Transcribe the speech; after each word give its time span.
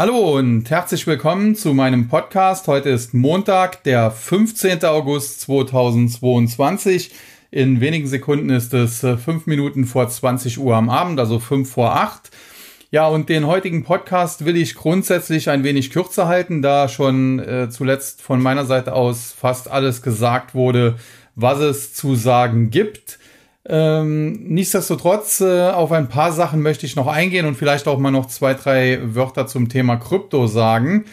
Hallo 0.00 0.38
und 0.38 0.70
herzlich 0.70 1.06
willkommen 1.06 1.54
zu 1.54 1.74
meinem 1.74 2.08
Podcast. 2.08 2.68
Heute 2.68 2.88
ist 2.88 3.12
Montag, 3.12 3.84
der 3.84 4.10
15. 4.10 4.82
August 4.82 5.42
2022. 5.42 7.12
In 7.50 7.82
wenigen 7.82 8.06
Sekunden 8.06 8.48
ist 8.48 8.72
es 8.72 9.04
äh, 9.04 9.18
fünf 9.18 9.44
Minuten 9.44 9.84
vor 9.84 10.08
20 10.08 10.58
Uhr 10.58 10.74
am 10.74 10.88
Abend, 10.88 11.20
also 11.20 11.38
fünf 11.38 11.70
vor 11.70 11.96
acht. 11.96 12.30
Ja, 12.90 13.08
und 13.08 13.28
den 13.28 13.46
heutigen 13.46 13.84
Podcast 13.84 14.46
will 14.46 14.56
ich 14.56 14.74
grundsätzlich 14.74 15.50
ein 15.50 15.64
wenig 15.64 15.90
kürzer 15.90 16.26
halten, 16.26 16.62
da 16.62 16.88
schon 16.88 17.38
äh, 17.38 17.68
zuletzt 17.68 18.22
von 18.22 18.40
meiner 18.40 18.64
Seite 18.64 18.94
aus 18.94 19.34
fast 19.38 19.70
alles 19.70 20.00
gesagt 20.00 20.54
wurde, 20.54 20.96
was 21.34 21.58
es 21.58 21.92
zu 21.92 22.14
sagen 22.14 22.70
gibt. 22.70 23.18
Ähm, 23.66 24.32
nichtsdestotrotz, 24.48 25.40
äh, 25.40 25.70
auf 25.70 25.92
ein 25.92 26.08
paar 26.08 26.32
Sachen 26.32 26.62
möchte 26.62 26.86
ich 26.86 26.96
noch 26.96 27.06
eingehen 27.06 27.46
und 27.46 27.56
vielleicht 27.56 27.86
auch 27.88 27.98
mal 27.98 28.10
noch 28.10 28.26
zwei, 28.26 28.54
drei 28.54 29.00
Wörter 29.02 29.46
zum 29.46 29.68
Thema 29.68 29.96
Krypto 29.96 30.46
sagen. 30.46 31.04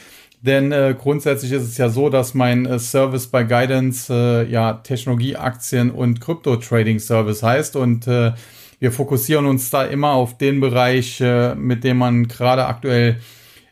Denn 0.41 0.71
äh, 0.71 0.95
grundsätzlich 0.98 1.52
ist 1.52 1.63
es 1.63 1.77
ja 1.77 1.89
so, 1.89 2.09
dass 2.09 2.34
mein 2.34 2.66
äh, 2.66 2.80
Service 2.80 3.27
bei 3.27 3.44
Guidance 3.44 4.13
äh, 4.13 4.49
ja 4.49 4.73
Technologieaktien 4.73 5.91
und 5.91 6.22
Krypto-Trading-Service 6.22 7.44
heißt 7.44 7.75
und 7.75 8.08
äh, 8.08 8.34
wir 8.80 8.91
fokussieren 8.91 9.48
uns 9.48 9.72
da 9.72 9.84
immer 9.84 10.11
auf 10.11 10.38
den 10.38 10.59
Bereich, 10.59 11.20
äh, 11.20 11.55
mit 11.55 11.84
dem 11.84 11.98
man 11.98 12.27
gerade 12.27 12.67
aktuell 12.67 13.20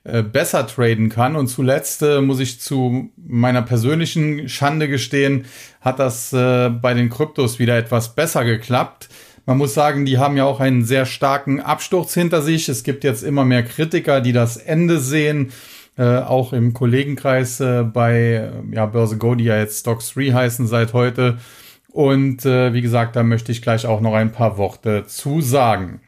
äh, 0.05 0.22
besser 0.22 0.68
traden 0.68 1.09
kann. 1.09 1.36
Und 1.36 1.48
zuletzt 1.48 2.04
äh, 2.04 2.22
muss 2.22 2.40
ich 2.40 2.59
zu 2.62 3.09
meiner 3.18 3.64
persönlichen 3.64 4.48
Schande 4.48 4.88
gestehen, 4.88 5.45
hat 5.81 5.98
das 5.98 6.31
äh, 6.31 6.70
bei 6.70 6.94
den 6.94 7.09
Kryptos 7.09 7.58
wieder 7.58 7.76
etwas 7.76 8.14
besser 8.14 8.45
geklappt. 8.45 9.09
Man 9.48 9.58
muss 9.58 9.73
sagen, 9.73 10.05
die 10.05 10.20
haben 10.20 10.38
ja 10.38 10.45
auch 10.45 10.59
einen 10.59 10.86
sehr 10.86 11.08
starken 11.08 11.59
Absturz 11.59 12.14
hinter 12.14 12.44
sich. 12.44 12.70
Es 12.70 12.84
gibt 12.84 13.04
jetzt 13.04 13.23
immer 13.23 13.45
mehr 13.45 13.64
Kritiker, 13.64 14.22
die 14.22 14.31
das 14.31 14.58
Ende 14.58 15.00
sehen. 15.00 15.52
Äh, 15.98 16.20
auch 16.20 16.53
im 16.53 16.73
Kollegenkreis 16.73 17.59
äh, 17.59 17.84
bei 17.84 18.52
ja, 18.72 18.86
Börse 18.86 19.17
Go, 19.17 19.33
die 19.33 19.45
ja 19.45 19.58
jetzt 19.58 19.80
Stocks 19.80 20.14
3 20.14 20.33
heißen 20.33 20.67
seit 20.67 20.94
heute. 20.94 21.39
Und 21.89 22.45
äh, 22.45 22.73
wie 22.73 22.81
gesagt, 22.81 23.16
da 23.16 23.23
möchte 23.23 23.52
ich 23.52 23.64
gleich 23.64 23.88
auch 23.88 24.02
noch 24.02 24.14
ein 24.14 24.31
paar 24.31 24.58
Worte 24.58 25.06
zu 25.08 25.42
sagen. 25.42 26.02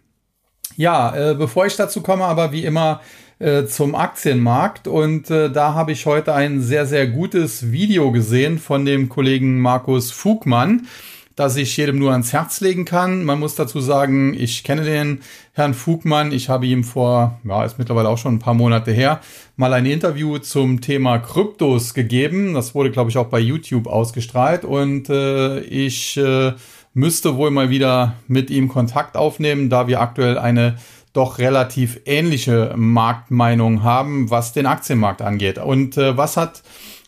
Ja, 0.75 1.16
äh, 1.16 1.34
bevor 1.34 1.66
ich 1.66 1.75
dazu 1.75 2.02
komme, 2.02 2.25
aber 2.25 2.52
wie 2.52 2.64
immer 2.64 3.02
äh, 3.40 3.66
zum 3.66 3.94
Aktienmarkt 3.96 4.88
und 4.88 5.30
äh, 5.30 5.52
da 5.52 5.74
habe 5.74 5.92
ich 5.92 6.06
heute 6.06 6.34
ein 6.34 6.62
sehr, 6.62 6.86
sehr 6.86 7.08
gutes 7.08 7.72
Video 7.72 8.12
gesehen 8.12 8.58
von 8.58 8.86
dem 8.86 9.10
Kollegen 9.10 9.60
Markus 9.60 10.12
Fugmann, 10.12 10.88
das 11.36 11.56
ich 11.56 11.78
jedem 11.78 12.00
nur 12.00 12.14
ans 12.14 12.34
Herz 12.34 12.62
legen 12.62 12.84
kann. 12.84 13.24
Man 13.24 13.40
muss 13.40 13.54
dazu 13.54 13.80
sagen, 13.80 14.34
ich 14.34 14.64
kenne 14.64 14.84
den 14.84 15.22
Herrn 15.54 15.76
Fugmann. 15.76 16.32
Ich 16.32 16.50
habe 16.50 16.66
ihm 16.66 16.84
vor, 16.84 17.40
ja, 17.44 17.64
ist 17.64 17.78
mittlerweile 17.78 18.10
auch 18.10 18.18
schon 18.18 18.36
ein 18.36 18.40
paar 18.40 18.56
Monate 18.56 18.92
her, 18.92 19.22
mal 19.56 19.72
ein 19.74 19.86
Interview 19.86 20.40
zum 20.40 20.82
Thema 20.82 21.20
Kryptos 21.20 21.94
gegeben. 21.94 22.56
Das 22.56 22.74
wurde, 22.74 22.90
glaube 22.90 23.12
ich, 23.12 23.18
auch 23.18 23.28
bei 23.28 23.40
YouTube 23.40 23.86
ausgestrahlt 23.86 24.66
und 24.66 25.12
äh, 25.12 25.60
ich 25.60 26.18
äh, 26.18 26.54
müsste 26.96 27.36
wohl 27.36 27.52
mal 27.52 27.70
wieder 27.70 28.16
mit 28.28 28.50
ihm 28.50 28.68
Kontakt 28.68 29.16
aufnehmen, 29.16 29.70
da 29.70 29.88
wir 29.88 30.02
aktuell 30.02 30.40
eine 30.40 30.78
doch 31.18 31.40
relativ 31.40 32.00
ähnliche 32.06 32.73
Marktmeinung 32.76 33.82
haben, 33.82 34.30
was 34.30 34.54
den 34.54 34.68
Aktienmarkt 34.68 35.22
angeht. 35.24 35.58
Und 35.58 35.98
äh, 35.98 36.16
was 36.16 36.38
hat 36.38 36.62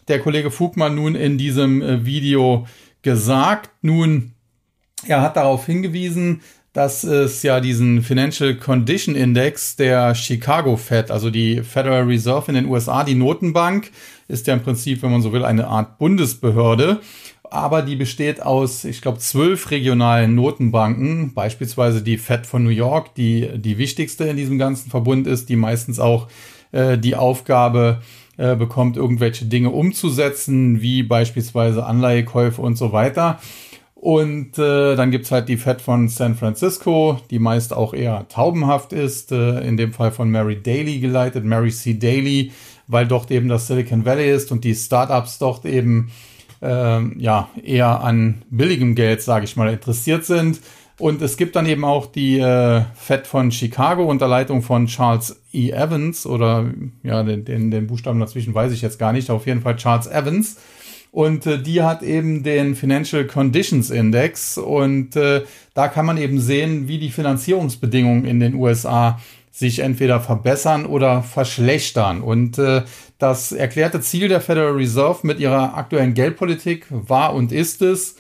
der 0.08 0.20
Kollege 0.20 0.50
Fugmann 0.50 0.96
nun 0.96 1.14
in 1.14 1.38
diesem 1.38 1.82
äh, 1.82 2.06
Video 2.06 2.68
gesagt? 3.04 3.70
Nun, 3.84 4.34
er 5.06 5.22
hat 5.22 5.38
darauf 5.38 5.68
hingewiesen, 5.68 6.42
dass 6.74 7.04
es 7.04 7.44
ja 7.44 7.60
diesen 7.60 8.02
Financial 8.02 8.56
Condition 8.56 9.16
Index 9.16 9.76
der 9.76 10.16
Chicago 10.16 10.76
Fed, 10.76 11.12
also 11.12 11.30
die 11.30 11.62
Federal 11.62 12.04
Reserve 12.04 12.46
in 12.50 12.56
den 12.56 12.66
USA, 12.66 13.04
die 13.04 13.16
Notenbank, 13.16 13.92
ist 14.28 14.48
ja 14.48 14.54
im 14.56 14.62
Prinzip, 14.62 15.04
wenn 15.04 15.12
man 15.12 15.22
so 15.22 15.34
will, 15.34 15.46
eine 15.46 15.68
Art 15.68 16.00
Bundesbehörde 16.00 17.02
aber 17.52 17.82
die 17.82 17.96
besteht 17.96 18.42
aus, 18.42 18.84
ich 18.84 19.02
glaube, 19.02 19.20
zwölf 19.20 19.72
regionalen 19.72 20.36
Notenbanken, 20.36 21.34
beispielsweise 21.34 22.02
die 22.02 22.18
Fed 22.18 22.46
von 22.46 22.64
New 22.64 22.70
York, 22.70 23.16
die 23.16 23.50
die 23.56 23.78
wichtigste 23.78 24.26
in 24.26 24.38
diesem 24.38 24.58
ganzen 24.58 24.90
Verbund 24.90 25.28
ist, 25.28 25.50
die 25.50 25.56
meistens 25.56 26.00
auch 26.00 26.28
äh, 26.72 26.98
die 26.98 27.16
Aufgabe 27.16 28.02
äh, 28.38 28.56
bekommt, 28.56 28.98
irgendwelche 28.98 29.46
Dinge 29.46 29.70
umzusetzen, 29.72 30.82
wie 30.82 31.04
beispielsweise 31.04 31.86
Anleihekäufe 31.86 32.62
und 32.62 32.78
so 32.78 32.92
weiter. 32.92 33.40
Und 33.96 34.58
äh, 34.58 34.96
dann 34.96 35.12
gibt's 35.12 35.30
halt 35.30 35.50
die 35.50 35.58
Fed 35.58 35.82
von 35.82 36.08
San 36.08 36.36
Francisco, 36.36 37.20
die 37.32 37.40
meist 37.40 37.74
auch 37.74 37.94
eher 37.94 38.28
taubenhaft 38.30 38.94
ist, 38.94 39.34
äh, 39.34 39.60
in 39.60 39.76
dem 39.76 39.92
Fall 39.92 40.12
von 40.12 40.32
Mary 40.32 40.62
Daly 40.62 41.00
geleitet, 41.00 41.44
Mary 41.44 41.70
C. 41.70 41.96
Daly, 41.96 42.54
weil 42.88 43.08
dort 43.08 43.30
eben 43.30 43.50
das 43.50 43.68
Silicon 43.68 44.06
Valley 44.06 44.32
ist 44.32 44.54
und 44.54 44.64
die 44.64 44.74
Startups 44.74 45.38
dort 45.38 45.66
eben 45.66 46.12
ähm, 46.62 47.16
ja, 47.18 47.50
eher 47.64 48.02
an 48.02 48.44
billigem 48.50 48.96
Geld, 48.96 49.22
sage 49.22 49.46
ich 49.46 49.56
mal, 49.56 49.72
interessiert 49.72 50.26
sind. 50.26 50.60
Und 51.00 51.22
es 51.22 51.38
gibt 51.38 51.56
dann 51.56 51.66
eben 51.66 51.86
auch 51.86 52.08
die 52.08 52.40
äh, 52.40 52.82
Fed 52.94 53.26
von 53.26 53.52
Chicago 53.52 54.04
unter 54.04 54.28
Leitung 54.28 54.62
von 54.62 54.86
Charles 54.88 55.42
E. 55.54 55.72
Evans 55.72 56.26
oder 56.26 56.70
ja, 57.04 57.24
den, 57.24 57.46
den, 57.46 57.72
den 57.72 57.88
Buchstaben 57.88 58.20
dazwischen 58.20 58.54
weiß 58.54 58.74
ich 58.74 58.82
jetzt 58.82 59.00
gar 59.00 59.14
nicht, 59.14 59.30
auf 59.32 59.48
jeden 59.48 59.62
Fall 59.62 59.78
Charles 59.78 60.08
Evans. 60.08 60.58
Und 61.12 61.46
äh, 61.48 61.62
die 61.62 61.82
hat 61.82 62.04
eben 62.04 62.44
den 62.44 62.76
Financial 62.76 63.26
Conditions 63.26 63.90
Index 63.90 64.58
und 64.58 65.16
äh, 65.16 65.44
da 65.74 65.88
kann 65.88 66.06
man 66.06 66.18
eben 66.18 66.40
sehen, 66.40 66.88
wie 66.88 67.00
die 67.00 67.10
Finanzierungsbedingungen 67.10 68.26
in 68.26 68.40
den 68.40 68.54
USA 68.54 69.20
sich 69.60 69.80
entweder 69.80 70.22
verbessern 70.22 70.86
oder 70.86 71.22
verschlechtern. 71.22 72.22
Und 72.22 72.58
äh, 72.58 72.84
das 73.18 73.52
erklärte 73.52 74.02
Ziel 74.02 74.30
der 74.30 74.42
Federal 74.42 74.72
Reserve 74.74 75.28
mit 75.28 75.40
ihrer 75.40 75.76
aktuellen 75.76 76.14
Geldpolitik 76.14 76.86
war 76.90 77.34
und 77.34 77.52
ist 77.52 77.82
es, 77.82 78.16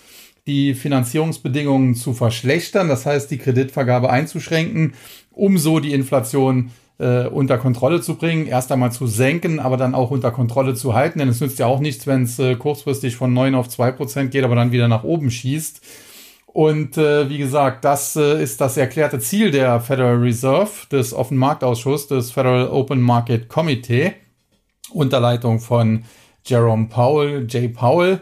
die 0.47 0.73
Finanzierungsbedingungen 0.73 1.95
zu 1.95 2.13
verschlechtern, 2.13 2.89
das 2.89 3.05
heißt 3.05 3.31
die 3.31 3.37
Kreditvergabe 3.37 4.09
einzuschränken, 4.09 4.93
um 5.31 5.57
so 5.57 5.79
die 5.79 5.93
Inflation 5.93 6.71
äh, 6.97 7.27
unter 7.27 7.57
Kontrolle 7.57 8.01
zu 8.01 8.15
bringen, 8.15 8.47
erst 8.47 8.71
einmal 8.71 8.91
zu 8.91 9.07
senken, 9.07 9.59
aber 9.59 9.77
dann 9.77 9.95
auch 9.95 10.11
unter 10.11 10.31
Kontrolle 10.31 10.73
zu 10.73 10.93
halten, 10.93 11.19
denn 11.19 11.29
es 11.29 11.39
nützt 11.39 11.59
ja 11.59 11.67
auch 11.67 11.79
nichts, 11.79 12.07
wenn 12.07 12.23
es 12.23 12.37
äh, 12.39 12.55
kurzfristig 12.55 13.15
von 13.15 13.33
9 13.33 13.55
auf 13.55 13.69
2 13.69 13.91
Prozent 13.91 14.31
geht, 14.31 14.43
aber 14.43 14.55
dann 14.55 14.71
wieder 14.71 14.87
nach 14.87 15.03
oben 15.03 15.31
schießt. 15.31 15.81
Und 16.51 16.97
äh, 16.97 17.29
wie 17.29 17.37
gesagt, 17.37 17.85
das 17.85 18.15
äh, 18.15 18.41
ist 18.41 18.59
das 18.59 18.75
erklärte 18.75 19.19
Ziel 19.19 19.51
der 19.51 19.79
Federal 19.81 20.15
Reserve, 20.15 20.87
des 20.91 21.13
Offenmarktausschusses, 21.13 22.07
des 22.07 22.31
Federal 22.31 22.69
Open 22.69 23.01
Market 23.01 23.49
Committee, 23.49 24.13
unter 24.91 25.19
Leitung 25.19 25.59
von 25.59 26.05
Jerome 26.43 26.87
Powell, 26.87 27.45
Jay 27.47 27.67
Powell. 27.67 28.19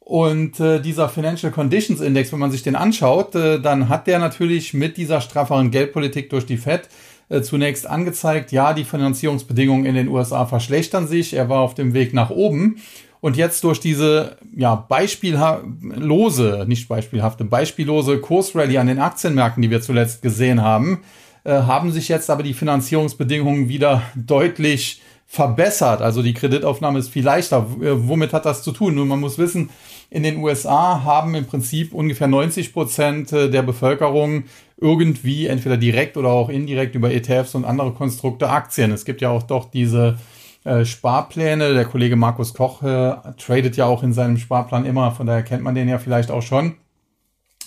Und 0.00 0.60
äh, 0.60 0.80
dieser 0.80 1.08
Financial 1.08 1.50
Conditions 1.50 2.02
Index, 2.02 2.30
wenn 2.32 2.40
man 2.40 2.50
sich 2.50 2.62
den 2.62 2.76
anschaut, 2.76 3.34
äh, 3.34 3.58
dann 3.58 3.88
hat 3.88 4.06
der 4.06 4.18
natürlich 4.18 4.74
mit 4.74 4.98
dieser 4.98 5.22
strafferen 5.22 5.70
Geldpolitik 5.70 6.28
durch 6.28 6.44
die 6.44 6.58
Fed 6.58 6.90
äh, 7.30 7.40
zunächst 7.40 7.86
angezeigt, 7.86 8.52
ja, 8.52 8.74
die 8.74 8.84
Finanzierungsbedingungen 8.84 9.86
in 9.86 9.94
den 9.94 10.08
USA 10.08 10.44
verschlechtern 10.44 11.08
sich. 11.08 11.32
Er 11.32 11.48
war 11.48 11.60
auf 11.60 11.74
dem 11.74 11.94
Weg 11.94 12.12
nach 12.12 12.28
oben. 12.28 12.76
Und 13.22 13.36
jetzt 13.36 13.62
durch 13.62 13.78
diese 13.78 14.36
ja, 14.56 14.74
beispiellose, 14.74 16.64
nicht 16.66 16.88
beispielhafte, 16.88 17.44
beispiellose 17.44 18.18
Kursrallye 18.18 18.78
an 18.78 18.88
den 18.88 18.98
Aktienmärkten, 18.98 19.62
die 19.62 19.70
wir 19.70 19.80
zuletzt 19.80 20.22
gesehen 20.22 20.60
haben, 20.60 21.04
äh, 21.44 21.52
haben 21.52 21.92
sich 21.92 22.08
jetzt 22.08 22.30
aber 22.30 22.42
die 22.42 22.52
Finanzierungsbedingungen 22.52 23.68
wieder 23.68 24.02
deutlich 24.16 25.02
verbessert. 25.28 26.02
Also 26.02 26.20
die 26.20 26.34
Kreditaufnahme 26.34 26.98
ist 26.98 27.10
viel 27.10 27.24
leichter. 27.24 27.64
Äh, 27.80 28.08
womit 28.08 28.32
hat 28.32 28.44
das 28.44 28.64
zu 28.64 28.72
tun? 28.72 28.96
Nun, 28.96 29.06
man 29.06 29.20
muss 29.20 29.38
wissen, 29.38 29.70
in 30.10 30.24
den 30.24 30.38
USA 30.38 31.04
haben 31.04 31.36
im 31.36 31.46
Prinzip 31.46 31.94
ungefähr 31.94 32.26
90 32.26 32.72
Prozent 32.72 33.32
äh, 33.32 33.48
der 33.48 33.62
Bevölkerung 33.62 34.46
irgendwie 34.78 35.46
entweder 35.46 35.76
direkt 35.76 36.16
oder 36.16 36.30
auch 36.30 36.48
indirekt 36.48 36.96
über 36.96 37.12
ETFs 37.12 37.54
und 37.54 37.64
andere 37.64 37.92
Konstrukte 37.92 38.50
Aktien. 38.50 38.90
Es 38.90 39.04
gibt 39.04 39.20
ja 39.20 39.30
auch 39.30 39.44
doch 39.44 39.70
diese 39.70 40.18
äh, 40.64 40.84
Sparpläne. 40.84 41.74
Der 41.74 41.84
Kollege 41.84 42.16
Markus 42.16 42.54
Koch 42.54 42.82
äh, 42.82 43.16
tradet 43.36 43.76
ja 43.76 43.86
auch 43.86 44.02
in 44.02 44.12
seinem 44.12 44.36
Sparplan 44.36 44.84
immer, 44.84 45.10
von 45.10 45.26
daher 45.26 45.42
kennt 45.42 45.62
man 45.62 45.74
den 45.74 45.88
ja 45.88 45.98
vielleicht 45.98 46.30
auch 46.30 46.42
schon. 46.42 46.76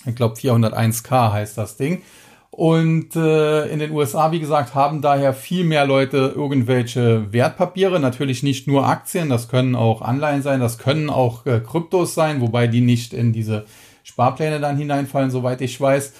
Ich 0.06 0.14
glaube 0.14 0.36
401k 0.36 1.32
heißt 1.32 1.58
das 1.58 1.76
Ding. 1.76 2.02
Und 2.50 3.14
äh, 3.16 3.66
in 3.66 3.80
den 3.80 3.90
USA, 3.90 4.32
wie 4.32 4.40
gesagt, 4.40 4.74
haben 4.74 5.02
daher 5.02 5.34
viel 5.34 5.64
mehr 5.64 5.84
Leute 5.84 6.32
irgendwelche 6.34 7.30
Wertpapiere. 7.30 8.00
Natürlich 8.00 8.42
nicht 8.42 8.66
nur 8.66 8.88
Aktien, 8.88 9.28
das 9.28 9.48
können 9.48 9.74
auch 9.74 10.00
Anleihen 10.00 10.40
sein, 10.40 10.60
das 10.60 10.78
können 10.78 11.10
auch 11.10 11.44
äh, 11.44 11.60
Kryptos 11.60 12.14
sein, 12.14 12.40
wobei 12.40 12.66
die 12.66 12.80
nicht 12.80 13.12
in 13.12 13.34
diese 13.34 13.66
Sparpläne 14.04 14.58
dann 14.58 14.78
hineinfallen, 14.78 15.30
soweit 15.30 15.60
ich 15.60 15.78
weiß. 15.78 16.14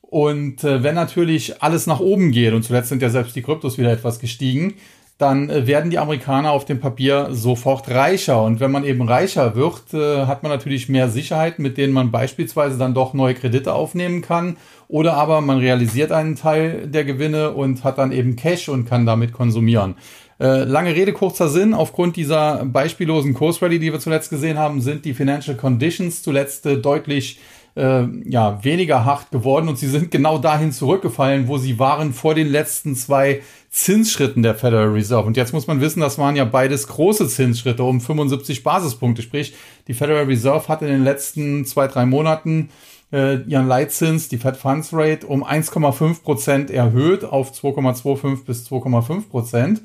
Und 0.00 0.64
äh, 0.64 0.82
wenn 0.82 0.94
natürlich 0.94 1.62
alles 1.62 1.86
nach 1.86 2.00
oben 2.00 2.30
geht, 2.32 2.54
und 2.54 2.62
zuletzt 2.62 2.88
sind 2.88 3.02
ja 3.02 3.10
selbst 3.10 3.36
die 3.36 3.42
Kryptos 3.42 3.76
wieder 3.76 3.92
etwas 3.92 4.18
gestiegen, 4.18 4.74
dann 5.18 5.50
äh, 5.50 5.66
werden 5.66 5.90
die 5.90 5.98
Amerikaner 5.98 6.50
auf 6.50 6.64
dem 6.64 6.80
Papier 6.80 7.28
sofort 7.30 7.88
reicher. 7.88 8.42
Und 8.42 8.60
wenn 8.60 8.70
man 8.70 8.84
eben 8.84 9.02
reicher 9.02 9.54
wird, 9.54 9.94
äh, 9.94 10.26
hat 10.26 10.42
man 10.42 10.50
natürlich 10.50 10.88
mehr 10.88 11.08
Sicherheit, 11.08 11.58
mit 11.58 11.78
denen 11.78 11.92
man 11.92 12.10
beispielsweise 12.10 12.78
dann 12.78 12.94
doch 12.94 13.14
neue 13.14 13.34
Kredite 13.34 13.72
aufnehmen 13.72 14.22
kann. 14.22 14.56
Oder 14.88 15.14
aber 15.14 15.40
man 15.40 15.58
realisiert 15.58 16.12
einen 16.12 16.36
Teil 16.36 16.86
der 16.88 17.04
Gewinne 17.04 17.52
und 17.52 17.84
hat 17.84 17.98
dann 17.98 18.12
eben 18.12 18.36
Cash 18.36 18.68
und 18.68 18.86
kann 18.86 19.06
damit 19.06 19.32
konsumieren. 19.32 19.94
Äh, 20.40 20.64
lange 20.64 20.94
Rede, 20.94 21.12
kurzer 21.12 21.48
Sinn. 21.48 21.72
Aufgrund 21.72 22.16
dieser 22.16 22.64
beispiellosen 22.64 23.32
Kursrally, 23.32 23.78
die 23.78 23.92
wir 23.92 24.00
zuletzt 24.00 24.28
gesehen 24.28 24.58
haben, 24.58 24.80
sind 24.80 25.04
die 25.04 25.14
Financial 25.14 25.56
Conditions 25.56 26.22
zuletzt 26.22 26.66
äh, 26.66 26.78
deutlich 26.78 27.38
äh, 27.74 28.04
ja, 28.24 28.62
weniger 28.62 29.04
hart 29.04 29.30
geworden 29.30 29.68
und 29.68 29.78
sie 29.78 29.88
sind 29.88 30.10
genau 30.10 30.38
dahin 30.38 30.72
zurückgefallen, 30.72 31.48
wo 31.48 31.58
sie 31.58 31.78
waren 31.78 32.12
vor 32.12 32.34
den 32.34 32.48
letzten 32.48 32.94
zwei 32.94 33.42
Zinsschritten 33.70 34.42
der 34.42 34.54
Federal 34.54 34.88
Reserve. 34.88 35.26
Und 35.26 35.36
jetzt 35.36 35.54
muss 35.54 35.66
man 35.66 35.80
wissen, 35.80 36.00
das 36.00 36.18
waren 36.18 36.36
ja 36.36 36.44
beides 36.44 36.86
große 36.88 37.28
Zinsschritte 37.28 37.82
um 37.82 38.00
75 38.00 38.62
Basispunkte. 38.62 39.22
Sprich, 39.22 39.54
die 39.88 39.94
Federal 39.94 40.24
Reserve 40.24 40.68
hat 40.68 40.82
in 40.82 40.88
den 40.88 41.04
letzten 41.04 41.64
zwei, 41.64 41.88
drei 41.88 42.04
Monaten 42.04 42.68
äh, 43.12 43.42
ihren 43.42 43.68
Leitzins, 43.68 44.28
die 44.28 44.38
Fed 44.38 44.56
Funds 44.56 44.90
Rate, 44.92 45.26
um 45.26 45.44
1,5 45.44 46.22
Prozent 46.22 46.70
erhöht 46.70 47.24
auf 47.24 47.52
2,25 47.52 48.44
bis 48.44 48.66
2,5 48.68 49.28
Prozent. 49.28 49.82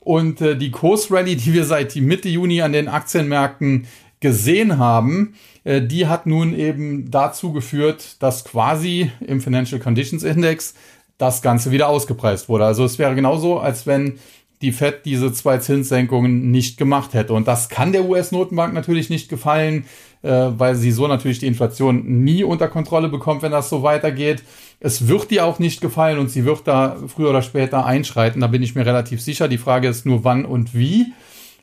Und 0.00 0.40
äh, 0.42 0.56
die 0.56 0.70
Kursrally, 0.70 1.34
die 1.34 1.54
wir 1.54 1.64
seit 1.64 1.96
Mitte 1.96 2.28
Juni 2.28 2.60
an 2.60 2.72
den 2.72 2.88
Aktienmärkten 2.88 3.86
gesehen 4.24 4.78
haben, 4.78 5.34
äh, 5.64 5.82
die 5.82 6.06
hat 6.06 6.24
nun 6.24 6.58
eben 6.58 7.10
dazu 7.10 7.52
geführt, 7.52 8.16
dass 8.22 8.42
quasi 8.42 9.10
im 9.20 9.42
Financial 9.42 9.78
Conditions 9.78 10.22
Index 10.22 10.72
das 11.18 11.42
Ganze 11.42 11.70
wieder 11.72 11.90
ausgepreist 11.90 12.48
wurde. 12.48 12.64
Also 12.64 12.86
es 12.86 12.98
wäre 12.98 13.14
genauso, 13.14 13.58
als 13.58 13.86
wenn 13.86 14.18
die 14.62 14.72
Fed 14.72 15.04
diese 15.04 15.30
zwei 15.34 15.58
Zinssenkungen 15.58 16.50
nicht 16.50 16.78
gemacht 16.78 17.12
hätte. 17.12 17.34
Und 17.34 17.46
das 17.46 17.68
kann 17.68 17.92
der 17.92 18.06
US-Notenbank 18.06 18.72
natürlich 18.72 19.10
nicht 19.10 19.28
gefallen, 19.28 19.84
äh, 20.22 20.30
weil 20.30 20.74
sie 20.74 20.90
so 20.90 21.06
natürlich 21.06 21.40
die 21.40 21.46
Inflation 21.46 22.24
nie 22.24 22.44
unter 22.44 22.68
Kontrolle 22.68 23.10
bekommt, 23.10 23.42
wenn 23.42 23.52
das 23.52 23.68
so 23.68 23.82
weitergeht. 23.82 24.42
Es 24.80 25.06
wird 25.06 25.30
ihr 25.32 25.44
auch 25.44 25.58
nicht 25.58 25.82
gefallen 25.82 26.18
und 26.18 26.30
sie 26.30 26.46
wird 26.46 26.62
da 26.64 26.96
früher 27.08 27.28
oder 27.28 27.42
später 27.42 27.84
einschreiten. 27.84 28.40
Da 28.40 28.46
bin 28.46 28.62
ich 28.62 28.74
mir 28.74 28.86
relativ 28.86 29.20
sicher. 29.20 29.48
Die 29.48 29.58
Frage 29.58 29.86
ist 29.86 30.06
nur 30.06 30.24
wann 30.24 30.46
und 30.46 30.74
wie. 30.74 31.12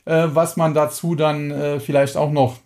Äh, 0.04 0.28
was 0.32 0.56
man 0.56 0.74
dazu 0.74 1.14
dann 1.14 1.50
äh, 1.50 1.80
vielleicht 1.80 2.16
auch 2.16 2.32
noch 2.32 2.56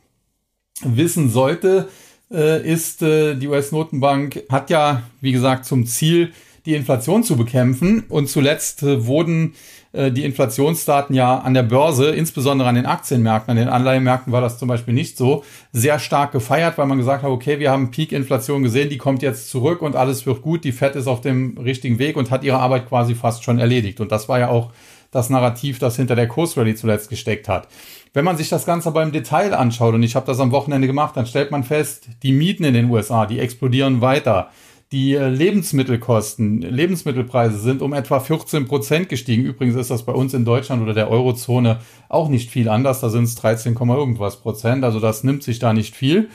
wissen 0.82 1.30
sollte, 1.30 1.88
äh, 2.30 2.66
ist, 2.66 3.02
äh, 3.02 3.34
die 3.34 3.48
US-Notenbank 3.48 4.44
hat 4.50 4.70
ja, 4.70 5.02
wie 5.20 5.32
gesagt, 5.32 5.64
zum 5.64 5.86
Ziel, 5.86 6.32
die 6.66 6.74
Inflation 6.74 7.22
zu 7.22 7.36
bekämpfen. 7.36 8.04
Und 8.08 8.28
zuletzt 8.28 8.82
äh, 8.82 9.06
wurden 9.06 9.54
äh, 9.92 10.10
die 10.10 10.24
Inflationsdaten 10.24 11.14
ja 11.14 11.38
an 11.38 11.54
der 11.54 11.62
Börse, 11.62 12.10
insbesondere 12.10 12.68
an 12.68 12.74
den 12.74 12.86
Aktienmärkten, 12.86 13.52
an 13.52 13.56
den 13.56 13.68
Anleihenmärkten 13.68 14.32
war 14.32 14.40
das 14.40 14.58
zum 14.58 14.68
Beispiel 14.68 14.92
nicht 14.92 15.16
so, 15.16 15.44
sehr 15.72 15.98
stark 15.98 16.32
gefeiert, 16.32 16.76
weil 16.76 16.86
man 16.86 16.98
gesagt 16.98 17.22
hat, 17.22 17.30
okay, 17.30 17.60
wir 17.60 17.70
haben 17.70 17.92
Peak-Inflation 17.92 18.62
gesehen, 18.62 18.90
die 18.90 18.98
kommt 18.98 19.22
jetzt 19.22 19.48
zurück 19.48 19.80
und 19.80 19.94
alles 19.96 20.26
wird 20.26 20.42
gut, 20.42 20.64
die 20.64 20.72
Fed 20.72 20.96
ist 20.96 21.06
auf 21.06 21.20
dem 21.20 21.56
richtigen 21.56 21.98
Weg 21.98 22.16
und 22.16 22.30
hat 22.30 22.44
ihre 22.44 22.58
Arbeit 22.58 22.88
quasi 22.88 23.14
fast 23.14 23.44
schon 23.44 23.58
erledigt. 23.58 24.00
Und 24.00 24.10
das 24.10 24.28
war 24.28 24.40
ja 24.40 24.48
auch 24.48 24.72
das 25.16 25.30
Narrativ, 25.30 25.78
das 25.78 25.96
hinter 25.96 26.14
der 26.14 26.28
Kursrally 26.28 26.74
zuletzt 26.74 27.08
gesteckt 27.10 27.48
hat. 27.48 27.68
Wenn 28.12 28.24
man 28.24 28.36
sich 28.36 28.48
das 28.48 28.64
Ganze 28.64 28.88
aber 28.88 29.02
im 29.02 29.12
Detail 29.12 29.54
anschaut, 29.54 29.94
und 29.94 30.02
ich 30.02 30.14
habe 30.14 30.26
das 30.26 30.40
am 30.40 30.52
Wochenende 30.52 30.86
gemacht, 30.86 31.16
dann 31.16 31.26
stellt 31.26 31.50
man 31.50 31.64
fest, 31.64 32.08
die 32.22 32.32
Mieten 32.32 32.64
in 32.64 32.74
den 32.74 32.90
USA, 32.90 33.26
die 33.26 33.40
explodieren 33.40 34.00
weiter. 34.00 34.50
Die 34.92 35.14
äh, 35.14 35.28
Lebensmittelkosten, 35.28 36.60
Lebensmittelpreise 36.62 37.58
sind 37.58 37.82
um 37.82 37.92
etwa 37.92 38.20
14 38.20 38.66
Prozent 38.68 39.08
gestiegen. 39.08 39.44
Übrigens 39.44 39.74
ist 39.74 39.90
das 39.90 40.04
bei 40.04 40.12
uns 40.12 40.32
in 40.32 40.44
Deutschland 40.44 40.80
oder 40.80 40.94
der 40.94 41.10
Eurozone 41.10 41.80
auch 42.08 42.28
nicht 42.28 42.50
viel 42.50 42.69
anders. 42.69 43.00
Da 43.00 43.10
sind 43.10 43.24
es 43.24 43.34
13, 43.34 43.74
irgendwas 43.74 44.40
Prozent. 44.40 44.84
Also 44.84 45.00
das 45.00 45.24
nimmt 45.24 45.42
sich 45.42 45.58
da 45.58 45.72
nicht 45.72 45.96
viel. 45.96 46.28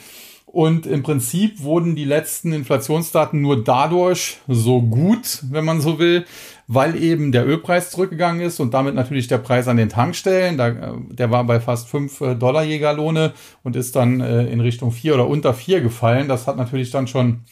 Und 0.44 0.84
im 0.84 1.02
Prinzip 1.02 1.62
wurden 1.62 1.96
die 1.96 2.04
letzten 2.04 2.52
Inflationsdaten 2.52 3.40
nur 3.40 3.64
dadurch 3.64 4.36
so 4.46 4.82
gut, 4.82 5.42
wenn 5.50 5.64
man 5.64 5.80
so 5.80 5.98
will, 5.98 6.26
weil 6.74 6.96
eben 7.00 7.32
der 7.32 7.46
Ölpreis 7.46 7.90
zurückgegangen 7.90 8.40
ist 8.40 8.60
und 8.60 8.74
damit 8.74 8.94
natürlich 8.94 9.28
der 9.28 9.38
Preis 9.38 9.68
an 9.68 9.76
den 9.76 9.88
Tankstellen. 9.88 10.56
Da, 10.56 10.68
äh, 10.68 10.92
der 11.10 11.30
war 11.30 11.44
bei 11.44 11.60
fast 11.60 11.88
5 11.88 12.20
äh, 12.20 12.34
Dollar 12.34 12.64
Jägerlohne 12.64 13.32
und 13.62 13.76
ist 13.76 13.96
dann 13.96 14.20
in 14.20 14.60
Richtung 14.60 14.92
4 14.92 15.14
oder 15.14 15.28
unter 15.28 15.54
4 15.54 15.80
gefallen. 15.80 16.28
Das 16.28 16.46
hat 16.46 16.56
natürlich 16.56 16.90
dann 16.90 17.06
schon 17.06 17.42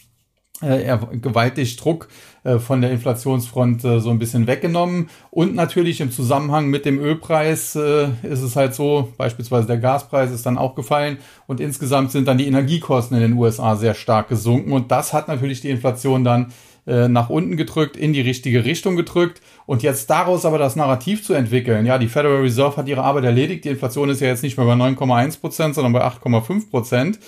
äh, 0.63 0.99
gewaltig 1.21 1.77
Druck 1.77 2.09
äh, 2.45 2.59
von 2.59 2.81
der 2.81 2.91
Inflationsfront 2.91 3.85
äh, 3.85 4.01
so 4.01 4.11
ein 4.11 4.19
bisschen 4.19 4.47
weggenommen. 4.47 5.09
Und 5.31 5.55
natürlich 5.55 6.01
im 6.01 6.11
Zusammenhang 6.11 6.69
mit 6.69 6.85
dem 6.85 6.99
Ölpreis 6.99 7.75
äh, 7.77 8.09
ist 8.23 8.43
es 8.43 8.57
halt 8.57 8.75
so, 8.75 9.13
beispielsweise 9.17 9.67
der 9.67 9.79
Gaspreis 9.79 10.31
ist 10.31 10.47
dann 10.47 10.59
auch 10.59 10.75
gefallen 10.75 11.19
und 11.47 11.61
insgesamt 11.61 12.13
sind 12.13 12.29
dann 12.29 12.39
die 12.39 12.47
Energiekosten 12.47 13.17
in 13.17 13.23
den 13.23 13.33
USA 13.35 13.77
sehr 13.77 13.95
stark 13.95 14.29
gesunken 14.29 14.73
und 14.73 14.91
das 14.91 15.13
hat 15.13 15.29
natürlich 15.29 15.61
die 15.61 15.71
Inflation 15.71 16.25
dann 16.25 16.53
äh, 16.87 17.09
nach 17.09 17.31
unten 17.31 17.57
gedrückt, 17.57 17.97
in 17.97 18.13
die 18.13 18.21
richtige 18.21 18.65
Richtung 18.65 18.97
gedrückt. 18.97 19.41
Und 19.67 19.83
jetzt 19.83 20.11
daraus 20.11 20.45
aber 20.45 20.59
das 20.59 20.77
Narrativ 20.77 21.25
zu 21.25 21.35
entwickeln, 21.35 21.87
ja, 21.87 21.99
die 21.99 22.09
Federal 22.09 22.43
Reserve 22.43 22.77
hat 22.77 22.89
ihre 22.89 23.03
Arbeit 23.03 23.25
erledigt, 23.25 23.65
die 23.65 23.69
Inflation 23.69 24.09
ist 24.09 24.21
ja 24.21 24.29
jetzt 24.29 24.43
nicht 24.43 24.57
mehr 24.57 24.67
bei 24.67 24.75
9,1 24.75 25.41
Prozent, 25.41 25.75
sondern 25.75 25.93
bei 25.93 26.05
8,5 26.05 26.71
Prozent 26.71 27.19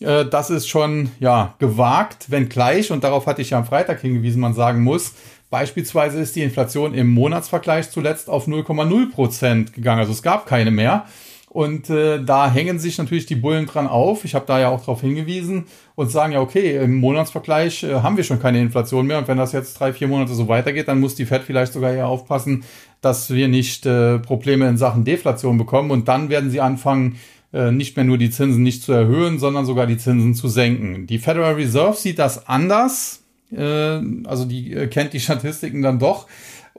äh, 0.00 0.26
das 0.26 0.50
ist 0.50 0.68
schon 0.68 1.10
ja 1.20 1.54
gewagt, 1.58 2.30
wenngleich, 2.30 2.92
und 2.92 3.04
darauf 3.04 3.26
hatte 3.26 3.42
ich 3.42 3.50
ja 3.50 3.58
am 3.58 3.64
Freitag 3.64 4.00
hingewiesen, 4.00 4.40
man 4.40 4.54
sagen 4.54 4.82
muss, 4.82 5.14
beispielsweise 5.50 6.20
ist 6.20 6.36
die 6.36 6.42
Inflation 6.42 6.94
im 6.94 7.08
Monatsvergleich 7.08 7.90
zuletzt 7.90 8.28
auf 8.28 8.46
0,0 8.46 9.10
Prozent 9.10 9.72
gegangen. 9.72 10.00
Also 10.00 10.12
es 10.12 10.22
gab 10.22 10.46
keine 10.46 10.70
mehr. 10.70 11.06
Und 11.50 11.88
äh, 11.88 12.22
da 12.22 12.50
hängen 12.50 12.78
sich 12.78 12.98
natürlich 12.98 13.26
die 13.26 13.34
Bullen 13.34 13.66
dran 13.66 13.86
auf. 13.86 14.24
Ich 14.24 14.34
habe 14.34 14.44
da 14.46 14.60
ja 14.60 14.68
auch 14.68 14.80
darauf 14.80 15.00
hingewiesen 15.00 15.64
und 15.94 16.10
sagen 16.10 16.32
ja, 16.32 16.40
okay, 16.40 16.76
im 16.76 16.96
Monatsvergleich 16.96 17.84
äh, 17.84 17.94
haben 17.94 18.16
wir 18.16 18.24
schon 18.24 18.40
keine 18.40 18.60
Inflation 18.60 19.06
mehr. 19.06 19.18
Und 19.18 19.28
wenn 19.28 19.38
das 19.38 19.52
jetzt 19.52 19.80
drei, 19.80 19.92
vier 19.92 20.08
Monate 20.08 20.34
so 20.34 20.46
weitergeht, 20.48 20.88
dann 20.88 21.00
muss 21.00 21.14
die 21.14 21.24
Fed 21.24 21.42
vielleicht 21.42 21.72
sogar 21.72 21.92
eher 21.92 22.08
aufpassen, 22.08 22.64
dass 23.00 23.30
wir 23.30 23.48
nicht 23.48 23.86
äh, 23.86 24.18
Probleme 24.18 24.68
in 24.68 24.76
Sachen 24.76 25.04
Deflation 25.04 25.56
bekommen. 25.56 25.90
Und 25.90 26.08
dann 26.08 26.28
werden 26.28 26.50
sie 26.50 26.60
anfangen, 26.60 27.16
äh, 27.52 27.70
nicht 27.70 27.96
mehr 27.96 28.04
nur 28.04 28.18
die 28.18 28.30
Zinsen 28.30 28.62
nicht 28.62 28.82
zu 28.82 28.92
erhöhen, 28.92 29.38
sondern 29.38 29.64
sogar 29.64 29.86
die 29.86 29.96
Zinsen 29.96 30.34
zu 30.34 30.48
senken. 30.48 31.06
Die 31.06 31.18
Federal 31.18 31.54
Reserve 31.54 31.96
sieht 31.96 32.18
das 32.18 32.46
anders, 32.46 33.22
äh, 33.50 34.00
also 34.24 34.44
die 34.44 34.74
äh, 34.74 34.86
kennt 34.88 35.14
die 35.14 35.20
Statistiken 35.20 35.80
dann 35.80 35.98
doch. 35.98 36.26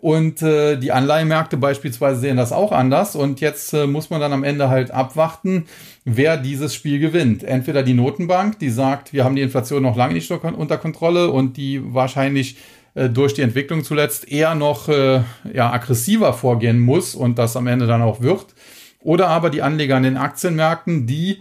Und 0.01 0.41
äh, 0.41 0.77
die 0.77 0.93
Anleihenmärkte 0.93 1.57
beispielsweise 1.57 2.21
sehen 2.21 2.37
das 2.37 2.53
auch 2.53 2.71
anders. 2.71 3.15
Und 3.15 3.41
jetzt 3.41 3.73
äh, 3.73 3.85
muss 3.85 4.09
man 4.09 4.21
dann 4.21 4.31
am 4.31 4.45
Ende 4.45 4.69
halt 4.69 4.91
abwarten, 4.91 5.65
wer 6.05 6.37
dieses 6.37 6.73
Spiel 6.73 6.99
gewinnt. 6.99 7.43
Entweder 7.43 7.83
die 7.83 7.93
Notenbank, 7.93 8.59
die 8.59 8.69
sagt, 8.69 9.11
wir 9.11 9.25
haben 9.25 9.35
die 9.35 9.41
Inflation 9.41 9.83
noch 9.83 9.97
lange 9.97 10.13
nicht 10.13 10.31
unter 10.31 10.77
Kontrolle 10.77 11.31
und 11.31 11.57
die 11.57 11.81
wahrscheinlich 11.93 12.55
äh, 12.95 13.09
durch 13.09 13.33
die 13.33 13.41
Entwicklung 13.41 13.83
zuletzt 13.83 14.31
eher 14.31 14.55
noch 14.55 14.87
äh, 14.87 15.21
ja, 15.53 15.71
aggressiver 15.71 16.33
vorgehen 16.33 16.79
muss 16.79 17.13
und 17.13 17.37
das 17.37 17.57
am 17.57 17.67
Ende 17.67 17.85
dann 17.85 18.01
auch 18.01 18.21
wird. 18.21 18.47
Oder 19.01 19.27
aber 19.27 19.49
die 19.49 19.61
Anleger 19.61 19.97
an 19.97 20.03
den 20.03 20.17
Aktienmärkten, 20.17 21.07
die 21.07 21.31
äh, 21.31 21.39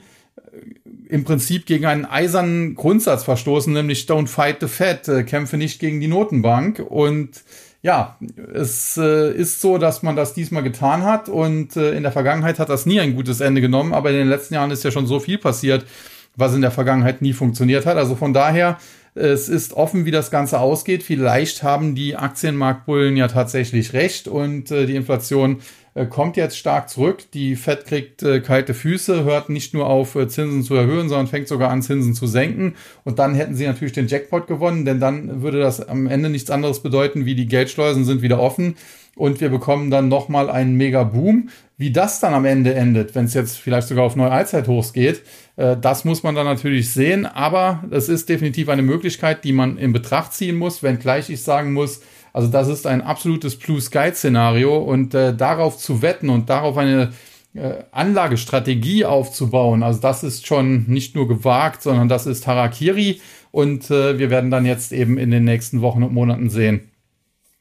im 1.08 1.22
Prinzip 1.22 1.64
gegen 1.64 1.86
einen 1.86 2.04
eisernen 2.04 2.74
Grundsatz 2.74 3.22
verstoßen, 3.22 3.72
nämlich 3.72 4.06
Don't 4.08 4.26
fight 4.26 4.56
the 4.60 4.68
Fed, 4.68 5.06
äh, 5.06 5.22
kämpfe 5.22 5.56
nicht 5.56 5.78
gegen 5.78 6.00
die 6.00 6.08
Notenbank. 6.08 6.80
Und 6.80 7.42
ja, 7.82 8.16
es 8.54 8.96
äh, 8.96 9.32
ist 9.32 9.60
so, 9.60 9.78
dass 9.78 10.02
man 10.02 10.16
das 10.16 10.34
diesmal 10.34 10.62
getan 10.62 11.04
hat 11.04 11.28
und 11.28 11.76
äh, 11.76 11.92
in 11.92 12.02
der 12.02 12.12
Vergangenheit 12.12 12.58
hat 12.58 12.68
das 12.68 12.86
nie 12.86 12.98
ein 12.98 13.14
gutes 13.14 13.40
Ende 13.40 13.60
genommen, 13.60 13.94
aber 13.94 14.10
in 14.10 14.16
den 14.16 14.28
letzten 14.28 14.54
Jahren 14.54 14.70
ist 14.70 14.82
ja 14.82 14.90
schon 14.90 15.06
so 15.06 15.20
viel 15.20 15.38
passiert, 15.38 15.86
was 16.34 16.54
in 16.54 16.60
der 16.60 16.72
Vergangenheit 16.72 17.22
nie 17.22 17.32
funktioniert 17.32 17.86
hat. 17.86 17.96
Also 17.96 18.16
von 18.16 18.32
daher, 18.32 18.78
es 19.18 19.48
ist 19.48 19.72
offen, 19.74 20.04
wie 20.04 20.10
das 20.10 20.30
Ganze 20.30 20.60
ausgeht. 20.60 21.02
Vielleicht 21.02 21.62
haben 21.62 21.94
die 21.94 22.16
Aktienmarktbullen 22.16 23.16
ja 23.16 23.28
tatsächlich 23.28 23.92
recht 23.92 24.28
und 24.28 24.70
äh, 24.70 24.86
die 24.86 24.94
Inflation 24.94 25.60
äh, 25.94 26.06
kommt 26.06 26.36
jetzt 26.36 26.56
stark 26.56 26.88
zurück. 26.88 27.24
Die 27.34 27.56
Fed 27.56 27.84
kriegt 27.84 28.22
äh, 28.22 28.40
kalte 28.40 28.74
Füße, 28.74 29.24
hört 29.24 29.48
nicht 29.50 29.74
nur 29.74 29.86
auf, 29.86 30.16
Zinsen 30.28 30.62
zu 30.62 30.74
erhöhen, 30.74 31.08
sondern 31.08 31.26
fängt 31.26 31.48
sogar 31.48 31.70
an, 31.70 31.82
Zinsen 31.82 32.14
zu 32.14 32.26
senken. 32.26 32.74
Und 33.04 33.18
dann 33.18 33.34
hätten 33.34 33.54
sie 33.54 33.66
natürlich 33.66 33.92
den 33.92 34.06
Jackpot 34.06 34.46
gewonnen, 34.46 34.84
denn 34.84 35.00
dann 35.00 35.42
würde 35.42 35.58
das 35.58 35.86
am 35.86 36.06
Ende 36.06 36.30
nichts 36.30 36.50
anderes 36.50 36.80
bedeuten, 36.80 37.26
wie 37.26 37.34
die 37.34 37.46
Geldschleusen 37.46 38.04
sind 38.04 38.22
wieder 38.22 38.38
offen 38.40 38.76
und 39.18 39.40
wir 39.40 39.50
bekommen 39.50 39.90
dann 39.90 40.08
nochmal 40.08 40.48
einen 40.48 40.74
mega 40.76 41.04
Boom. 41.04 41.50
Wie 41.76 41.92
das 41.92 42.20
dann 42.20 42.34
am 42.34 42.44
Ende 42.44 42.74
endet, 42.74 43.14
wenn 43.14 43.26
es 43.26 43.34
jetzt 43.34 43.58
vielleicht 43.58 43.88
sogar 43.88 44.04
auf 44.04 44.16
neue 44.16 44.30
Allzeithochs 44.30 44.92
geht, 44.92 45.22
äh, 45.56 45.76
das 45.76 46.04
muss 46.04 46.22
man 46.22 46.34
dann 46.34 46.46
natürlich 46.46 46.90
sehen. 46.90 47.26
Aber 47.26 47.84
es 47.90 48.08
ist 48.08 48.28
definitiv 48.28 48.68
eine 48.68 48.82
Möglichkeit, 48.82 49.44
die 49.44 49.52
man 49.52 49.76
in 49.76 49.92
Betracht 49.92 50.32
ziehen 50.32 50.56
muss, 50.56 50.82
wenngleich 50.82 51.30
ich 51.30 51.42
sagen 51.42 51.72
muss, 51.72 52.00
also 52.32 52.48
das 52.48 52.68
ist 52.68 52.86
ein 52.86 53.02
absolutes 53.02 53.56
Blue 53.56 53.80
Sky 53.80 54.10
Szenario 54.12 54.78
und 54.78 55.14
äh, 55.14 55.34
darauf 55.34 55.76
zu 55.78 56.02
wetten 56.02 56.28
und 56.28 56.48
darauf 56.48 56.76
eine 56.76 57.12
äh, 57.54 57.82
Anlagestrategie 57.90 59.04
aufzubauen, 59.04 59.82
also 59.82 60.00
das 60.00 60.22
ist 60.22 60.46
schon 60.46 60.84
nicht 60.86 61.16
nur 61.16 61.26
gewagt, 61.26 61.82
sondern 61.82 62.08
das 62.08 62.26
ist 62.26 62.46
Harakiri 62.46 63.20
und 63.50 63.90
äh, 63.90 64.18
wir 64.18 64.30
werden 64.30 64.50
dann 64.50 64.66
jetzt 64.66 64.92
eben 64.92 65.18
in 65.18 65.30
den 65.30 65.44
nächsten 65.44 65.80
Wochen 65.80 66.02
und 66.02 66.12
Monaten 66.12 66.50
sehen, 66.50 66.92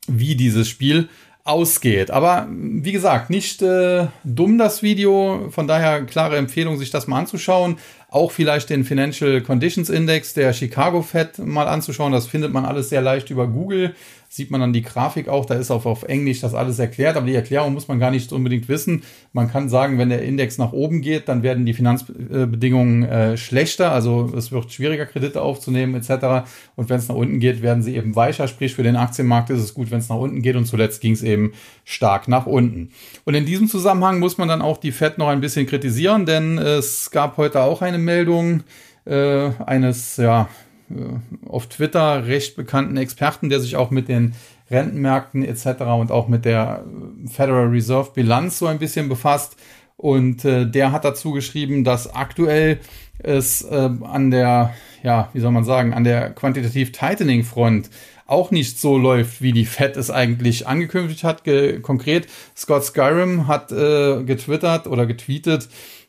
wie 0.07 0.35
dieses 0.35 0.67
Spiel 0.67 1.09
ausgeht. 1.47 2.11
Aber 2.11 2.47
wie 2.49 2.91
gesagt, 2.91 3.29
nicht 3.29 3.61
äh, 3.61 4.07
dumm 4.23 4.57
das 4.57 4.83
Video, 4.83 5.49
von 5.51 5.67
daher 5.67 6.03
klare 6.03 6.37
Empfehlung, 6.37 6.77
sich 6.77 6.91
das 6.91 7.07
mal 7.07 7.19
anzuschauen. 7.19 7.77
Auch 8.09 8.31
vielleicht 8.31 8.69
den 8.69 8.83
Financial 8.83 9.41
Conditions 9.41 9.89
Index 9.89 10.33
der 10.33 10.53
Chicago 10.53 11.01
Fed 11.01 11.39
mal 11.39 11.67
anzuschauen. 11.67 12.11
Das 12.11 12.27
findet 12.27 12.53
man 12.53 12.65
alles 12.65 12.89
sehr 12.89 13.01
leicht 13.01 13.29
über 13.29 13.47
Google. 13.47 13.95
Sieht 14.29 14.51
man 14.51 14.61
dann 14.61 14.73
die 14.73 14.81
Grafik 14.81 15.29
auch, 15.29 15.45
da 15.45 15.55
ist 15.55 15.71
auch 15.71 15.85
auf 15.85 16.03
Englisch 16.03 16.41
das 16.41 16.53
alles 16.53 16.79
erklärt, 16.79 17.15
aber 17.15 17.25
die 17.25 17.35
Erklärung 17.35 17.73
muss 17.73 17.87
man 17.87 17.99
gar 17.99 18.11
nicht 18.11 18.31
unbedingt 18.33 18.67
wissen. 18.67 19.03
Man 19.33 19.49
kann 19.49 19.69
sagen, 19.69 19.97
wenn 19.97 20.09
der 20.09 20.21
Index 20.21 20.57
nach 20.57 20.73
oben 20.73 21.01
geht, 21.01 21.29
dann 21.29 21.43
werden 21.43 21.65
die 21.65 21.73
Finanzbedingungen 21.73 23.03
äh, 23.03 23.37
schlechter, 23.37 23.91
also 23.91 24.31
es 24.35 24.51
wird 24.51 24.71
schwieriger, 24.71 25.05
Kredite 25.05 25.41
aufzunehmen 25.41 25.95
etc. 25.95 26.47
Und 26.75 26.89
wenn 26.89 26.97
es 26.97 27.07
nach 27.07 27.15
unten 27.15 27.39
geht, 27.39 27.61
werden 27.61 27.83
sie 27.83 27.95
eben 27.95 28.15
weicher, 28.15 28.47
sprich 28.47 28.75
für 28.75 28.83
den 28.83 28.95
Aktienmarkt 28.95 29.49
ist 29.49 29.61
es 29.61 29.73
gut, 29.73 29.91
wenn 29.91 29.99
es 29.99 30.09
nach 30.09 30.17
unten 30.17 30.41
geht 30.41 30.55
und 30.55 30.65
zuletzt 30.65 31.01
ging 31.01 31.13
es 31.13 31.23
eben 31.23 31.53
stark 31.85 32.27
nach 32.27 32.45
unten. 32.45 32.89
Und 33.25 33.33
in 33.33 33.45
diesem 33.45 33.67
Zusammenhang 33.67 34.19
muss 34.19 34.37
man 34.37 34.47
dann 34.47 34.61
auch 34.61 34.77
die 34.77 34.91
Fed 34.91 35.17
noch 35.17 35.27
ein 35.27 35.41
bisschen 35.41 35.65
kritisieren, 35.67 36.25
denn 36.25 36.57
es 36.57 37.11
gab 37.11 37.37
heute 37.37 37.61
auch 37.61 37.81
eine 37.81 37.97
Meldung 37.97 38.63
äh, 39.05 39.51
eines 39.65 40.17
ja 40.17 40.49
auf 41.45 41.67
Twitter 41.67 42.27
recht 42.27 42.55
bekannten 42.55 42.97
Experten, 42.97 43.49
der 43.49 43.59
sich 43.59 43.75
auch 43.75 43.91
mit 43.91 44.07
den 44.07 44.33
Rentenmärkten 44.69 45.43
etc. 45.43 45.81
und 45.99 46.11
auch 46.11 46.27
mit 46.27 46.45
der 46.45 46.83
Federal 47.31 47.67
Reserve 47.67 48.11
Bilanz 48.13 48.59
so 48.59 48.67
ein 48.67 48.79
bisschen 48.79 49.09
befasst. 49.09 49.55
Und 49.95 50.45
äh, 50.45 50.69
der 50.69 50.91
hat 50.91 51.05
dazu 51.05 51.31
geschrieben, 51.31 51.83
dass 51.83 52.13
aktuell 52.13 52.79
es 53.19 53.63
äh, 53.63 53.89
an 54.03 54.29
der, 54.29 54.73
ja, 55.03 55.29
wie 55.33 55.39
soll 55.39 55.51
man 55.51 55.63
sagen, 55.63 55.93
an 55.93 56.03
der 56.03 56.29
quantitativ 56.31 56.91
Tightening 56.91 57.43
Front 57.43 57.89
auch 58.27 58.51
nicht 58.51 58.77
so 58.79 58.97
läuft, 58.97 59.41
wie 59.41 59.53
die 59.53 59.65
Fed 59.65 59.95
es 59.97 60.11
eigentlich 60.11 60.67
angekündigt 60.67 61.23
hat. 61.23 61.43
Ge 61.43 61.79
konkret, 61.79 62.27
Scott 62.55 62.83
Skyrim 62.83 63.47
hat 63.47 63.71
äh, 63.71 64.23
getwittert 64.23 64.85
oder 64.85 65.05
getweetet, 65.05 65.63
äh, 65.63 65.67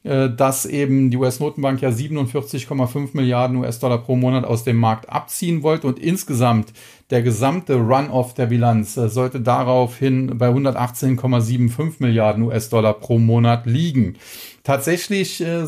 dass 0.09 0.65
eben 0.65 1.11
die 1.11 1.19
US-Notenbank 1.19 1.83
ja 1.83 1.91
47,5 1.91 3.11
Milliarden 3.13 3.59
US-Dollar 3.59 3.99
pro 3.99 4.17
Monat 4.17 4.45
aus 4.45 4.65
dem 4.65 4.77
Markt 4.77 5.11
abziehen 5.11 5.63
wollte 5.63 5.87
und 5.87 5.99
insgesamt 5.99 6.73
der 7.11 7.23
gesamte 7.23 7.77
Run-off 7.77 8.35
der 8.35 8.47
Bilanz 8.47 8.97
äh, 8.97 9.09
sollte 9.09 9.41
daraufhin 9.41 10.37
bei 10.39 10.49
118,75 10.49 11.95
Milliarden 12.01 12.43
US-Dollar 12.45 12.95
pro 12.95 13.19
Monat 13.19 13.67
liegen. 13.67 14.17
Tatsächlich 14.63 15.41
äh, 15.41 15.65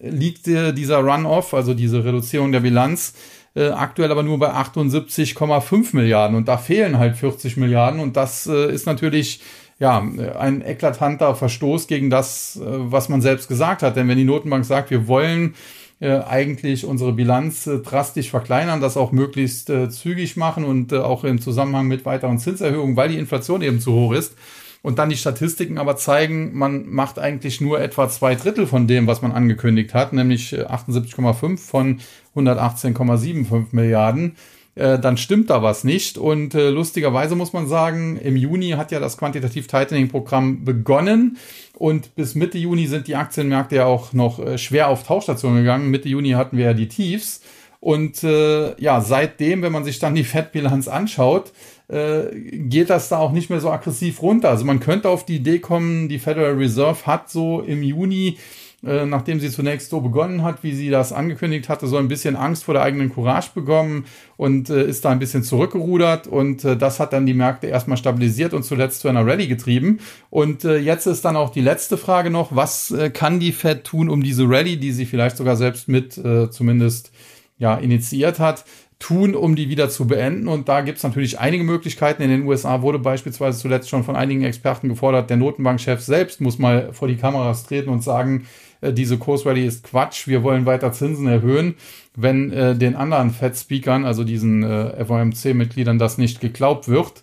liegt 0.00 0.46
äh, 0.48 0.72
dieser 0.72 0.98
Run-off, 0.98 1.54
also 1.54 1.72
diese 1.72 2.04
Reduzierung 2.04 2.52
der 2.52 2.60
Bilanz, 2.60 3.14
äh, 3.54 3.68
aktuell 3.68 4.10
aber 4.10 4.22
nur 4.22 4.38
bei 4.38 4.52
78,5 4.52 5.96
Milliarden 5.96 6.36
und 6.36 6.46
da 6.46 6.58
fehlen 6.58 6.98
halt 6.98 7.16
40 7.16 7.56
Milliarden 7.56 8.00
und 8.00 8.16
das 8.16 8.46
äh, 8.46 8.70
ist 8.70 8.84
natürlich 8.84 9.40
ja, 9.78 9.98
ein 9.98 10.62
eklatanter 10.62 11.34
Verstoß 11.34 11.86
gegen 11.86 12.08
das, 12.08 12.56
äh, 12.56 12.62
was 12.64 13.08
man 13.08 13.20
selbst 13.20 13.48
gesagt 13.48 13.82
hat. 13.82 13.96
Denn 13.96 14.08
wenn 14.08 14.18
die 14.18 14.24
Notenbank 14.24 14.64
sagt, 14.64 14.90
wir 14.90 15.06
wollen 15.06 15.54
äh, 16.00 16.20
eigentlich 16.20 16.86
unsere 16.86 17.12
Bilanz 17.12 17.66
äh, 17.66 17.78
drastisch 17.78 18.30
verkleinern, 18.30 18.80
das 18.80 18.96
auch 18.96 19.12
möglichst 19.12 19.70
zügig 19.90 20.36
machen 20.36 20.64
und 20.64 20.94
auch 20.94 21.24
im 21.24 21.40
Zusammenhang 21.40 21.88
mit 21.88 22.04
weiteren 22.06 22.38
Zinserhöhungen, 22.38 22.96
weil 22.96 23.10
die 23.10 23.18
Inflation 23.18 23.62
eben 23.62 23.80
zu 23.80 23.92
hoch 23.92 24.12
ist. 24.12 24.34
Und 24.82 25.00
dann 25.00 25.08
die 25.08 25.16
Statistiken 25.16 25.78
aber 25.78 25.96
zeigen, 25.96 26.56
man 26.56 26.88
macht 26.88 27.18
eigentlich 27.18 27.60
nur 27.60 27.80
etwa 27.80 28.08
zwei 28.08 28.36
Drittel 28.36 28.68
von 28.68 28.86
dem, 28.86 29.08
was 29.08 29.20
man 29.20 29.32
angekündigt 29.32 29.94
hat, 29.94 30.12
nämlich 30.12 30.54
78,5 30.54 31.54
äh, 31.54 31.56
von 31.56 32.00
118,75 32.36 33.66
Milliarden 33.72 34.36
äh, 34.76 34.98
dann 34.98 35.16
stimmt 35.16 35.50
da 35.50 35.62
was 35.62 35.84
nicht. 35.84 36.18
Und 36.18 36.54
äh, 36.54 36.70
lustigerweise 36.70 37.34
muss 37.34 37.52
man 37.52 37.66
sagen, 37.66 38.18
im 38.22 38.36
Juni 38.36 38.70
hat 38.70 38.92
ja 38.92 39.00
das 39.00 39.16
Quantitativ 39.16 39.66
Tightening 39.66 40.08
Programm 40.08 40.64
begonnen. 40.64 41.38
Und 41.74 42.14
bis 42.14 42.34
Mitte 42.34 42.58
Juni 42.58 42.86
sind 42.86 43.08
die 43.08 43.16
Aktienmärkte 43.16 43.76
ja 43.76 43.86
auch 43.86 44.12
noch 44.12 44.38
äh, 44.38 44.58
schwer 44.58 44.88
auf 44.88 45.04
Tauchstation 45.04 45.56
gegangen. 45.56 45.90
Mitte 45.90 46.08
Juni 46.08 46.30
hatten 46.30 46.56
wir 46.56 46.66
ja 46.66 46.74
die 46.74 46.88
Tiefs. 46.88 47.40
Und 47.80 48.22
äh, 48.24 48.80
ja, 48.80 49.00
seitdem, 49.00 49.62
wenn 49.62 49.72
man 49.72 49.84
sich 49.84 49.98
dann 49.98 50.14
die 50.14 50.24
Fettbilanz 50.24 50.88
anschaut, 50.88 51.52
äh, 51.88 52.24
geht 52.34 52.90
das 52.90 53.08
da 53.08 53.18
auch 53.18 53.32
nicht 53.32 53.48
mehr 53.48 53.60
so 53.60 53.70
aggressiv 53.70 54.20
runter. 54.22 54.50
Also 54.50 54.64
man 54.64 54.80
könnte 54.80 55.08
auf 55.08 55.24
die 55.24 55.36
Idee 55.36 55.58
kommen, 55.58 56.08
die 56.08 56.18
Federal 56.18 56.54
Reserve 56.54 57.06
hat 57.06 57.30
so 57.30 57.60
im 57.60 57.82
Juni 57.82 58.38
äh, 58.86 59.06
nachdem 59.06 59.40
sie 59.40 59.50
zunächst 59.50 59.90
so 59.90 60.00
begonnen 60.00 60.42
hat, 60.42 60.62
wie 60.62 60.74
sie 60.74 60.90
das 60.90 61.12
angekündigt 61.12 61.68
hatte, 61.68 61.86
so 61.86 61.96
ein 61.96 62.08
bisschen 62.08 62.36
Angst 62.36 62.64
vor 62.64 62.74
der 62.74 62.82
eigenen 62.82 63.12
Courage 63.12 63.50
bekommen 63.54 64.04
und 64.36 64.70
äh, 64.70 64.86
ist 64.86 65.04
da 65.04 65.10
ein 65.10 65.18
bisschen 65.18 65.42
zurückgerudert 65.42 66.26
und 66.26 66.64
äh, 66.64 66.76
das 66.76 67.00
hat 67.00 67.12
dann 67.12 67.26
die 67.26 67.34
Märkte 67.34 67.66
erstmal 67.66 67.98
stabilisiert 67.98 68.54
und 68.54 68.62
zuletzt 68.62 69.00
zu 69.00 69.08
einer 69.08 69.26
Rallye 69.26 69.48
getrieben. 69.48 69.98
Und 70.30 70.64
äh, 70.64 70.78
jetzt 70.78 71.06
ist 71.06 71.24
dann 71.24 71.36
auch 71.36 71.50
die 71.50 71.60
letzte 71.60 71.96
Frage 71.96 72.30
noch, 72.30 72.54
was 72.54 72.90
äh, 72.90 73.10
kann 73.10 73.40
die 73.40 73.52
Fed 73.52 73.84
tun, 73.84 74.08
um 74.08 74.22
diese 74.22 74.48
Rallye, 74.48 74.76
die 74.76 74.92
sie 74.92 75.06
vielleicht 75.06 75.36
sogar 75.36 75.56
selbst 75.56 75.88
mit 75.88 76.14
zumindest 76.50 77.12
ja, 77.58 77.76
initiiert 77.76 78.38
hat, 78.38 78.64
tun, 78.98 79.34
um 79.34 79.56
die 79.56 79.68
wieder 79.68 79.90
zu 79.90 80.06
beenden. 80.06 80.48
Und 80.48 80.68
da 80.68 80.80
gibt 80.80 80.98
es 80.98 81.04
natürlich 81.04 81.38
einige 81.38 81.64
Möglichkeiten. 81.64 82.22
In 82.22 82.30
den 82.30 82.46
USA 82.46 82.82
wurde 82.82 82.98
beispielsweise 82.98 83.58
zuletzt 83.58 83.88
schon 83.88 84.04
von 84.04 84.16
einigen 84.16 84.42
Experten 84.42 84.88
gefordert, 84.88 85.28
der 85.28 85.36
Notenbankchef 85.36 86.00
selbst 86.00 86.40
muss 86.40 86.58
mal 86.58 86.92
vor 86.92 87.08
die 87.08 87.16
Kameras 87.16 87.64
treten 87.64 87.90
und 87.90 88.02
sagen, 88.02 88.46
äh, 88.80 88.92
diese 88.92 89.18
Kursrally 89.18 89.66
ist 89.66 89.84
Quatsch, 89.84 90.26
wir 90.26 90.42
wollen 90.42 90.66
weiter 90.66 90.92
Zinsen 90.92 91.26
erhöhen. 91.26 91.74
Wenn 92.14 92.52
äh, 92.52 92.74
den 92.74 92.96
anderen 92.96 93.30
Fed-Speakern, 93.30 94.04
also 94.04 94.24
diesen 94.24 94.62
äh, 94.62 95.04
FOMC-Mitgliedern, 95.04 95.98
das 95.98 96.18
nicht 96.18 96.40
geglaubt 96.40 96.88
wird, 96.88 97.22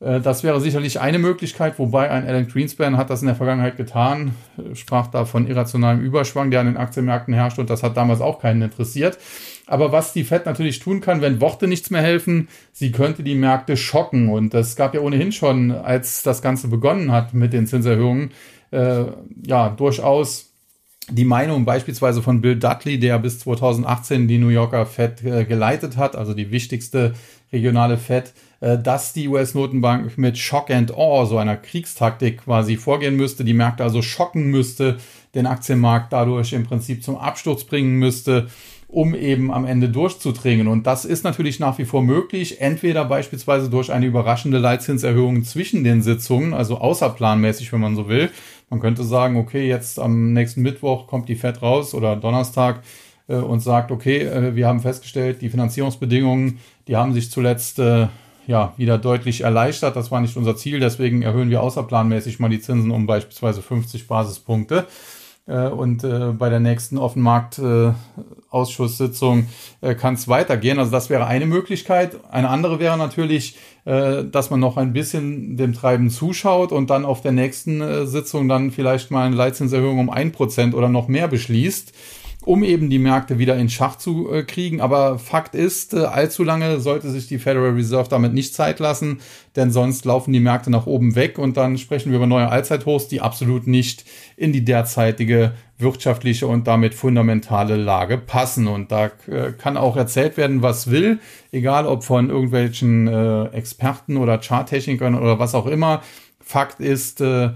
äh, 0.00 0.20
das 0.20 0.44
wäre 0.44 0.60
sicherlich 0.60 1.00
eine 1.00 1.18
Möglichkeit, 1.18 1.78
wobei 1.78 2.10
ein 2.10 2.26
Alan 2.26 2.46
Greenspan 2.46 2.96
hat 2.96 3.10
das 3.10 3.22
in 3.22 3.26
der 3.26 3.36
Vergangenheit 3.36 3.76
getan, 3.76 4.32
äh, 4.56 4.74
sprach 4.74 5.08
da 5.08 5.24
von 5.24 5.46
irrationalem 5.46 6.00
Überschwang, 6.00 6.50
der 6.50 6.60
an 6.60 6.66
den 6.66 6.76
Aktienmärkten 6.76 7.34
herrscht 7.34 7.58
und 7.58 7.70
das 7.70 7.82
hat 7.82 7.96
damals 7.96 8.20
auch 8.20 8.40
keinen 8.40 8.62
interessiert. 8.62 9.18
Aber 9.66 9.92
was 9.92 10.12
die 10.12 10.24
Fed 10.24 10.46
natürlich 10.46 10.78
tun 10.78 11.00
kann, 11.00 11.20
wenn 11.20 11.40
Worte 11.40 11.68
nichts 11.68 11.90
mehr 11.90 12.00
helfen, 12.00 12.48
sie 12.72 12.90
könnte 12.90 13.22
die 13.22 13.34
Märkte 13.34 13.76
schocken. 13.76 14.30
Und 14.30 14.54
das 14.54 14.76
gab 14.76 14.94
ja 14.94 15.00
ohnehin 15.00 15.30
schon, 15.30 15.72
als 15.72 16.22
das 16.22 16.40
Ganze 16.40 16.68
begonnen 16.68 17.12
hat 17.12 17.34
mit 17.34 17.52
den 17.52 17.66
Zinserhöhungen, 17.66 18.30
äh, 18.70 19.04
ja, 19.46 19.68
durchaus 19.68 20.47
die 21.10 21.24
Meinung 21.24 21.64
beispielsweise 21.64 22.22
von 22.22 22.40
Bill 22.40 22.56
Dudley, 22.56 22.98
der 22.98 23.18
bis 23.18 23.38
2018 23.40 24.28
die 24.28 24.38
New 24.38 24.48
Yorker 24.48 24.86
Fed 24.86 25.24
äh, 25.24 25.44
geleitet 25.44 25.96
hat, 25.96 26.16
also 26.16 26.34
die 26.34 26.50
wichtigste 26.50 27.14
regionale 27.52 27.96
Fed, 27.96 28.32
äh, 28.60 28.78
dass 28.78 29.12
die 29.12 29.28
US-Notenbank 29.28 30.18
mit 30.18 30.36
Shock 30.38 30.70
and 30.70 30.92
Awe, 30.92 31.26
so 31.26 31.38
einer 31.38 31.56
Kriegstaktik 31.56 32.44
quasi 32.44 32.76
vorgehen 32.76 33.16
müsste, 33.16 33.44
die 33.44 33.54
Märkte 33.54 33.84
also 33.84 34.02
schocken 34.02 34.50
müsste, 34.50 34.98
den 35.34 35.46
Aktienmarkt 35.46 36.12
dadurch 36.12 36.52
im 36.52 36.64
Prinzip 36.64 37.02
zum 37.02 37.16
Absturz 37.16 37.64
bringen 37.64 37.98
müsste 37.98 38.48
um 38.88 39.14
eben 39.14 39.52
am 39.52 39.66
Ende 39.66 39.90
durchzudringen. 39.90 40.66
Und 40.66 40.86
das 40.86 41.04
ist 41.04 41.22
natürlich 41.22 41.60
nach 41.60 41.76
wie 41.76 41.84
vor 41.84 42.02
möglich, 42.02 42.62
entweder 42.62 43.04
beispielsweise 43.04 43.68
durch 43.68 43.92
eine 43.92 44.06
überraschende 44.06 44.58
Leitzinserhöhung 44.58 45.44
zwischen 45.44 45.84
den 45.84 46.00
Sitzungen, 46.00 46.54
also 46.54 46.78
außerplanmäßig, 46.78 47.70
wenn 47.72 47.80
man 47.80 47.96
so 47.96 48.08
will. 48.08 48.30
Man 48.70 48.80
könnte 48.80 49.04
sagen, 49.04 49.36
okay, 49.36 49.66
jetzt 49.66 49.98
am 49.98 50.32
nächsten 50.32 50.62
Mittwoch 50.62 51.06
kommt 51.06 51.28
die 51.28 51.36
Fed 51.36 51.62
raus 51.62 51.94
oder 51.94 52.16
Donnerstag 52.16 52.82
äh, 53.28 53.36
und 53.36 53.60
sagt, 53.60 53.90
okay, 53.90 54.18
äh, 54.22 54.54
wir 54.54 54.66
haben 54.66 54.80
festgestellt, 54.80 55.40
die 55.40 55.48
Finanzierungsbedingungen, 55.48 56.58
die 56.86 56.96
haben 56.96 57.14
sich 57.14 57.30
zuletzt 57.30 57.78
äh, 57.78 58.08
ja 58.46 58.74
wieder 58.76 58.98
deutlich 58.98 59.42
erleichtert. 59.42 59.96
Das 59.96 60.10
war 60.10 60.20
nicht 60.20 60.36
unser 60.36 60.56
Ziel, 60.56 60.80
deswegen 60.80 61.22
erhöhen 61.22 61.50
wir 61.50 61.62
außerplanmäßig 61.62 62.40
mal 62.40 62.48
die 62.48 62.60
Zinsen 62.60 62.90
um 62.90 63.06
beispielsweise 63.06 63.62
50 63.62 64.06
Basispunkte. 64.06 64.86
Äh, 65.48 65.68
und 65.68 66.04
äh, 66.04 66.32
bei 66.32 66.50
der 66.50 66.60
nächsten 66.60 66.98
Offenmarkt-Ausschusssitzung 66.98 69.46
äh, 69.80 69.94
kann 69.94 70.12
es 70.14 70.28
weitergehen. 70.28 70.78
Also 70.78 70.92
das 70.92 71.10
wäre 71.10 71.26
eine 71.26 71.46
Möglichkeit. 71.46 72.16
Eine 72.30 72.50
andere 72.50 72.78
wäre 72.78 72.96
natürlich, 72.98 73.56
dass 73.84 74.50
man 74.50 74.60
noch 74.60 74.76
ein 74.76 74.92
bisschen 74.92 75.56
dem 75.56 75.72
Treiben 75.72 76.10
zuschaut 76.10 76.72
und 76.72 76.90
dann 76.90 77.06
auf 77.06 77.22
der 77.22 77.32
nächsten 77.32 78.06
Sitzung 78.06 78.46
dann 78.46 78.70
vielleicht 78.70 79.10
mal 79.10 79.24
eine 79.24 79.34
Leitzinserhöhung 79.34 79.98
um 79.98 80.10
ein 80.10 80.30
Prozent 80.30 80.74
oder 80.74 80.90
noch 80.90 81.08
mehr 81.08 81.26
beschließt 81.26 81.94
um 82.48 82.64
eben 82.64 82.88
die 82.88 82.98
Märkte 82.98 83.38
wieder 83.38 83.56
in 83.56 83.68
Schach 83.68 83.96
zu 83.96 84.32
äh, 84.32 84.42
kriegen. 84.42 84.80
Aber 84.80 85.18
Fakt 85.18 85.54
ist, 85.54 85.92
äh, 85.92 85.98
allzu 85.98 86.44
lange 86.44 86.80
sollte 86.80 87.10
sich 87.10 87.26
die 87.26 87.38
Federal 87.38 87.72
Reserve 87.72 88.08
damit 88.08 88.32
nicht 88.32 88.54
Zeit 88.54 88.78
lassen, 88.78 89.20
denn 89.54 89.70
sonst 89.70 90.06
laufen 90.06 90.32
die 90.32 90.40
Märkte 90.40 90.70
nach 90.70 90.86
oben 90.86 91.14
weg 91.14 91.38
und 91.38 91.58
dann 91.58 91.76
sprechen 91.76 92.10
wir 92.10 92.16
über 92.16 92.26
neue 92.26 92.48
Allzeithochs, 92.48 93.06
die 93.06 93.20
absolut 93.20 93.66
nicht 93.66 94.06
in 94.38 94.54
die 94.54 94.64
derzeitige 94.64 95.52
wirtschaftliche 95.76 96.46
und 96.46 96.66
damit 96.66 96.94
fundamentale 96.94 97.76
Lage 97.76 98.16
passen. 98.16 98.66
Und 98.66 98.92
da 98.92 99.10
äh, 99.26 99.52
kann 99.52 99.76
auch 99.76 99.98
erzählt 99.98 100.38
werden, 100.38 100.62
was 100.62 100.90
will, 100.90 101.18
egal 101.52 101.86
ob 101.86 102.02
von 102.02 102.30
irgendwelchen 102.30 103.08
äh, 103.08 103.44
Experten 103.48 104.16
oder 104.16 104.40
Charttechnikern 104.40 105.16
oder 105.16 105.38
was 105.38 105.54
auch 105.54 105.66
immer. 105.66 106.00
Fakt 106.40 106.80
ist, 106.80 107.20
äh, 107.20 107.50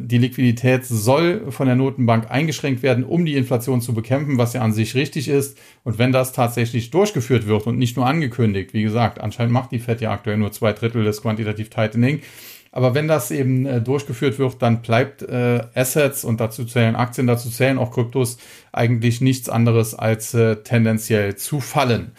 die 0.00 0.18
Liquidität 0.18 0.84
soll 0.84 1.50
von 1.50 1.66
der 1.66 1.76
Notenbank 1.76 2.30
eingeschränkt 2.30 2.82
werden, 2.82 3.04
um 3.04 3.24
die 3.24 3.36
Inflation 3.36 3.80
zu 3.80 3.94
bekämpfen, 3.94 4.38
was 4.38 4.52
ja 4.52 4.60
an 4.60 4.72
sich 4.72 4.94
richtig 4.94 5.28
ist. 5.28 5.58
Und 5.84 5.98
wenn 5.98 6.12
das 6.12 6.32
tatsächlich 6.32 6.90
durchgeführt 6.90 7.46
wird 7.46 7.66
und 7.66 7.78
nicht 7.78 7.96
nur 7.96 8.06
angekündigt, 8.06 8.72
wie 8.72 8.82
gesagt, 8.82 9.20
anscheinend 9.20 9.52
macht 9.52 9.72
die 9.72 9.78
Fed 9.78 10.00
ja 10.00 10.10
aktuell 10.10 10.36
nur 10.36 10.52
zwei 10.52 10.72
Drittel 10.72 11.04
des 11.04 11.22
Quantitative 11.22 11.70
Tightening, 11.70 12.20
Aber 12.78 12.94
wenn 12.94 13.08
das 13.08 13.32
eben 13.32 13.66
äh, 13.66 13.80
durchgeführt 13.80 14.38
wird, 14.38 14.62
dann 14.62 14.82
bleibt 14.82 15.22
äh, 15.22 15.64
Assets 15.74 16.22
und 16.22 16.38
dazu 16.38 16.64
zählen 16.64 16.94
Aktien, 16.94 17.26
dazu 17.26 17.50
zählen 17.50 17.76
auch 17.76 17.90
Kryptos 17.90 18.38
eigentlich 18.70 19.20
nichts 19.20 19.48
anderes 19.48 19.96
als 19.96 20.32
äh, 20.32 20.62
tendenziell 20.62 21.34
zu 21.34 21.58
fallen. 21.58 22.12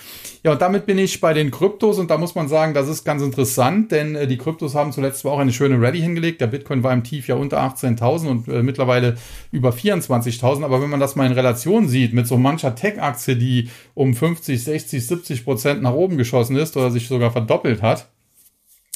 Ja, 0.44 0.51
und 0.51 0.62
damit 0.62 0.86
bin 0.86 0.98
ich 0.98 1.22
bei 1.22 1.34
den 1.34 1.50
Kryptos 1.50 1.98
und 1.98 2.12
da 2.12 2.18
muss 2.18 2.36
man 2.36 2.50
sagen, 2.50 2.74
das 2.74 2.89
ist 2.89 3.06
ganz 3.06 3.22
interessant, 3.22 3.94
denn 3.94 4.16
äh, 4.16 4.28
die 4.28 4.38
Kryptos 4.38 4.75
haben 4.75 4.92
zuletzt 4.92 5.20
zwar 5.20 5.32
auch 5.32 5.39
eine 5.39 5.54
schöne 5.54 5.82
Rallye 5.82 6.01
hingelegt. 6.01 6.42
Der 6.42 6.48
Bitcoin 6.48 6.84
war 6.84 6.92
im 6.92 7.06
Tief 7.06 7.30
ja 7.30 7.36
unter 7.36 7.62
18.000 7.62 8.28
und 8.28 8.50
äh, 8.50 8.62
mittlerweile 8.62 9.16
über 9.54 9.70
24.000. 9.70 10.66
Aber 10.66 10.82
wenn 10.82 10.89
man 10.89 11.00
das 11.00 11.16
mal 11.16 11.25
in 11.25 11.32
Relation 11.32 11.88
sieht 11.88 12.13
mit 12.13 12.28
so 12.28 12.36
mancher 12.36 12.75
Tech-Aktie, 12.75 13.38
die 13.38 13.70
um 13.94 14.13
50, 14.13 14.62
60, 14.62 15.08
70 15.08 15.46
Prozent 15.46 15.82
nach 15.82 15.94
oben 15.94 16.18
geschossen 16.18 16.58
ist 16.58 16.75
oder 16.75 16.92
sich 16.92 17.08
sogar 17.08 17.32
verdoppelt 17.32 17.82
hat, 17.82 18.10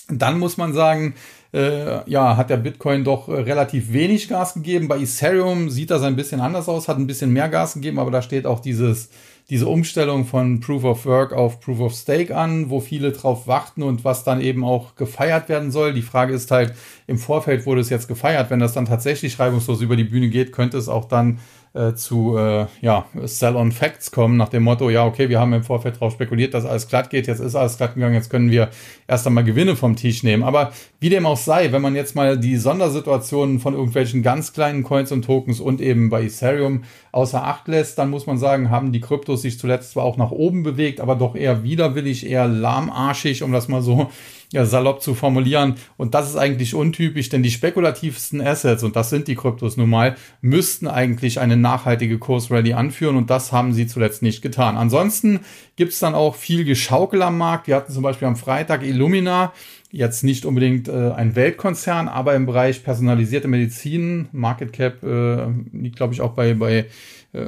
dann 0.09 0.39
muss 0.39 0.57
man 0.57 0.73
sagen, 0.73 1.15
äh, 1.53 2.09
ja, 2.09 2.35
hat 2.35 2.49
der 2.49 2.57
Bitcoin 2.57 3.03
doch 3.03 3.29
äh, 3.29 3.33
relativ 3.33 3.93
wenig 3.93 4.27
Gas 4.27 4.55
gegeben. 4.55 4.87
Bei 4.87 4.97
Ethereum 4.97 5.69
sieht 5.69 5.91
das 5.91 6.01
ein 6.01 6.15
bisschen 6.15 6.41
anders 6.41 6.67
aus, 6.67 6.87
hat 6.87 6.97
ein 6.97 7.07
bisschen 7.07 7.31
mehr 7.31 7.47
Gas 7.47 7.75
gegeben, 7.75 7.99
aber 7.99 8.09
da 8.09 8.21
steht 8.23 8.47
auch 8.47 8.59
dieses, 8.59 9.09
diese 9.49 9.67
Umstellung 9.67 10.25
von 10.25 10.61
Proof 10.61 10.83
of 10.83 11.05
Work 11.05 11.31
auf 11.31 11.59
Proof 11.59 11.79
of 11.79 11.93
Stake 11.93 12.35
an, 12.35 12.71
wo 12.71 12.79
viele 12.79 13.11
drauf 13.11 13.45
warten 13.45 13.83
und 13.83 14.03
was 14.03 14.23
dann 14.23 14.41
eben 14.41 14.63
auch 14.63 14.95
gefeiert 14.95 15.47
werden 15.47 15.69
soll. 15.69 15.93
Die 15.93 16.01
Frage 16.01 16.33
ist 16.33 16.49
halt, 16.49 16.73
im 17.05 17.19
Vorfeld 17.19 17.67
wurde 17.67 17.81
es 17.81 17.89
jetzt 17.89 18.07
gefeiert. 18.07 18.49
Wenn 18.49 18.59
das 18.59 18.73
dann 18.73 18.85
tatsächlich 18.85 19.37
reibungslos 19.37 19.81
über 19.81 19.95
die 19.95 20.05
Bühne 20.05 20.29
geht, 20.29 20.53
könnte 20.53 20.77
es 20.77 20.89
auch 20.89 21.05
dann 21.05 21.39
äh, 21.73 21.95
zu 21.95 22.37
äh, 22.37 22.67
ja, 22.81 23.05
Sell 23.23 23.55
on 23.55 23.71
Facts 23.71 24.11
kommen, 24.11 24.37
nach 24.37 24.49
dem 24.49 24.63
Motto, 24.63 24.89
ja, 24.89 25.05
okay, 25.05 25.29
wir 25.29 25.39
haben 25.39 25.53
im 25.53 25.63
Vorfeld 25.63 25.95
darauf 25.95 26.13
spekuliert, 26.13 26.53
dass 26.53 26.65
alles 26.65 26.87
glatt 26.87 27.09
geht, 27.09 27.25
jetzt 27.25 27.39
ist 27.39 27.55
alles 27.55 27.77
glatt 27.77 27.95
gegangen, 27.95 28.13
jetzt 28.13 28.29
können 28.29 28.51
wir 28.51 28.69
erst 29.07 29.25
einmal 29.25 29.43
Gewinne 29.43 29.75
vom 29.75 29.95
Tisch 29.95 30.23
nehmen. 30.23 30.43
Aber 30.43 30.71
wie 30.99 31.09
dem 31.09 31.25
auch 31.25 31.37
sei, 31.37 31.71
wenn 31.71 31.81
man 31.81 31.95
jetzt 31.95 32.15
mal 32.15 32.37
die 32.37 32.57
Sondersituationen 32.57 33.59
von 33.59 33.73
irgendwelchen 33.73 34.21
ganz 34.21 34.53
kleinen 34.53 34.83
Coins 34.83 35.11
und 35.11 35.25
Tokens 35.25 35.59
und 35.59 35.81
eben 35.81 36.09
bei 36.09 36.23
Ethereum 36.23 36.83
außer 37.11 37.43
Acht 37.43 37.67
lässt, 37.67 37.97
dann 37.97 38.11
muss 38.11 38.27
man 38.27 38.37
sagen, 38.37 38.69
haben 38.69 38.91
die 38.91 39.01
Kryptos 39.01 39.41
sich 39.41 39.57
zuletzt 39.57 39.91
zwar 39.91 40.03
auch 40.03 40.17
nach 40.17 40.31
oben 40.31 40.63
bewegt, 40.63 41.01
aber 41.01 41.15
doch 41.15 41.35
eher 41.35 41.63
widerwillig, 41.63 42.27
eher 42.29 42.47
lahmarschig, 42.47 43.41
um 43.41 43.51
das 43.51 43.67
mal 43.67 43.81
so 43.81 44.11
ja, 44.53 44.65
salopp 44.65 45.01
zu 45.01 45.15
formulieren. 45.15 45.75
Und 45.97 46.13
das 46.13 46.29
ist 46.29 46.35
eigentlich 46.35 46.75
untypisch, 46.75 47.27
denn 47.27 47.41
die 47.41 47.49
spekulativsten 47.49 48.39
Assets, 48.39 48.83
und 48.83 48.95
das 48.95 49.09
sind 49.09 49.27
die 49.27 49.35
Kryptos 49.35 49.77
nun 49.77 49.89
mal, 49.89 50.15
müssten 50.41 50.87
eigentlich 50.87 51.39
eine 51.39 51.57
nachhaltige 51.57 52.19
Kursrallye 52.19 52.75
anführen 52.75 53.17
und 53.17 53.31
das 53.31 53.51
haben 53.51 53.73
sie 53.73 53.87
zuletzt 53.87 54.21
nicht 54.21 54.43
getan. 54.43 54.77
Ansonsten 54.77 55.39
gibt's 55.75 55.97
dann 55.97 56.13
auch 56.13 56.35
viel 56.35 56.65
Geschaukel 56.65 57.23
am 57.23 57.39
Markt. 57.39 57.65
Wir 57.65 57.75
hatten 57.75 57.91
zum 57.91 58.03
Beispiel 58.03 58.27
am 58.27 58.35
Freitag 58.35 58.83
Illumina, 58.83 59.53
jetzt 59.89 60.23
nicht 60.23 60.45
unbedingt 60.45 60.87
äh, 60.87 61.11
ein 61.11 61.35
Weltkonzern, 61.35 62.07
aber 62.07 62.35
im 62.35 62.45
Bereich 62.45 62.83
personalisierte 62.83 63.47
Medizin, 63.47 64.29
Market 64.33 64.71
Cap 64.71 65.03
äh, 65.03 65.47
liegt, 65.75 65.95
glaube 65.95 66.13
ich, 66.13 66.21
auch 66.21 66.33
bei, 66.33 66.53
bei 66.53 66.85
äh, 67.33 67.47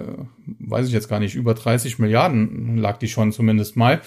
weiß 0.59 0.87
ich 0.87 0.93
jetzt 0.93 1.07
gar 1.07 1.19
nicht, 1.19 1.35
über 1.35 1.53
30 1.53 1.99
Milliarden 1.99 2.77
lag 2.77 2.97
die 2.97 3.07
schon 3.07 3.31
zumindest 3.31 3.75
mal. 3.75 4.01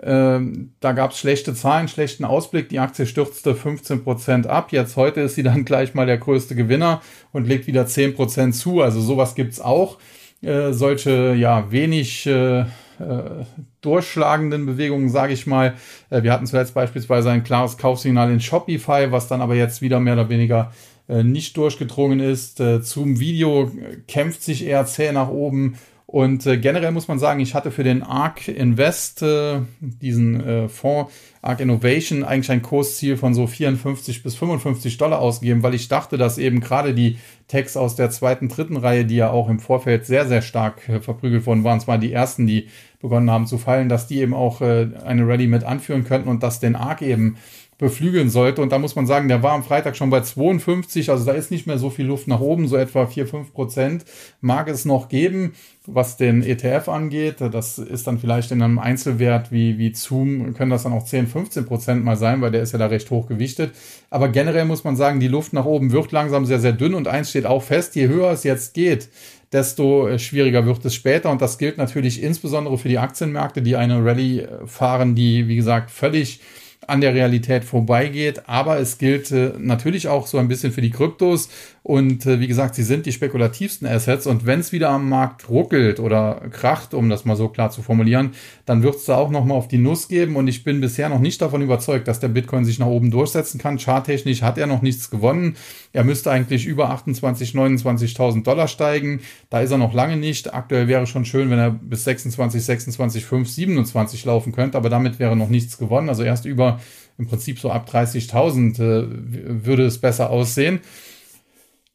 Ähm, 0.00 0.72
da 0.80 0.92
gab 0.92 1.12
es 1.12 1.18
schlechte 1.18 1.54
Zahlen, 1.54 1.88
schlechten 1.88 2.24
Ausblick. 2.24 2.68
Die 2.68 2.78
Aktie 2.78 3.06
stürzte 3.06 3.54
15 3.54 4.02
Prozent 4.02 4.46
ab. 4.46 4.72
Jetzt 4.72 4.96
heute 4.96 5.20
ist 5.20 5.34
sie 5.34 5.42
dann 5.44 5.64
gleich 5.64 5.94
mal 5.94 6.06
der 6.06 6.18
größte 6.18 6.54
Gewinner 6.54 7.02
und 7.32 7.46
legt 7.46 7.66
wieder 7.66 7.86
10 7.86 8.14
Prozent 8.14 8.54
zu. 8.54 8.80
Also 8.80 9.00
sowas 9.00 9.34
gibt's 9.34 9.60
auch. 9.60 9.98
Äh, 10.42 10.72
solche 10.72 11.34
ja 11.34 11.70
wenig 11.70 12.26
äh, 12.26 12.64
äh, 13.02 13.44
durchschlagenden 13.80 14.66
Bewegungen, 14.66 15.08
sage 15.08 15.32
ich 15.32 15.46
mal. 15.46 15.74
Äh, 16.10 16.22
wir 16.24 16.32
hatten 16.32 16.46
zuletzt 16.46 16.74
beispielsweise 16.74 17.30
ein 17.30 17.44
klares 17.44 17.78
Kaufsignal 17.78 18.30
in 18.30 18.40
Shopify, 18.40 19.10
was 19.10 19.28
dann 19.28 19.40
aber 19.40 19.54
jetzt 19.54 19.82
wieder 19.82 20.00
mehr 20.00 20.14
oder 20.14 20.28
weniger 20.28 20.72
äh, 21.08 21.22
nicht 21.22 21.56
durchgedrungen 21.56 22.20
ist. 22.20 22.62
Zum 22.82 23.20
Video 23.20 23.70
kämpft 24.08 24.42
sich 24.42 24.64
eher 24.64 24.84
zäh 24.86 25.12
nach 25.12 25.28
oben 25.28 25.76
und 26.12 26.44
äh, 26.44 26.58
generell 26.58 26.92
muss 26.92 27.08
man 27.08 27.18
sagen, 27.18 27.40
ich 27.40 27.54
hatte 27.54 27.70
für 27.70 27.84
den 27.84 28.02
ARK 28.02 28.46
Invest, 28.46 29.22
äh, 29.22 29.60
diesen 29.80 30.46
äh, 30.46 30.68
Fonds, 30.68 31.10
ARK 31.40 31.60
Innovation, 31.60 32.22
eigentlich 32.22 32.50
ein 32.50 32.60
Kursziel 32.60 33.16
von 33.16 33.32
so 33.32 33.46
54 33.46 34.22
bis 34.22 34.34
55 34.34 34.98
Dollar 34.98 35.20
ausgegeben, 35.20 35.62
weil 35.62 35.72
ich 35.72 35.88
dachte, 35.88 36.18
dass 36.18 36.36
eben 36.36 36.60
gerade 36.60 36.92
die 36.92 37.16
Techs 37.48 37.78
aus 37.78 37.96
der 37.96 38.10
zweiten, 38.10 38.50
dritten 38.50 38.76
Reihe, 38.76 39.06
die 39.06 39.16
ja 39.16 39.30
auch 39.30 39.48
im 39.48 39.58
Vorfeld 39.58 40.04
sehr, 40.04 40.28
sehr 40.28 40.42
stark 40.42 40.86
äh, 40.86 41.00
verprügelt 41.00 41.46
worden 41.46 41.64
waren, 41.64 41.80
zwar 41.80 41.96
die 41.96 42.12
ersten, 42.12 42.46
die 42.46 42.68
begonnen 43.00 43.30
haben 43.30 43.46
zu 43.46 43.56
fallen, 43.56 43.88
dass 43.88 44.06
die 44.06 44.18
eben 44.18 44.34
auch 44.34 44.60
äh, 44.60 44.88
eine 45.06 45.26
Rallye 45.26 45.46
mit 45.46 45.64
anführen 45.64 46.04
könnten 46.04 46.28
und 46.28 46.42
dass 46.42 46.60
den 46.60 46.76
ARK 46.76 47.00
eben 47.00 47.38
beflügeln 47.82 48.30
sollte. 48.30 48.62
Und 48.62 48.70
da 48.70 48.78
muss 48.78 48.94
man 48.94 49.08
sagen, 49.08 49.26
der 49.26 49.42
war 49.42 49.52
am 49.52 49.64
Freitag 49.64 49.96
schon 49.96 50.08
bei 50.08 50.20
52, 50.20 51.10
also 51.10 51.24
da 51.24 51.32
ist 51.32 51.50
nicht 51.50 51.66
mehr 51.66 51.78
so 51.78 51.90
viel 51.90 52.06
Luft 52.06 52.28
nach 52.28 52.40
oben, 52.40 52.68
so 52.68 52.76
etwa 52.76 53.06
4, 53.06 53.26
5 53.26 53.52
Prozent 53.52 54.04
mag 54.40 54.68
es 54.68 54.84
noch 54.84 55.08
geben, 55.08 55.54
was 55.84 56.16
den 56.16 56.44
ETF 56.44 56.88
angeht. 56.88 57.36
Das 57.40 57.78
ist 57.78 58.06
dann 58.06 58.20
vielleicht 58.20 58.52
in 58.52 58.62
einem 58.62 58.78
Einzelwert 58.78 59.50
wie, 59.50 59.78
wie 59.78 59.92
Zoom, 59.94 60.54
können 60.54 60.70
das 60.70 60.84
dann 60.84 60.92
auch 60.92 61.04
10, 61.04 61.26
15 61.26 61.66
Prozent 61.66 62.04
mal 62.04 62.16
sein, 62.16 62.40
weil 62.40 62.52
der 62.52 62.62
ist 62.62 62.70
ja 62.70 62.78
da 62.78 62.86
recht 62.86 63.10
hoch 63.10 63.26
gewichtet. 63.26 63.72
Aber 64.10 64.28
generell 64.28 64.64
muss 64.64 64.84
man 64.84 64.94
sagen, 64.94 65.18
die 65.18 65.26
Luft 65.26 65.52
nach 65.52 65.64
oben 65.64 65.90
wird 65.90 66.12
langsam 66.12 66.46
sehr, 66.46 66.60
sehr 66.60 66.72
dünn 66.72 66.94
und 66.94 67.08
eins 67.08 67.30
steht 67.30 67.46
auch 67.46 67.64
fest, 67.64 67.96
je 67.96 68.06
höher 68.06 68.30
es 68.30 68.44
jetzt 68.44 68.74
geht, 68.74 69.08
desto 69.52 70.06
äh, 70.06 70.20
schwieriger 70.20 70.66
wird 70.66 70.84
es 70.84 70.94
später. 70.94 71.32
Und 71.32 71.42
das 71.42 71.58
gilt 71.58 71.78
natürlich 71.78 72.22
insbesondere 72.22 72.78
für 72.78 72.88
die 72.88 72.98
Aktienmärkte, 72.98 73.60
die 73.60 73.74
eine 73.74 74.04
Rallye 74.04 74.42
äh, 74.42 74.66
fahren, 74.66 75.16
die, 75.16 75.48
wie 75.48 75.56
gesagt, 75.56 75.90
völlig 75.90 76.40
an 76.86 77.00
der 77.00 77.14
Realität 77.14 77.64
vorbeigeht. 77.64 78.48
Aber 78.48 78.78
es 78.78 78.98
gilt 78.98 79.30
äh, 79.30 79.52
natürlich 79.58 80.08
auch 80.08 80.26
so 80.26 80.38
ein 80.38 80.48
bisschen 80.48 80.72
für 80.72 80.82
die 80.82 80.90
Kryptos. 80.90 81.48
Und 81.84 82.26
äh, 82.26 82.38
wie 82.38 82.46
gesagt, 82.46 82.76
sie 82.76 82.84
sind 82.84 83.06
die 83.06 83.12
spekulativsten 83.12 83.88
Assets. 83.88 84.26
Und 84.26 84.46
wenn 84.46 84.60
es 84.60 84.70
wieder 84.70 84.90
am 84.90 85.08
Markt 85.08 85.48
ruckelt 85.48 85.98
oder 85.98 86.42
kracht, 86.50 86.94
um 86.94 87.08
das 87.08 87.24
mal 87.24 87.34
so 87.34 87.48
klar 87.48 87.70
zu 87.70 87.82
formulieren, 87.82 88.30
dann 88.66 88.84
wird 88.84 88.96
es 88.96 89.04
da 89.04 89.16
auch 89.16 89.30
nochmal 89.30 89.56
auf 89.56 89.66
die 89.66 89.78
Nuss 89.78 90.06
geben. 90.06 90.36
Und 90.36 90.46
ich 90.46 90.62
bin 90.62 90.80
bisher 90.80 91.08
noch 91.08 91.18
nicht 91.18 91.42
davon 91.42 91.60
überzeugt, 91.62 92.06
dass 92.06 92.20
der 92.20 92.28
Bitcoin 92.28 92.64
sich 92.64 92.78
nach 92.78 92.86
oben 92.86 93.10
durchsetzen 93.10 93.58
kann. 93.58 93.78
Charttechnisch 93.78 94.42
hat 94.42 94.58
er 94.58 94.68
noch 94.68 94.82
nichts 94.82 95.10
gewonnen. 95.10 95.56
Er 95.92 96.04
müsste 96.04 96.30
eigentlich 96.30 96.66
über 96.66 96.90
28, 96.90 97.50
29.000 97.50 98.44
Dollar 98.44 98.68
steigen. 98.68 99.20
Da 99.50 99.60
ist 99.60 99.72
er 99.72 99.78
noch 99.78 99.92
lange 99.92 100.16
nicht. 100.16 100.54
Aktuell 100.54 100.86
wäre 100.86 101.06
schon 101.08 101.24
schön, 101.24 101.50
wenn 101.50 101.58
er 101.58 101.70
bis 101.70 102.04
26, 102.04 102.64
26, 102.64 103.24
5, 103.24 103.48
27 103.48 104.24
laufen 104.24 104.52
könnte. 104.52 104.78
Aber 104.78 104.88
damit 104.88 105.18
wäre 105.18 105.34
noch 105.34 105.48
nichts 105.48 105.78
gewonnen. 105.78 106.08
Also 106.08 106.22
erst 106.22 106.44
über 106.44 106.80
im 107.18 107.26
Prinzip 107.26 107.58
so 107.58 107.70
ab 107.70 107.88
30.000 107.90 108.78
äh, 108.80 109.64
würde 109.64 109.84
es 109.84 109.98
besser 109.98 110.30
aussehen. 110.30 110.80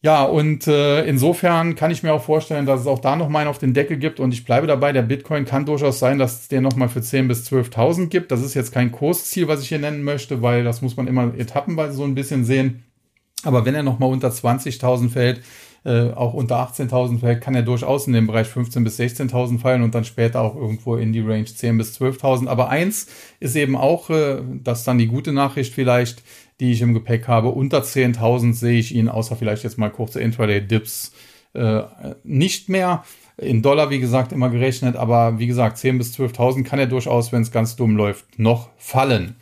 Ja, 0.03 0.23
und 0.23 0.67
äh, 0.67 1.05
insofern 1.05 1.75
kann 1.75 1.89
ich 1.89 2.03
mir 2.03 2.13
auch 2.13 2.23
vorstellen, 2.23 2.67
dass 2.67 2.81
es 2.81 2.87
auch 2.87 2.99
da 2.99 3.15
noch 3.15 3.29
mal 3.29 3.39
einen 3.39 3.49
auf 3.49 3.57
den 3.57 3.73
Deckel 3.73 3.97
gibt. 3.97 4.19
Und 4.19 4.31
ich 4.31 4.45
bleibe 4.45 4.67
dabei, 4.67 4.93
der 4.93 5.01
Bitcoin 5.01 5.45
kann 5.45 5.65
durchaus 5.65 5.99
sein, 5.99 6.19
dass 6.19 6.41
es 6.41 6.47
den 6.47 6.63
noch 6.63 6.75
mal 6.75 6.87
für 6.87 6.99
10.000 6.99 7.27
bis 7.27 7.51
12.000 7.51 8.07
gibt. 8.07 8.31
Das 8.31 8.41
ist 8.41 8.53
jetzt 8.53 8.71
kein 8.71 8.91
Kursziel, 8.91 9.47
was 9.47 9.61
ich 9.61 9.69
hier 9.69 9.79
nennen 9.79 10.03
möchte, 10.03 10.41
weil 10.41 10.63
das 10.63 10.81
muss 10.81 10.97
man 10.97 11.07
immer 11.07 11.33
etappenweise 11.37 11.93
so 11.93 12.03
ein 12.03 12.15
bisschen 12.15 12.45
sehen. 12.45 12.83
Aber 13.43 13.65
wenn 13.65 13.75
er 13.75 13.83
noch 13.83 13.99
mal 13.99 14.05
unter 14.05 14.29
20.000 14.29 15.09
fällt, 15.09 15.41
äh, 15.87 16.11
auch 16.11 16.33
unter 16.33 16.59
18.000 16.59 17.19
fällt, 17.19 17.39
kann 17.39 17.55
er 17.55 17.61
durchaus 17.61 18.07
in 18.07 18.13
den 18.13 18.27
Bereich 18.27 18.47
15.000 18.47 18.83
bis 18.83 18.99
16.000 18.99 19.59
fallen 19.59 19.83
und 19.83 19.95
dann 19.95 20.03
später 20.03 20.41
auch 20.41 20.53
irgendwo 20.55 20.97
in 20.97 21.13
die 21.13 21.21
Range 21.21 21.45
10.000 21.45 21.77
bis 21.77 22.01
12.000. 22.01 22.47
Aber 22.47 22.67
eins 22.67 23.07
ist 23.39 23.55
eben 23.55 23.77
auch, 23.77 24.09
äh, 24.09 24.41
das 24.63 24.79
ist 24.79 24.87
dann 24.87 24.97
die 24.97 25.07
gute 25.07 25.31
Nachricht 25.31 25.73
vielleicht, 25.73 26.23
die 26.59 26.73
ich 26.73 26.81
im 26.81 26.93
Gepäck 26.93 27.29
habe. 27.29 27.49
Unter 27.49 27.83
10.000 27.83 28.53
sehe 28.53 28.77
ich 28.77 28.93
ihn, 28.93 29.07
außer 29.07 29.37
vielleicht 29.37 29.63
jetzt 29.63 29.77
mal 29.77 29.89
kurze 29.89 30.19
Intraday-Dips, 30.19 31.13
äh, 31.53 31.83
nicht 32.25 32.67
mehr. 32.67 33.05
In 33.37 33.61
Dollar, 33.61 33.89
wie 33.89 33.99
gesagt, 33.99 34.33
immer 34.33 34.49
gerechnet, 34.49 34.97
aber 34.97 35.39
wie 35.39 35.47
gesagt, 35.47 35.77
10.000 35.77 35.97
bis 35.97 36.19
12.000 36.19 36.63
kann 36.65 36.79
er 36.79 36.87
durchaus, 36.87 37.31
wenn 37.31 37.43
es 37.43 37.51
ganz 37.53 37.77
dumm 37.77 37.95
läuft, 37.95 38.37
noch 38.37 38.71
fallen. 38.77 39.35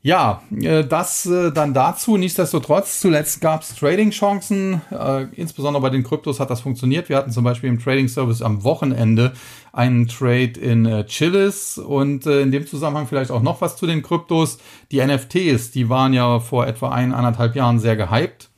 Ja, 0.00 0.42
äh, 0.52 0.84
das 0.84 1.26
äh, 1.26 1.50
dann 1.50 1.74
dazu. 1.74 2.16
Nichtsdestotrotz, 2.16 3.00
zuletzt 3.00 3.40
gab 3.40 3.62
es 3.62 3.74
Trading-Chancen. 3.74 4.80
Äh, 4.92 5.24
insbesondere 5.32 5.82
bei 5.82 5.90
den 5.90 6.04
Kryptos 6.04 6.38
hat 6.38 6.50
das 6.50 6.60
funktioniert. 6.60 7.08
Wir 7.08 7.16
hatten 7.16 7.32
zum 7.32 7.42
Beispiel 7.42 7.68
im 7.68 7.80
Trading-Service 7.80 8.40
am 8.42 8.62
Wochenende 8.62 9.32
einen 9.72 10.06
Trade 10.06 10.52
in 10.60 11.04
Chilis 11.06 11.78
und 11.78 12.26
in 12.26 12.52
dem 12.52 12.66
Zusammenhang 12.66 13.06
vielleicht 13.06 13.30
auch 13.30 13.42
noch 13.42 13.60
was 13.60 13.76
zu 13.76 13.86
den 13.86 14.02
Kryptos. 14.02 14.58
Die 14.92 15.04
NFTs, 15.04 15.72
die 15.72 15.88
waren 15.88 16.12
ja 16.14 16.40
vor 16.40 16.66
etwa 16.66 16.90
ein, 16.90 17.12
anderthalb 17.12 17.54
Jahren 17.54 17.78
sehr 17.78 17.96
gehypt. 17.96 18.50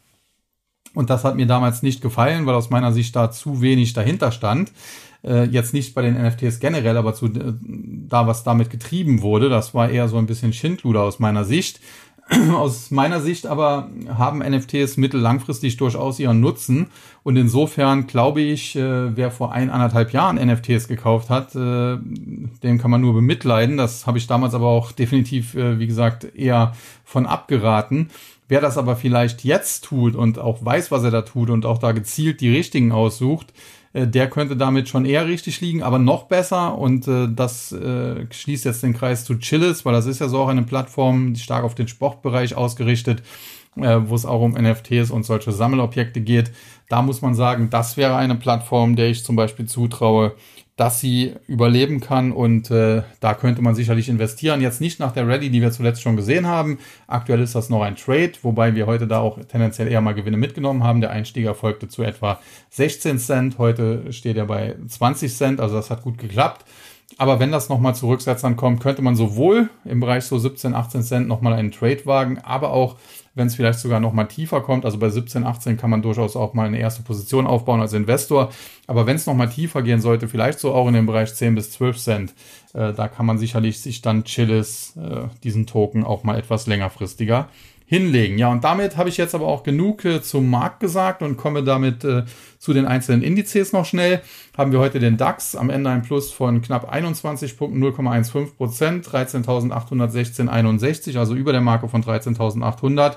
Und 0.94 1.09
das 1.09 1.24
hat 1.24 1.37
mir 1.37 1.46
damals 1.46 1.83
nicht 1.83 2.03
gefallen, 2.03 2.46
weil 2.46 2.55
aus 2.55 2.70
meiner 2.70 2.92
Sicht 2.92 3.14
da 3.16 3.31
zu 3.31 3.61
wenig 3.61 3.92
dahinter 3.92 4.33
stand 4.33 4.72
äh, 5.24 5.44
jetzt 5.44 5.74
nicht 5.74 5.94
bei 5.94 6.02
den 6.02 6.14
NFTs 6.14 6.61
generell, 6.61 6.96
aber 6.96 7.14
zu 7.14 7.26
äh, 7.26 7.54
da, 8.09 8.26
was 8.26 8.44
damit 8.44 8.70
getrieben 8.70 9.22
wurde. 9.22 9.48
Das 9.48 9.74
war 9.74 9.90
eher 9.90 10.09
so 10.09 10.18
ein 10.18 10.26
bisschen 10.26 10.52
Schindluder 10.52 11.02
aus 11.02 11.18
meiner 11.18 11.44
Sicht. 11.44 11.80
Aus 12.54 12.92
meiner 12.92 13.20
Sicht 13.20 13.48
aber 13.48 13.90
haben 14.09 14.38
NFTs 14.38 14.96
mittellangfristig 14.98 15.76
durchaus 15.78 16.20
ihren 16.20 16.38
Nutzen. 16.38 16.87
Und 17.24 17.35
insofern 17.35 18.06
glaube 18.06 18.40
ich, 18.40 18.76
äh, 18.76 19.16
wer 19.16 19.33
vor 19.33 19.50
ein, 19.50 19.68
anderthalb 19.68 20.12
Jahren 20.12 20.37
NFTs 20.37 20.87
gekauft 20.87 21.28
hat, 21.28 21.56
äh, 21.56 21.98
dem 22.62 22.78
kann 22.78 22.92
man 22.92 23.00
nur 23.00 23.14
bemitleiden. 23.14 23.76
Das 23.76 24.06
habe 24.06 24.18
ich 24.18 24.28
damals 24.28 24.54
aber 24.54 24.68
auch 24.68 24.92
definitiv, 24.92 25.56
äh, 25.56 25.80
wie 25.80 25.88
gesagt, 25.88 26.37
eher 26.37 26.72
von 27.04 27.26
abgeraten 27.26 28.11
Wer 28.50 28.61
das 28.61 28.78
aber 28.78 28.96
vielleicht 28.96 29.44
jetzt 29.44 29.85
tut 29.85 30.16
und 30.16 30.40
auch 30.40 30.64
weiß, 30.64 30.90
was 30.90 31.04
er 31.04 31.12
da 31.12 31.22
tut 31.22 31.50
und 31.50 31.64
auch 31.64 31.78
da 31.78 31.92
gezielt 31.92 32.40
die 32.40 32.50
richtigen 32.50 32.90
aussucht, 32.90 33.52
der 33.92 34.31
könnte 34.31 34.57
damit 34.57 34.88
schon 34.88 35.05
eher 35.05 35.26
richtig 35.26 35.61
liegen, 35.61 35.83
aber 35.83 35.98
noch 35.98 36.24
besser. 36.24 36.79
Und 36.79 37.09
äh, 37.09 37.29
das 37.29 37.72
äh, 37.72 38.26
schließt 38.31 38.64
jetzt 38.64 38.83
den 38.83 38.94
Kreis 38.94 39.24
zu 39.24 39.38
Chillis, 39.38 39.85
weil 39.85 39.92
das 39.92 40.07
ist 40.07 40.20
ja 40.20 40.29
so 40.29 40.38
auch 40.38 40.48
eine 40.48 40.62
Plattform, 40.62 41.35
die 41.35 41.40
stark 41.40 41.64
auf 41.64 41.74
den 41.74 41.88
Sportbereich 41.88 42.55
ausgerichtet, 42.55 43.22
äh, 43.76 43.98
wo 44.05 44.14
es 44.14 44.26
auch 44.26 44.42
um 44.42 44.53
NFTs 44.53 45.11
und 45.11 45.24
solche 45.24 45.50
Sammelobjekte 45.50 46.20
geht. 46.20 46.53
Da 46.88 47.03
muss 47.03 47.20
man 47.20 47.35
sagen, 47.35 47.68
das 47.70 47.96
wäre 47.96 48.16
eine 48.16 48.37
Plattform, 48.37 48.94
der 48.94 49.09
ich 49.11 49.24
zum 49.24 49.35
Beispiel 49.35 49.66
zutraue, 49.66 50.35
dass 50.80 50.98
sie 50.98 51.34
überleben 51.46 52.00
kann 52.00 52.32
und 52.32 52.70
äh, 52.70 53.02
da 53.20 53.34
könnte 53.34 53.60
man 53.60 53.74
sicherlich 53.74 54.08
investieren. 54.08 54.62
Jetzt 54.62 54.80
nicht 54.80 54.98
nach 54.98 55.12
der 55.12 55.28
Rallye, 55.28 55.50
die 55.50 55.60
wir 55.60 55.72
zuletzt 55.72 56.00
schon 56.00 56.16
gesehen 56.16 56.46
haben. 56.46 56.78
Aktuell 57.06 57.42
ist 57.42 57.54
das 57.54 57.68
noch 57.68 57.82
ein 57.82 57.96
Trade, 57.96 58.32
wobei 58.40 58.74
wir 58.74 58.86
heute 58.86 59.06
da 59.06 59.20
auch 59.20 59.38
tendenziell 59.44 59.88
eher 59.88 60.00
mal 60.00 60.14
Gewinne 60.14 60.38
mitgenommen 60.38 60.82
haben. 60.82 61.02
Der 61.02 61.10
Einstieg 61.10 61.44
erfolgte 61.44 61.88
zu 61.88 62.02
etwa 62.02 62.40
16 62.70 63.18
Cent. 63.18 63.58
Heute 63.58 64.10
steht 64.10 64.38
er 64.38 64.46
bei 64.46 64.74
20 64.88 65.36
Cent, 65.36 65.60
also 65.60 65.74
das 65.74 65.90
hat 65.90 66.00
gut 66.00 66.16
geklappt. 66.16 66.64
Aber 67.18 67.40
wenn 67.40 67.52
das 67.52 67.68
nochmal 67.68 67.94
zu 67.94 68.08
Rücksetzern 68.08 68.56
kommt, 68.56 68.80
könnte 68.80 69.02
man 69.02 69.16
sowohl 69.16 69.68
im 69.84 70.00
Bereich 70.00 70.24
so 70.24 70.38
17, 70.38 70.74
18 70.74 71.02
Cent 71.02 71.28
nochmal 71.28 71.52
einen 71.52 71.72
Trade 71.72 72.06
wagen, 72.06 72.38
aber 72.38 72.72
auch 72.72 72.96
wenn 73.34 73.46
es 73.46 73.54
vielleicht 73.54 73.78
sogar 73.78 74.00
noch 74.00 74.12
mal 74.12 74.24
tiefer 74.24 74.60
kommt. 74.60 74.84
Also 74.84 74.98
bei 74.98 75.08
17, 75.08 75.44
18 75.44 75.76
kann 75.76 75.90
man 75.90 76.02
durchaus 76.02 76.36
auch 76.36 76.54
mal 76.54 76.66
eine 76.66 76.78
erste 76.78 77.02
Position 77.02 77.46
aufbauen 77.46 77.80
als 77.80 77.92
Investor. 77.92 78.50
Aber 78.86 79.06
wenn 79.06 79.16
es 79.16 79.26
noch 79.26 79.34
mal 79.34 79.48
tiefer 79.48 79.82
gehen 79.82 80.00
sollte, 80.00 80.28
vielleicht 80.28 80.58
so 80.58 80.74
auch 80.74 80.88
in 80.88 80.94
dem 80.94 81.06
Bereich 81.06 81.34
10 81.34 81.54
bis 81.54 81.70
12 81.72 81.98
Cent, 81.98 82.34
äh, 82.74 82.92
da 82.92 83.08
kann 83.08 83.26
man 83.26 83.38
sicherlich 83.38 83.80
sich 83.80 84.02
dann 84.02 84.24
Chillis, 84.24 84.96
äh, 84.96 85.28
diesen 85.44 85.66
Token, 85.66 86.04
auch 86.04 86.24
mal 86.24 86.38
etwas 86.38 86.66
längerfristiger 86.66 87.48
hinlegen. 87.90 88.38
Ja, 88.38 88.50
und 88.53 88.62
damit 88.62 88.96
habe 88.96 89.09
ich 89.09 89.16
jetzt 89.16 89.35
aber 89.35 89.48
auch 89.48 89.64
genug 89.64 90.05
äh, 90.05 90.22
zum 90.22 90.48
Markt 90.48 90.79
gesagt 90.79 91.22
und 91.22 91.37
komme 91.37 91.64
damit 91.64 92.05
äh, 92.05 92.22
zu 92.57 92.72
den 92.72 92.87
einzelnen 92.87 93.20
Indizes 93.20 93.72
noch 93.72 93.85
schnell. 93.85 94.20
Haben 94.57 94.70
wir 94.70 94.79
heute 94.79 95.00
den 95.00 95.16
DAX 95.16 95.57
am 95.57 95.70
Ende 95.70 95.90
ein 95.90 96.03
Plus 96.03 96.31
von 96.31 96.62
knapp 96.62 96.88
21 96.88 97.59
Punkten, 97.59 97.83
0,15 97.83 98.55
Prozent, 98.55 99.09
13.816,61, 99.09 101.18
also 101.18 101.35
über 101.35 101.50
der 101.50 101.62
Marke 101.62 101.88
von 101.88 102.05
13.800 102.05 103.16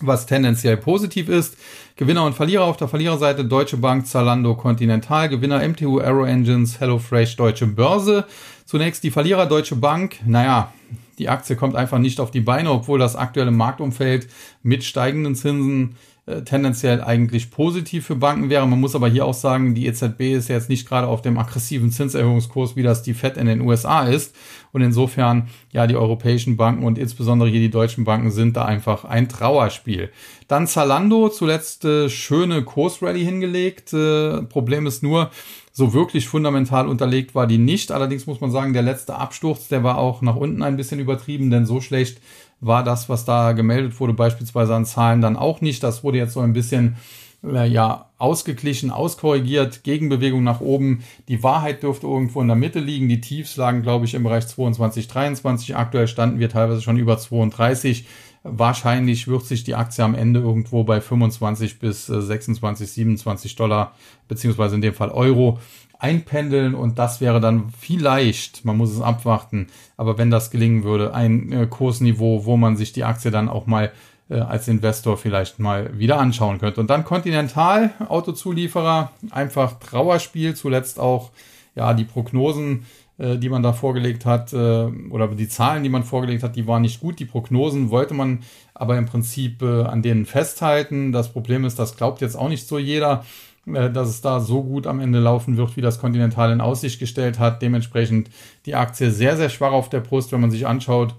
was 0.00 0.26
tendenziell 0.26 0.76
positiv 0.76 1.28
ist. 1.28 1.56
Gewinner 1.96 2.24
und 2.24 2.34
Verlierer 2.34 2.64
auf 2.64 2.76
der 2.76 2.88
Verliererseite 2.88 3.44
Deutsche 3.44 3.76
Bank, 3.76 4.06
Zalando, 4.06 4.54
Continental, 4.54 5.28
Gewinner 5.28 5.66
MTU, 5.66 6.00
Aero 6.00 6.24
Engines, 6.24 6.80
HelloFresh, 6.80 7.36
Deutsche 7.36 7.66
Börse. 7.66 8.24
Zunächst 8.64 9.04
die 9.04 9.10
Verlierer 9.10 9.46
Deutsche 9.46 9.76
Bank. 9.76 10.16
Naja, 10.26 10.72
die 11.18 11.28
Aktie 11.28 11.56
kommt 11.56 11.76
einfach 11.76 11.98
nicht 11.98 12.18
auf 12.20 12.30
die 12.30 12.40
Beine, 12.40 12.70
obwohl 12.70 12.98
das 12.98 13.16
aktuelle 13.16 13.52
Marktumfeld 13.52 14.28
mit 14.62 14.84
steigenden 14.84 15.36
Zinsen 15.36 15.96
äh, 16.26 16.42
tendenziell 16.42 17.02
eigentlich 17.02 17.50
positiv 17.50 18.06
für 18.06 18.16
Banken 18.16 18.48
wäre. 18.48 18.66
Man 18.66 18.80
muss 18.80 18.94
aber 18.94 19.08
hier 19.08 19.26
auch 19.26 19.34
sagen, 19.34 19.74
die 19.74 19.86
EZB 19.86 20.20
ist 20.32 20.48
jetzt 20.48 20.70
nicht 20.70 20.88
gerade 20.88 21.06
auf 21.06 21.20
dem 21.20 21.36
aggressiven 21.36 21.90
Zinserhöhungskurs, 21.90 22.76
wie 22.76 22.82
das 22.82 23.02
die 23.02 23.12
Fed 23.12 23.36
in 23.36 23.46
den 23.46 23.60
USA 23.60 24.04
ist. 24.04 24.34
Und 24.72 24.80
insofern, 24.80 25.48
ja, 25.70 25.86
die 25.86 25.96
europäischen 25.96 26.56
Banken 26.56 26.84
und 26.84 26.96
insbesondere 26.98 27.50
hier 27.50 27.60
die 27.60 27.70
deutschen 27.70 28.04
Banken 28.04 28.30
sind 28.30 28.56
da 28.56 28.64
einfach 28.64 29.04
ein 29.04 29.28
Trauerspiel. 29.28 30.10
Dann 30.48 30.66
Zalando, 30.66 31.28
zuletzt 31.28 31.84
äh, 31.84 32.08
schöne 32.08 32.62
Kursrally 32.62 33.22
hingelegt. 33.22 33.92
Äh, 33.92 34.42
Problem 34.44 34.86
ist 34.86 35.02
nur, 35.02 35.30
so 35.76 35.92
wirklich 35.92 36.28
fundamental 36.28 36.86
unterlegt 36.86 37.34
war 37.34 37.48
die 37.48 37.58
nicht. 37.58 37.90
Allerdings 37.90 38.26
muss 38.26 38.40
man 38.40 38.52
sagen, 38.52 38.72
der 38.72 38.82
letzte 38.82 39.16
Absturz, 39.16 39.66
der 39.66 39.82
war 39.82 39.98
auch 39.98 40.22
nach 40.22 40.36
unten 40.36 40.62
ein 40.62 40.76
bisschen 40.76 41.00
übertrieben, 41.00 41.50
denn 41.50 41.66
so 41.66 41.80
schlecht 41.80 42.20
war 42.64 42.82
das, 42.82 43.08
was 43.08 43.24
da 43.24 43.52
gemeldet 43.52 43.98
wurde, 44.00 44.14
beispielsweise 44.14 44.74
an 44.74 44.86
Zahlen 44.86 45.20
dann 45.20 45.36
auch 45.36 45.60
nicht. 45.60 45.82
Das 45.82 46.02
wurde 46.02 46.18
jetzt 46.18 46.32
so 46.32 46.40
ein 46.40 46.52
bisschen 46.52 46.96
äh, 47.44 47.66
ja 47.66 48.10
ausgeglichen, 48.18 48.90
auskorrigiert, 48.90 49.84
Gegenbewegung 49.84 50.42
nach 50.42 50.60
oben. 50.60 51.04
Die 51.28 51.42
Wahrheit 51.42 51.82
dürfte 51.82 52.06
irgendwo 52.06 52.40
in 52.40 52.48
der 52.48 52.56
Mitte 52.56 52.80
liegen. 52.80 53.08
Die 53.08 53.20
Tiefs 53.20 53.56
lagen, 53.56 53.82
glaube 53.82 54.06
ich, 54.06 54.14
im 54.14 54.22
Bereich 54.22 54.46
22, 54.46 55.08
23. 55.08 55.76
Aktuell 55.76 56.08
standen 56.08 56.38
wir 56.38 56.48
teilweise 56.48 56.80
schon 56.80 56.96
über 56.96 57.18
32. 57.18 58.06
Wahrscheinlich 58.44 59.28
wird 59.28 59.44
sich 59.44 59.64
die 59.64 59.74
Aktie 59.74 60.04
am 60.04 60.14
Ende 60.14 60.40
irgendwo 60.40 60.84
bei 60.84 61.00
25 61.00 61.78
bis 61.78 62.06
26, 62.06 62.86
äh, 62.86 62.90
27 62.90 63.56
Dollar, 63.56 63.94
beziehungsweise 64.28 64.74
in 64.74 64.82
dem 64.82 64.94
Fall 64.94 65.10
Euro 65.10 65.58
einpendeln 66.04 66.74
und 66.74 66.98
das 66.98 67.22
wäre 67.22 67.40
dann 67.40 67.70
vielleicht, 67.80 68.64
man 68.66 68.76
muss 68.76 68.92
es 68.92 69.00
abwarten, 69.00 69.68
aber 69.96 70.18
wenn 70.18 70.30
das 70.30 70.50
gelingen 70.50 70.84
würde, 70.84 71.14
ein 71.14 71.50
äh, 71.50 71.66
Kursniveau, 71.66 72.44
wo 72.44 72.58
man 72.58 72.76
sich 72.76 72.92
die 72.92 73.04
Aktie 73.04 73.30
dann 73.30 73.48
auch 73.48 73.66
mal 73.66 73.90
äh, 74.28 74.34
als 74.34 74.68
Investor 74.68 75.16
vielleicht 75.16 75.58
mal 75.58 75.98
wieder 75.98 76.18
anschauen 76.18 76.58
könnte. 76.58 76.80
Und 76.80 76.90
dann 76.90 77.04
Continental, 77.04 77.90
Autozulieferer, 78.06 79.12
einfach 79.30 79.78
Trauerspiel, 79.78 80.54
zuletzt 80.54 81.00
auch 81.00 81.30
ja 81.74 81.94
die 81.94 82.04
Prognosen 82.04 82.84
äh, 83.16 83.38
die 83.38 83.48
man 83.48 83.62
da 83.62 83.72
vorgelegt 83.72 84.26
hat, 84.26 84.52
äh, 84.52 84.56
oder 84.56 85.28
die 85.28 85.48
Zahlen, 85.48 85.84
die 85.84 85.88
man 85.88 86.02
vorgelegt 86.02 86.42
hat, 86.42 86.56
die 86.56 86.66
waren 86.66 86.82
nicht 86.82 87.00
gut. 87.00 87.20
Die 87.20 87.24
Prognosen 87.24 87.90
wollte 87.90 88.12
man 88.12 88.40
aber 88.74 88.98
im 88.98 89.06
Prinzip 89.06 89.62
äh, 89.62 89.84
an 89.84 90.02
denen 90.02 90.26
festhalten. 90.26 91.12
Das 91.12 91.32
Problem 91.32 91.64
ist, 91.64 91.78
das 91.78 91.96
glaubt 91.96 92.20
jetzt 92.20 92.34
auch 92.34 92.48
nicht 92.48 92.66
so 92.66 92.76
jeder, 92.76 93.24
dass 93.66 94.08
es 94.08 94.20
da 94.20 94.40
so 94.40 94.62
gut 94.62 94.86
am 94.86 95.00
Ende 95.00 95.20
laufen 95.20 95.56
wird, 95.56 95.76
wie 95.76 95.80
das 95.80 95.98
Continental 95.98 96.52
in 96.52 96.60
Aussicht 96.60 96.98
gestellt 96.98 97.38
hat. 97.38 97.62
Dementsprechend 97.62 98.30
die 98.66 98.74
Aktie 98.74 99.10
sehr, 99.10 99.36
sehr 99.36 99.48
schwach 99.48 99.72
auf 99.72 99.88
der 99.88 100.00
Brust, 100.00 100.32
wenn 100.32 100.40
man 100.40 100.50
sich 100.50 100.66
anschaut, 100.66 101.14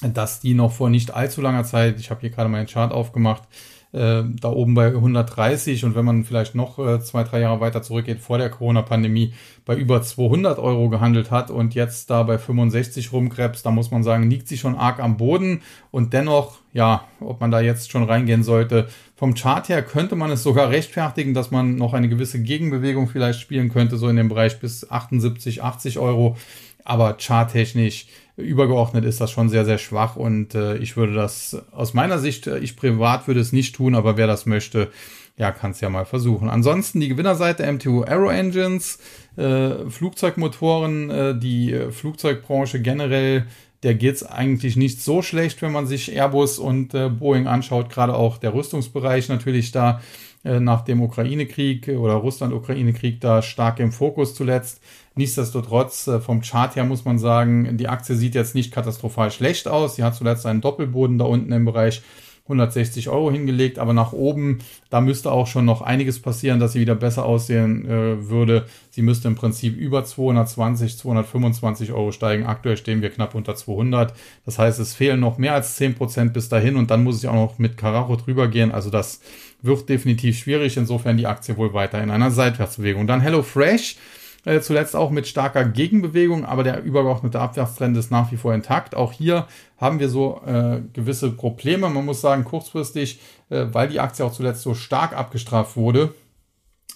dass 0.00 0.40
die 0.40 0.54
noch 0.54 0.72
vor 0.72 0.90
nicht 0.90 1.14
allzu 1.14 1.40
langer 1.40 1.64
Zeit, 1.64 2.00
ich 2.00 2.10
habe 2.10 2.20
hier 2.20 2.30
gerade 2.30 2.48
meinen 2.48 2.66
Chart 2.66 2.92
aufgemacht, 2.92 3.42
äh, 3.92 4.22
da 4.24 4.48
oben 4.48 4.74
bei 4.74 4.86
130 4.86 5.84
und 5.84 5.94
wenn 5.94 6.04
man 6.04 6.24
vielleicht 6.24 6.54
noch 6.54 6.78
äh, 6.78 7.00
zwei, 7.00 7.24
drei 7.24 7.40
Jahre 7.40 7.60
weiter 7.60 7.82
zurückgeht, 7.82 8.20
vor 8.20 8.38
der 8.38 8.50
Corona-Pandemie 8.50 9.34
bei 9.64 9.76
über 9.76 10.02
200 10.02 10.58
Euro 10.58 10.88
gehandelt 10.88 11.30
hat 11.30 11.50
und 11.50 11.74
jetzt 11.74 12.10
da 12.10 12.22
bei 12.22 12.38
65 12.38 13.12
rumkrebst, 13.12 13.64
da 13.64 13.70
muss 13.70 13.90
man 13.90 14.02
sagen, 14.02 14.30
liegt 14.30 14.48
sie 14.48 14.58
schon 14.58 14.76
arg 14.76 14.98
am 14.98 15.16
Boden. 15.16 15.60
Und 15.90 16.12
dennoch, 16.12 16.58
ja, 16.72 17.04
ob 17.20 17.40
man 17.40 17.50
da 17.50 17.60
jetzt 17.60 17.90
schon 17.90 18.04
reingehen 18.04 18.42
sollte, 18.42 18.88
vom 19.14 19.34
Chart 19.34 19.68
her 19.68 19.82
könnte 19.82 20.16
man 20.16 20.30
es 20.30 20.42
sogar 20.42 20.70
rechtfertigen, 20.70 21.34
dass 21.34 21.50
man 21.50 21.76
noch 21.76 21.94
eine 21.94 22.08
gewisse 22.08 22.42
Gegenbewegung 22.42 23.08
vielleicht 23.08 23.40
spielen 23.40 23.68
könnte, 23.68 23.96
so 23.98 24.08
in 24.08 24.16
dem 24.16 24.28
Bereich 24.28 24.58
bis 24.58 24.90
78, 24.90 25.62
80 25.62 25.98
Euro, 25.98 26.36
aber 26.84 27.16
charttechnisch 27.18 28.06
übergeordnet 28.36 29.04
ist 29.04 29.20
das 29.20 29.30
schon 29.30 29.48
sehr, 29.48 29.64
sehr 29.64 29.78
schwach 29.78 30.16
und 30.16 30.54
äh, 30.54 30.76
ich 30.78 30.96
würde 30.96 31.14
das 31.14 31.62
aus 31.72 31.94
meiner 31.94 32.18
Sicht, 32.18 32.46
äh, 32.46 32.58
ich 32.58 32.76
privat 32.76 33.26
würde 33.26 33.40
es 33.40 33.52
nicht 33.52 33.74
tun, 33.74 33.94
aber 33.94 34.16
wer 34.16 34.26
das 34.26 34.46
möchte, 34.46 34.90
ja, 35.36 35.50
kann 35.50 35.72
es 35.72 35.80
ja 35.80 35.88
mal 35.88 36.04
versuchen. 36.04 36.48
Ansonsten 36.48 37.00
die 37.00 37.08
Gewinnerseite 37.08 37.70
MTU 37.70 38.02
Aero 38.02 38.30
Engines, 38.30 38.98
äh, 39.36 39.88
Flugzeugmotoren, 39.88 41.10
äh, 41.10 41.38
die 41.38 41.72
äh, 41.72 41.90
Flugzeugbranche 41.90 42.80
generell, 42.80 43.46
der 43.82 43.94
geht's 43.94 44.22
eigentlich 44.22 44.76
nicht 44.76 45.02
so 45.02 45.22
schlecht, 45.22 45.60
wenn 45.60 45.72
man 45.72 45.86
sich 45.86 46.14
Airbus 46.14 46.58
und 46.58 46.94
äh, 46.94 47.08
Boeing 47.08 47.46
anschaut, 47.46 47.90
gerade 47.90 48.14
auch 48.14 48.38
der 48.38 48.54
Rüstungsbereich 48.54 49.28
natürlich 49.28 49.72
da 49.72 50.00
äh, 50.44 50.60
nach 50.60 50.82
dem 50.82 51.02
Ukraine-Krieg 51.02 51.88
oder 51.88 52.14
Russland-Ukraine-Krieg 52.14 53.20
da 53.20 53.42
stark 53.42 53.80
im 53.80 53.92
Fokus 53.92 54.34
zuletzt. 54.34 54.80
Nichtsdestotrotz, 55.14 56.06
äh, 56.06 56.20
vom 56.20 56.40
Chart 56.40 56.74
her 56.76 56.84
muss 56.84 57.04
man 57.04 57.18
sagen, 57.18 57.76
die 57.76 57.88
Aktie 57.88 58.16
sieht 58.16 58.34
jetzt 58.34 58.54
nicht 58.54 58.72
katastrophal 58.72 59.30
schlecht 59.30 59.68
aus. 59.68 59.96
Sie 59.96 60.04
hat 60.04 60.14
zuletzt 60.14 60.46
einen 60.46 60.60
Doppelboden 60.60 61.18
da 61.18 61.24
unten 61.24 61.52
im 61.52 61.64
Bereich 61.64 62.02
160 62.44 63.08
Euro 63.08 63.30
hingelegt, 63.30 63.78
aber 63.78 63.92
nach 63.92 64.12
oben, 64.12 64.58
da 64.90 65.00
müsste 65.00 65.30
auch 65.30 65.46
schon 65.46 65.64
noch 65.64 65.80
einiges 65.80 66.20
passieren, 66.20 66.58
dass 66.58 66.72
sie 66.72 66.80
wieder 66.80 66.96
besser 66.96 67.24
aussehen 67.24 67.86
äh, 67.86 68.28
würde. 68.28 68.66
Sie 68.90 69.02
müsste 69.02 69.28
im 69.28 69.36
Prinzip 69.36 69.76
über 69.76 70.04
220, 70.04 70.98
225 70.98 71.92
Euro 71.92 72.10
steigen. 72.10 72.46
Aktuell 72.46 72.76
stehen 72.76 73.00
wir 73.00 73.10
knapp 73.10 73.36
unter 73.36 73.54
200. 73.54 74.12
Das 74.44 74.58
heißt, 74.58 74.80
es 74.80 74.92
fehlen 74.92 75.20
noch 75.20 75.38
mehr 75.38 75.54
als 75.54 75.76
10 75.76 75.94
Prozent 75.94 76.32
bis 76.32 76.48
dahin 76.48 76.76
und 76.76 76.90
dann 76.90 77.04
muss 77.04 77.22
ja 77.22 77.30
auch 77.30 77.34
noch 77.34 77.58
mit 77.58 77.76
Karacho 77.76 78.16
drüber 78.16 78.48
gehen. 78.48 78.72
Also 78.72 78.90
das 78.90 79.20
wird 79.62 79.88
definitiv 79.88 80.36
schwierig. 80.36 80.76
Insofern 80.76 81.16
die 81.16 81.28
Aktie 81.28 81.56
wohl 81.56 81.72
weiter 81.74 82.02
in 82.02 82.10
einer 82.10 82.32
Seitwärtsbewegung. 82.32 83.06
Dann 83.06 83.20
HelloFresh. 83.20 83.96
Äh, 84.44 84.60
zuletzt 84.60 84.96
auch 84.96 85.10
mit 85.10 85.28
starker 85.28 85.64
Gegenbewegung, 85.64 86.44
aber 86.44 86.64
der 86.64 86.82
übergeordnete 86.82 87.38
Abwärtstrend 87.38 87.96
ist 87.96 88.10
nach 88.10 88.32
wie 88.32 88.36
vor 88.36 88.52
intakt. 88.52 88.96
Auch 88.96 89.12
hier 89.12 89.46
haben 89.78 90.00
wir 90.00 90.08
so 90.08 90.40
äh, 90.44 90.80
gewisse 90.92 91.30
Probleme. 91.30 91.88
Man 91.88 92.04
muss 92.04 92.20
sagen, 92.20 92.44
kurzfristig, 92.44 93.20
äh, 93.50 93.66
weil 93.70 93.88
die 93.88 94.00
Aktie 94.00 94.24
auch 94.24 94.32
zuletzt 94.32 94.62
so 94.62 94.74
stark 94.74 95.16
abgestraft 95.16 95.76
wurde, 95.76 96.12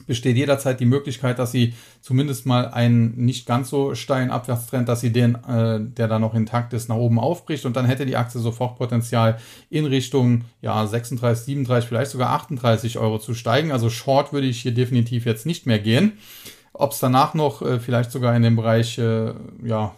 besteht 0.07 0.37
jederzeit 0.37 0.81
die 0.81 0.87
Möglichkeit, 0.87 1.39
dass 1.39 1.53
sie 1.53 1.75
zumindest 2.01 2.47
mal 2.47 2.69
einen 2.69 3.17
nicht 3.17 3.47
ganz 3.47 3.71
so 3.71 3.95
steilen 3.95 4.31
Abwärtstrend, 4.31 4.89
dass 4.89 5.01
sie 5.01 5.13
den, 5.13 5.37
äh, 5.37 5.81
der 5.81 6.09
da 6.09 6.19
noch 6.19 6.35
intakt 6.35 6.73
ist, 6.73 6.89
nach 6.89 6.97
oben 6.97 7.19
aufbricht 7.19 7.65
und 7.65 7.77
dann 7.77 7.87
hätte 7.87 8.07
die 8.07 8.17
Aktie 8.17 8.41
sofort 8.41 8.77
Potenzial 8.77 9.39
in 9.71 9.87
Richtung 9.87 10.43
ja 10.61 10.87
36, 10.87 11.45
37, 11.47 11.89
vielleicht 11.89 12.11
sogar 12.11 12.31
38 12.31 12.99
Euro 12.99 13.19
zu 13.19 13.35
steigen. 13.35 13.73
Also 13.73 13.89
Short 13.89 14.33
würde 14.33 14.49
ich 14.49 14.61
hier 14.61 14.75
definitiv 14.75 15.25
jetzt 15.27 15.47
nicht 15.47 15.67
mehr 15.67 15.79
gehen. 15.79 16.13
Ob 16.79 16.93
es 16.93 16.99
danach 16.99 17.33
noch 17.33 17.63
äh, 17.63 17.81
vielleicht 17.81 18.11
sogar 18.11 18.37
in 18.37 18.43
dem 18.43 18.55
Bereich 18.55 18.99
äh, 18.99 19.33
ja, 19.65 19.95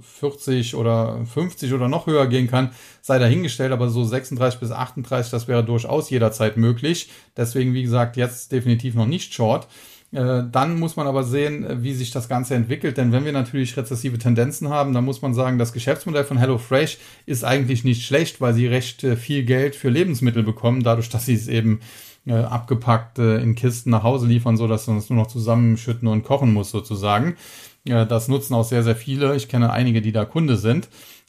40 0.00 0.76
oder 0.76 1.24
50 1.26 1.72
oder 1.72 1.88
noch 1.88 2.06
höher 2.06 2.28
gehen 2.28 2.46
kann, 2.46 2.70
sei 3.02 3.18
dahingestellt, 3.18 3.72
aber 3.72 3.88
so 3.88 4.04
36 4.04 4.60
bis 4.60 4.70
38, 4.70 5.30
das 5.32 5.48
wäre 5.48 5.64
durchaus 5.64 6.10
jederzeit 6.10 6.56
möglich. 6.56 7.10
Deswegen, 7.36 7.74
wie 7.74 7.82
gesagt, 7.82 8.16
jetzt 8.16 8.52
definitiv 8.52 8.94
noch 8.94 9.06
nicht 9.06 9.34
short. 9.34 9.66
Äh, 10.12 10.44
dann 10.52 10.78
muss 10.78 10.94
man 10.94 11.08
aber 11.08 11.24
sehen, 11.24 11.64
äh, 11.64 11.82
wie 11.82 11.92
sich 11.92 12.12
das 12.12 12.28
Ganze 12.28 12.54
entwickelt, 12.54 12.96
denn 12.96 13.10
wenn 13.10 13.24
wir 13.24 13.32
natürlich 13.32 13.76
rezessive 13.76 14.16
Tendenzen 14.16 14.68
haben, 14.68 14.94
dann 14.94 15.04
muss 15.04 15.20
man 15.20 15.34
sagen, 15.34 15.58
das 15.58 15.72
Geschäftsmodell 15.72 16.24
von 16.24 16.38
HelloFresh 16.38 16.98
ist 17.26 17.42
eigentlich 17.42 17.82
nicht 17.82 18.06
schlecht, 18.06 18.40
weil 18.40 18.54
sie 18.54 18.68
recht 18.68 19.02
äh, 19.02 19.16
viel 19.16 19.42
Geld 19.42 19.74
für 19.74 19.88
Lebensmittel 19.88 20.44
bekommen, 20.44 20.84
dadurch, 20.84 21.08
dass 21.08 21.26
sie 21.26 21.34
es 21.34 21.48
eben 21.48 21.80
abgepackt 22.26 23.18
in 23.18 23.54
Kisten 23.54 23.90
nach 23.90 24.02
Hause 24.02 24.26
liefern, 24.26 24.56
so 24.56 24.66
dass 24.66 24.86
man 24.86 24.96
es 24.96 25.10
nur 25.10 25.18
noch 25.18 25.26
zusammenschütten 25.26 26.08
und 26.08 26.24
kochen 26.24 26.52
muss 26.52 26.70
sozusagen. 26.70 27.36
Das 27.84 28.28
nutzen 28.28 28.54
auch 28.54 28.64
sehr, 28.64 28.82
sehr 28.82 28.96
viele. 28.96 29.36
Ich 29.36 29.48
kenne 29.48 29.70
einige, 29.70 30.00
die 30.00 30.12
da 30.12 30.24
Kunde 30.24 30.56
sind. 30.56 30.88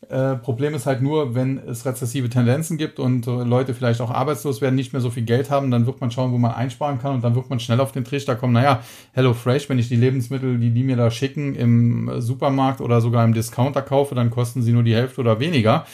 Äh, 0.10 0.36
Problem 0.36 0.76
ist 0.76 0.86
halt 0.86 1.02
nur, 1.02 1.34
wenn 1.36 1.58
es 1.58 1.86
rezessive 1.86 2.30
Tendenzen 2.30 2.78
gibt 2.78 3.00
und 3.00 3.28
äh, 3.28 3.44
Leute 3.44 3.74
vielleicht 3.74 4.02
auch 4.02 4.12
arbeitslos 4.12 4.62
werden, 4.62 4.76
nicht 4.76 4.94
mehr 4.94 5.02
so 5.02 5.10
viel 5.10 5.24
Geld 5.24 5.50
haben, 5.50 5.72
dann 5.72 5.86
wird 5.88 6.00
man 6.00 6.12
schauen, 6.12 6.32
wo 6.32 6.38
man 6.38 6.52
einsparen 6.52 7.00
kann 7.00 7.16
und 7.16 7.24
dann 7.24 7.34
wird 7.34 7.50
man 7.50 7.60
schnell 7.60 7.80
auf 7.80 7.92
den 7.92 8.04
Trichter 8.04 8.36
kommen, 8.36 8.54
naja, 8.54 8.82
Hello 9.14 9.34
Fresh, 9.34 9.68
wenn 9.70 9.80
ich 9.80 9.88
die 9.88 9.96
Lebensmittel, 9.96 10.60
die 10.60 10.72
die 10.72 10.84
mir 10.84 10.96
da 10.96 11.10
schicken, 11.10 11.56
im 11.56 12.12
Supermarkt 12.22 12.82
oder 12.82 13.02
sogar 13.02 13.26
im 13.26 13.34
Discounter 13.34 13.82
kaufe, 13.82 14.14
dann 14.14 14.30
kosten 14.30 14.62
sie 14.62 14.74
nur 14.74 14.84
die 14.84 14.96
Hälfte 14.96 15.22
oder 15.22 15.40
weniger. 15.40 15.88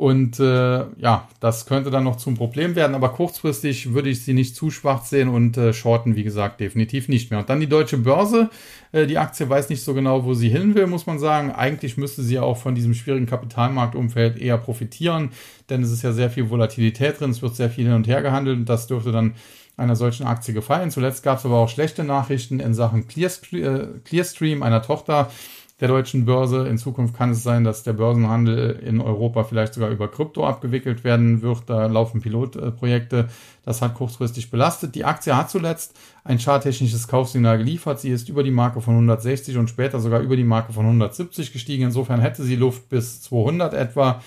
Und 0.00 0.40
äh, 0.40 0.86
ja, 0.96 1.28
das 1.40 1.66
könnte 1.66 1.90
dann 1.90 2.04
noch 2.04 2.16
zum 2.16 2.34
Problem 2.34 2.74
werden, 2.74 2.94
aber 2.94 3.10
kurzfristig 3.10 3.92
würde 3.92 4.08
ich 4.08 4.24
sie 4.24 4.32
nicht 4.32 4.56
zu 4.56 4.70
schwach 4.70 5.04
sehen 5.04 5.28
und 5.28 5.58
äh, 5.58 5.74
shorten, 5.74 6.16
wie 6.16 6.22
gesagt, 6.22 6.58
definitiv 6.58 7.08
nicht 7.08 7.30
mehr. 7.30 7.40
Und 7.40 7.50
dann 7.50 7.60
die 7.60 7.68
deutsche 7.68 7.98
Börse. 7.98 8.48
Äh, 8.92 9.06
die 9.06 9.18
Aktie 9.18 9.46
weiß 9.46 9.68
nicht 9.68 9.82
so 9.82 9.92
genau, 9.92 10.24
wo 10.24 10.32
sie 10.32 10.48
hin 10.48 10.74
will, 10.74 10.86
muss 10.86 11.04
man 11.04 11.18
sagen. 11.18 11.50
Eigentlich 11.50 11.98
müsste 11.98 12.22
sie 12.22 12.38
auch 12.38 12.56
von 12.56 12.74
diesem 12.74 12.94
schwierigen 12.94 13.26
Kapitalmarktumfeld 13.26 14.38
eher 14.38 14.56
profitieren, 14.56 15.32
denn 15.68 15.82
es 15.82 15.90
ist 15.90 16.00
ja 16.00 16.14
sehr 16.14 16.30
viel 16.30 16.48
Volatilität 16.48 17.20
drin, 17.20 17.32
es 17.32 17.42
wird 17.42 17.54
sehr 17.54 17.68
viel 17.68 17.84
hin 17.84 17.92
und 17.92 18.08
her 18.08 18.22
gehandelt 18.22 18.56
und 18.56 18.70
das 18.70 18.86
dürfte 18.86 19.12
dann 19.12 19.34
einer 19.76 19.96
solchen 19.96 20.26
Aktie 20.26 20.54
gefallen. 20.54 20.90
Zuletzt 20.90 21.22
gab 21.22 21.40
es 21.40 21.44
aber 21.44 21.58
auch 21.58 21.68
schlechte 21.68 22.04
Nachrichten 22.04 22.58
in 22.58 22.72
Sachen 22.72 23.00
äh, 23.02 23.86
Clearstream, 24.04 24.62
einer 24.62 24.80
Tochter 24.80 25.30
der 25.80 25.88
deutschen 25.88 26.24
Börse. 26.26 26.68
In 26.68 26.78
Zukunft 26.78 27.16
kann 27.16 27.30
es 27.30 27.42
sein, 27.42 27.64
dass 27.64 27.82
der 27.82 27.94
Börsenhandel 27.94 28.80
in 28.84 29.00
Europa 29.00 29.44
vielleicht 29.44 29.74
sogar 29.74 29.90
über 29.90 30.08
Krypto 30.08 30.46
abgewickelt 30.46 31.04
werden 31.04 31.42
wird. 31.42 31.62
Da 31.66 31.86
laufen 31.86 32.20
Pilotprojekte. 32.20 33.28
Das 33.64 33.80
hat 33.80 33.94
kurzfristig 33.94 34.50
belastet. 34.50 34.94
Die 34.94 35.04
Aktie 35.04 35.36
hat 35.36 35.50
zuletzt 35.50 35.98
ein 36.24 36.38
charttechnisches 36.38 37.08
Kaufsignal 37.08 37.58
geliefert. 37.58 38.00
Sie 38.00 38.10
ist 38.10 38.28
über 38.28 38.42
die 38.42 38.50
Marke 38.50 38.80
von 38.80 38.94
160 38.94 39.56
und 39.56 39.70
später 39.70 40.00
sogar 40.00 40.20
über 40.20 40.36
die 40.36 40.44
Marke 40.44 40.72
von 40.72 40.84
170 40.84 41.52
gestiegen. 41.52 41.84
Insofern 41.84 42.20
hätte 42.20 42.42
sie 42.42 42.56
Luft 42.56 42.88
bis 42.88 43.22
200 43.22 43.74
etwa 43.74 44.20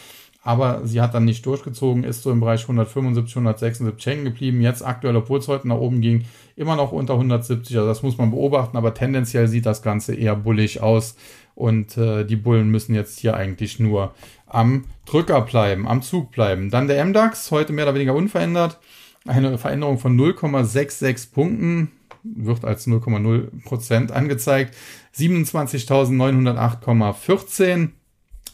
aber 0.45 0.81
sie 0.83 0.99
hat 0.99 1.13
dann 1.13 1.23
nicht 1.23 1.45
durchgezogen, 1.45 2.03
ist 2.03 2.21
so 2.21 2.29
im 2.29 2.41
Bereich 2.41 2.63
175, 2.63 3.37
176 3.37 4.05
hängen 4.05 4.25
geblieben. 4.25 4.61
Jetzt 4.61 4.85
aktuell, 4.85 5.15
obwohl 5.15 5.39
es 5.39 5.47
heute 5.47 5.69
nach 5.69 5.77
oben 5.77 6.01
ging, 6.01 6.25
immer 6.57 6.75
noch 6.75 6.91
unter 6.91 7.13
170. 7.13 7.77
Also 7.77 7.87
das 7.87 8.03
muss 8.03 8.17
man 8.17 8.31
beobachten, 8.31 8.75
aber 8.75 8.93
tendenziell 8.93 9.47
sieht 9.47 9.65
das 9.65 9.81
Ganze 9.81 10.13
eher 10.13 10.35
bullig 10.35 10.81
aus. 10.81 11.15
Und 11.55 11.97
äh, 11.97 12.25
die 12.25 12.35
Bullen 12.35 12.69
müssen 12.69 12.95
jetzt 12.95 13.19
hier 13.19 13.35
eigentlich 13.35 13.79
nur 13.79 14.13
am 14.47 14.85
Drücker 15.05 15.41
bleiben, 15.41 15.87
am 15.87 16.01
Zug 16.01 16.31
bleiben. 16.31 16.69
Dann 16.69 16.87
der 16.87 17.03
MDAX, 17.05 17.51
heute 17.51 17.73
mehr 17.73 17.85
oder 17.85 17.95
weniger 17.95 18.15
unverändert. 18.15 18.79
Eine 19.25 19.57
Veränderung 19.57 19.99
von 19.99 20.19
0,66 20.19 21.31
Punkten, 21.31 21.91
wird 22.23 22.65
als 22.65 22.87
0,0% 22.87 24.11
angezeigt. 24.11 24.75
27.908,14. 25.15 27.89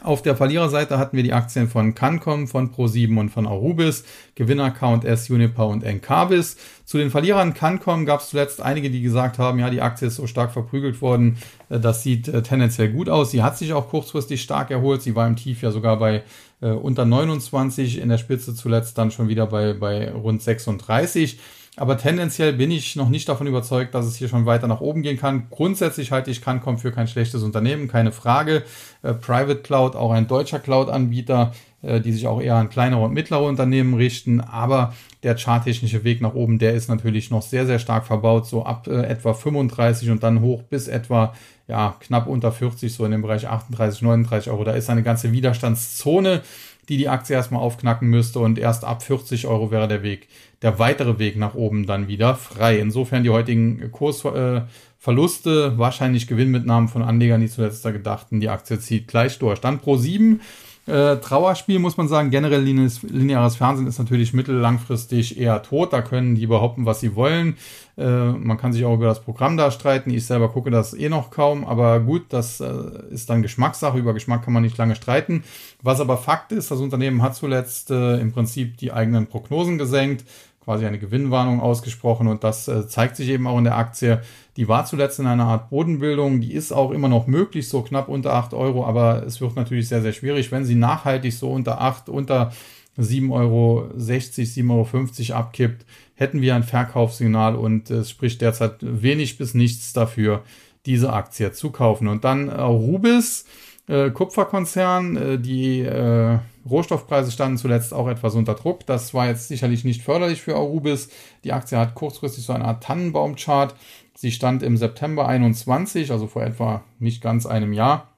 Auf 0.02 0.22
der 0.22 0.38
Verliererseite 0.38 0.98
hatten 0.98 1.18
wir 1.18 1.24
die 1.24 1.34
Aktien 1.34 1.68
von 1.68 1.94
Cancom, 1.94 2.48
von 2.48 2.74
Pro7 2.74 3.20
und 3.20 3.30
von 3.30 3.46
Arubis, 3.46 4.06
Gewinner 4.34 4.72
Count 4.72 5.06
Unipa 5.30 5.64
und 5.64 5.84
Encarvis. 5.84 6.56
Zu 6.86 6.98
den 6.98 7.12
Verlierern 7.12 7.54
Cancom 7.54 8.06
gab 8.06 8.22
es 8.22 8.30
zuletzt 8.30 8.62
einige, 8.62 8.90
die 8.90 9.02
gesagt 9.02 9.40
haben, 9.40 9.60
ja, 9.60 9.70
die 9.70 9.82
Aktie 9.82 10.08
ist 10.08 10.16
so 10.16 10.26
stark 10.26 10.52
verprügelt 10.52 11.02
worden, 11.02 11.38
äh, 11.70 11.80
das 11.80 12.02
sieht 12.04 12.30
äh, 12.30 12.42
tendenziell 12.42 12.94
gut 12.94 13.10
aus. 13.10 13.32
Sie 13.32 13.44
hat 13.44 13.58
sich 13.58 13.74
auch 13.74 13.90
kurzfristig 13.90 14.42
stark 14.42 14.72
erholt. 14.72 15.02
Sie 15.02 15.16
war 15.16 15.28
im 15.28 15.36
Tief 15.36 15.62
ja 15.62 15.72
sogar 15.72 16.00
bei 16.00 16.24
äh, 16.62 16.70
unter 16.70 17.04
29, 17.04 18.00
in 18.00 18.08
der 18.08 18.18
Spitze 18.18 18.56
zuletzt 18.56 18.98
dann 18.98 19.12
schon 19.12 19.28
wieder 19.28 19.48
bei, 19.48 19.74
bei 19.74 20.12
rund 20.12 20.42
36. 20.42 21.40
Aber 21.80 21.98
tendenziell 21.98 22.52
bin 22.52 22.72
ich 22.72 22.98
noch 22.98 23.08
nicht 23.08 23.30
davon 23.30 23.48
überzeugt, 23.48 23.96
dass 23.96 24.06
es 24.06 24.18
hier 24.18 24.28
schon 24.28 24.46
weiter 24.46 24.68
nach 24.68 24.82
oben 24.82 25.02
gehen 25.02 25.18
kann. 25.18 25.48
Grundsätzlich 25.50 26.12
halte 26.12 26.30
ich 26.30 26.42
Cancom 26.42 26.78
für 26.78 26.92
kein 26.92 27.08
schlechtes 27.08 27.42
Unternehmen, 27.42 27.88
keine 27.88 28.12
Frage. 28.12 28.64
Äh, 29.02 29.14
Private 29.14 29.62
Cloud, 29.62 29.96
auch 29.96 30.12
ein 30.12 30.28
deutscher 30.28 30.60
Cloud-Anbieter, 30.60 31.54
äh, 31.82 32.02
die 32.02 32.12
sich 32.12 32.28
auch 32.28 32.42
eher 32.42 32.56
an 32.56 32.70
kleinere 32.70 33.02
und 33.06 33.14
mittlere 33.14 33.44
Unternehmen 33.44 33.94
richten. 33.94 34.42
Aber 34.42 34.94
der 35.24 35.38
charttechnische 35.38 36.04
Weg 36.04 36.20
nach 36.20 36.34
oben, 36.34 36.60
der 36.60 36.74
ist 36.74 36.90
natürlich 36.90 37.32
noch 37.32 37.44
sehr, 37.44 37.66
sehr 37.66 37.80
stark 37.80 38.06
verbaut, 38.06 38.46
so 38.46 38.66
ab 38.66 38.88
äh, 38.88 39.04
etwa 39.04 39.34
35 39.34 40.10
und 40.10 40.22
dann 40.22 40.42
hoch 40.42 40.64
bis 40.64 40.90
etwa 40.90 41.34
ja, 41.70 41.96
knapp 42.02 42.28
unter 42.28 42.52
40, 42.52 42.94
so 42.94 43.06
in 43.06 43.12
dem 43.12 43.22
Bereich 43.22 43.48
38, 43.48 44.02
39 44.02 44.52
Euro. 44.52 44.66
Da 44.66 44.74
ist 44.74 44.90
eine 44.90 45.04
ganze 45.04 45.32
Widerstandszone 45.32 46.42
die 46.90 46.98
die 46.98 47.08
Aktie 47.08 47.36
erstmal 47.36 47.62
aufknacken 47.62 48.10
müsste 48.10 48.40
und 48.40 48.58
erst 48.58 48.84
ab 48.84 49.04
40 49.04 49.48
Euro 49.48 49.72
wäre 49.72 49.88
der 49.88 50.04
Weg, 50.04 50.28
der 50.64 50.80
weitere 50.80 51.20
Weg 51.20 51.38
nach 51.38 51.54
oben 51.54 51.86
dann 51.86 52.08
wieder 52.08 52.36
frei. 52.36 52.80
Insofern 52.80 53.24
die 53.24 53.30
heutigen 53.30 53.92
Kursverluste, 53.92 55.74
äh, 55.74 55.78
wahrscheinlich 55.78 56.28
Gewinnmitnahmen 56.28 56.90
von 56.90 57.04
Anlegern, 57.04 57.42
die 57.42 57.48
zuletzt 57.48 57.86
da 57.86 57.92
gedachten, 57.92 58.40
die 58.40 58.50
Aktie 58.50 58.80
zieht 58.80 59.08
gleich 59.08 59.38
durch. 59.38 59.60
Dann 59.60 59.80
pro 59.80 59.98
7 59.98 60.42
äh, 60.90 61.18
Trauerspiel 61.18 61.80
muss 61.80 61.98
man 61.98 62.08
sagen. 62.08 62.30
Generell 62.32 62.62
lineares 62.62 63.56
Fernsehen 63.56 63.88
ist 63.88 64.00
natürlich 64.00 64.34
mittellangfristig 64.34 65.40
eher 65.40 65.62
tot. 65.62 65.94
Da 65.94 66.02
können 66.02 66.36
die 66.36 66.48
behaupten, 66.48 66.86
was 66.86 67.00
sie 67.00 67.16
wollen. 67.16 67.58
Äh, 67.98 68.32
man 68.32 68.58
kann 68.58 68.74
sich 68.74 68.86
auch 68.86 68.96
über 68.96 69.06
das 69.06 69.22
Programm 69.22 69.58
da 69.58 69.72
streiten. 69.72 70.10
Ich 70.10 70.26
selber 70.26 70.50
gucke 70.50 70.72
das 70.72 70.94
eh 70.94 71.10
noch 71.10 71.32
kaum. 71.32 71.66
Aber 71.66 72.00
gut, 72.00 72.26
das 72.30 72.60
äh, 72.60 72.74
ist 73.12 73.30
dann 73.30 73.42
Geschmackssache. 73.42 73.98
Über 73.98 74.14
Geschmack 74.14 74.44
kann 74.44 74.54
man 74.54 74.64
nicht 74.64 74.78
lange 74.78 74.96
streiten. 74.96 75.44
Was 75.82 76.02
aber 76.02 76.18
Fakt 76.18 76.52
ist, 76.52 76.72
das 76.72 76.80
Unternehmen 76.80 77.22
hat 77.22 77.36
zuletzt 77.36 77.92
äh, 77.92 78.20
im 78.20 78.32
Prinzip 78.32 78.78
die 78.78 78.92
eigenen 78.92 79.28
Prognosen 79.28 79.78
gesenkt 79.78 80.26
quasi 80.70 80.86
eine 80.86 81.00
Gewinnwarnung 81.00 81.62
ausgesprochen 81.62 82.28
und 82.28 82.44
das 82.44 82.68
äh, 82.68 82.88
zeigt 82.88 83.16
sich 83.16 83.30
eben 83.30 83.48
auch 83.48 83.58
in 83.58 83.64
der 83.64 83.76
Aktie. 83.76 84.22
Die 84.56 84.68
war 84.68 84.86
zuletzt 84.86 85.18
in 85.18 85.26
einer 85.26 85.46
Art 85.46 85.72
Bodenbildung, 85.72 86.42
die 86.42 86.54
ist 86.54 86.72
auch 86.72 86.92
immer 86.92 87.10
noch 87.10 87.26
möglich, 87.26 87.68
so 87.68 87.82
knapp 87.82 88.08
unter 88.08 88.34
8 88.36 88.54
Euro, 88.54 88.86
aber 88.86 89.24
es 89.26 89.42
wird 89.42 89.56
natürlich 89.56 89.88
sehr, 89.88 90.04
sehr 90.04 90.14
schwierig, 90.14 90.52
wenn 90.52 90.66
sie 90.66 90.76
nachhaltig 90.76 91.34
so 91.34 91.50
unter 91.50 91.82
8, 91.82 92.08
unter 92.10 92.52
7,60 93.00 93.32
Euro, 93.32 93.90
7,50 93.98 95.32
Euro 95.32 95.40
abkippt, 95.40 95.88
hätten 96.14 96.40
wir 96.44 96.54
ein 96.54 96.62
Verkaufssignal 96.62 97.56
und 97.56 97.90
es 97.90 98.12
spricht 98.12 98.40
derzeit 98.42 98.76
wenig 98.82 99.40
bis 99.40 99.56
nichts 99.56 99.92
dafür, 99.92 100.44
diese 100.86 101.12
Aktie 101.12 101.52
zu 101.52 101.72
kaufen. 101.72 102.08
Und 102.08 102.26
dann 102.26 102.48
äh, 102.48 102.62
Rubis, 102.62 103.46
äh, 103.88 104.12
Kupferkonzern, 104.12 105.18
äh, 105.18 105.40
die 105.40 105.80
äh, 105.80 106.38
Rohstoffpreise 106.70 107.32
standen 107.32 107.58
zuletzt 107.58 107.94
auch 107.94 108.08
etwas 108.08 108.36
unter 108.36 108.56
Druck. 108.56 108.86
Das 108.86 109.14
war 109.14 109.28
jetzt 109.28 109.48
sicherlich 109.48 109.84
nicht 109.84 110.02
förderlich 110.02 110.42
für 110.42 110.56
Arubis. 110.56 111.10
Die 111.44 111.54
Aktie 111.54 111.78
hat 111.78 111.96
kurzfristig 111.96 112.46
so 112.46 112.54
eine 112.54 112.66
Art 112.66 112.84
Tannenbaumchart. 112.84 113.76
Sie 114.16 114.32
stand 114.32 114.64
im 114.64 114.78
September 114.78 115.28
21, 115.28 116.12
also 116.12 116.28
vor 116.28 116.44
etwa 116.44 116.84
nicht 117.00 117.22
ganz 117.22 117.46
einem 117.46 117.74
Jahr, 117.74 118.14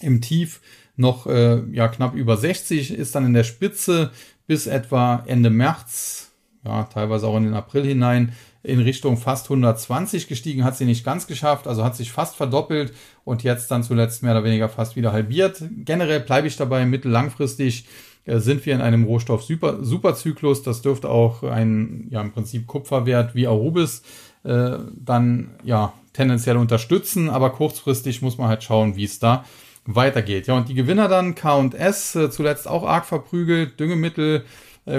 im 0.00 0.20
Tief 0.20 0.60
noch 0.96 1.26
äh, 1.26 1.62
ja 1.72 1.88
knapp 1.88 2.14
über 2.14 2.36
60, 2.36 2.92
ist 2.92 3.14
dann 3.14 3.24
in 3.24 3.32
der 3.32 3.44
Spitze 3.44 4.10
bis 4.46 4.66
etwa 4.66 5.22
Ende 5.26 5.50
März, 5.50 6.32
ja 6.64 6.84
teilweise 6.84 7.26
auch 7.26 7.36
in 7.36 7.44
den 7.44 7.54
April 7.54 7.84
hinein 7.84 8.32
in 8.62 8.80
Richtung 8.80 9.16
fast 9.16 9.46
120 9.46 10.28
gestiegen, 10.28 10.64
hat 10.64 10.76
sie 10.76 10.84
nicht 10.84 11.04
ganz 11.04 11.26
geschafft, 11.26 11.66
also 11.66 11.84
hat 11.84 11.96
sich 11.96 12.12
fast 12.12 12.36
verdoppelt 12.36 12.92
und 13.24 13.42
jetzt 13.42 13.70
dann 13.70 13.82
zuletzt 13.82 14.22
mehr 14.22 14.32
oder 14.32 14.44
weniger 14.44 14.68
fast 14.68 14.94
wieder 14.94 15.12
halbiert. 15.12 15.62
Generell 15.84 16.20
bleibe 16.20 16.46
ich 16.46 16.56
dabei, 16.56 16.86
mittellangfristig 16.86 17.86
äh, 18.24 18.38
sind 18.38 18.64
wir 18.64 18.74
in 18.74 18.80
einem 18.80 19.04
Rohstoff-Superzyklus. 19.04 20.62
Das 20.62 20.82
dürfte 20.82 21.08
auch 21.08 21.42
ein, 21.42 22.06
ja, 22.10 22.20
im 22.20 22.32
Prinzip 22.32 22.66
Kupferwert 22.66 23.34
wie 23.34 23.46
Arubis 23.46 24.02
äh, 24.44 24.78
dann, 24.96 25.50
ja, 25.64 25.92
tendenziell 26.12 26.56
unterstützen, 26.56 27.30
aber 27.30 27.50
kurzfristig 27.50 28.22
muss 28.22 28.38
man 28.38 28.48
halt 28.48 28.62
schauen, 28.62 28.96
wie 28.96 29.04
es 29.04 29.18
da 29.18 29.44
weitergeht. 29.86 30.46
Ja, 30.46 30.54
und 30.54 30.68
die 30.68 30.74
Gewinner 30.74 31.08
dann 31.08 31.34
K&S, 31.34 32.14
äh, 32.14 32.30
zuletzt 32.30 32.68
auch 32.68 32.84
arg 32.84 33.06
verprügelt, 33.06 33.80
Düngemittel, 33.80 34.44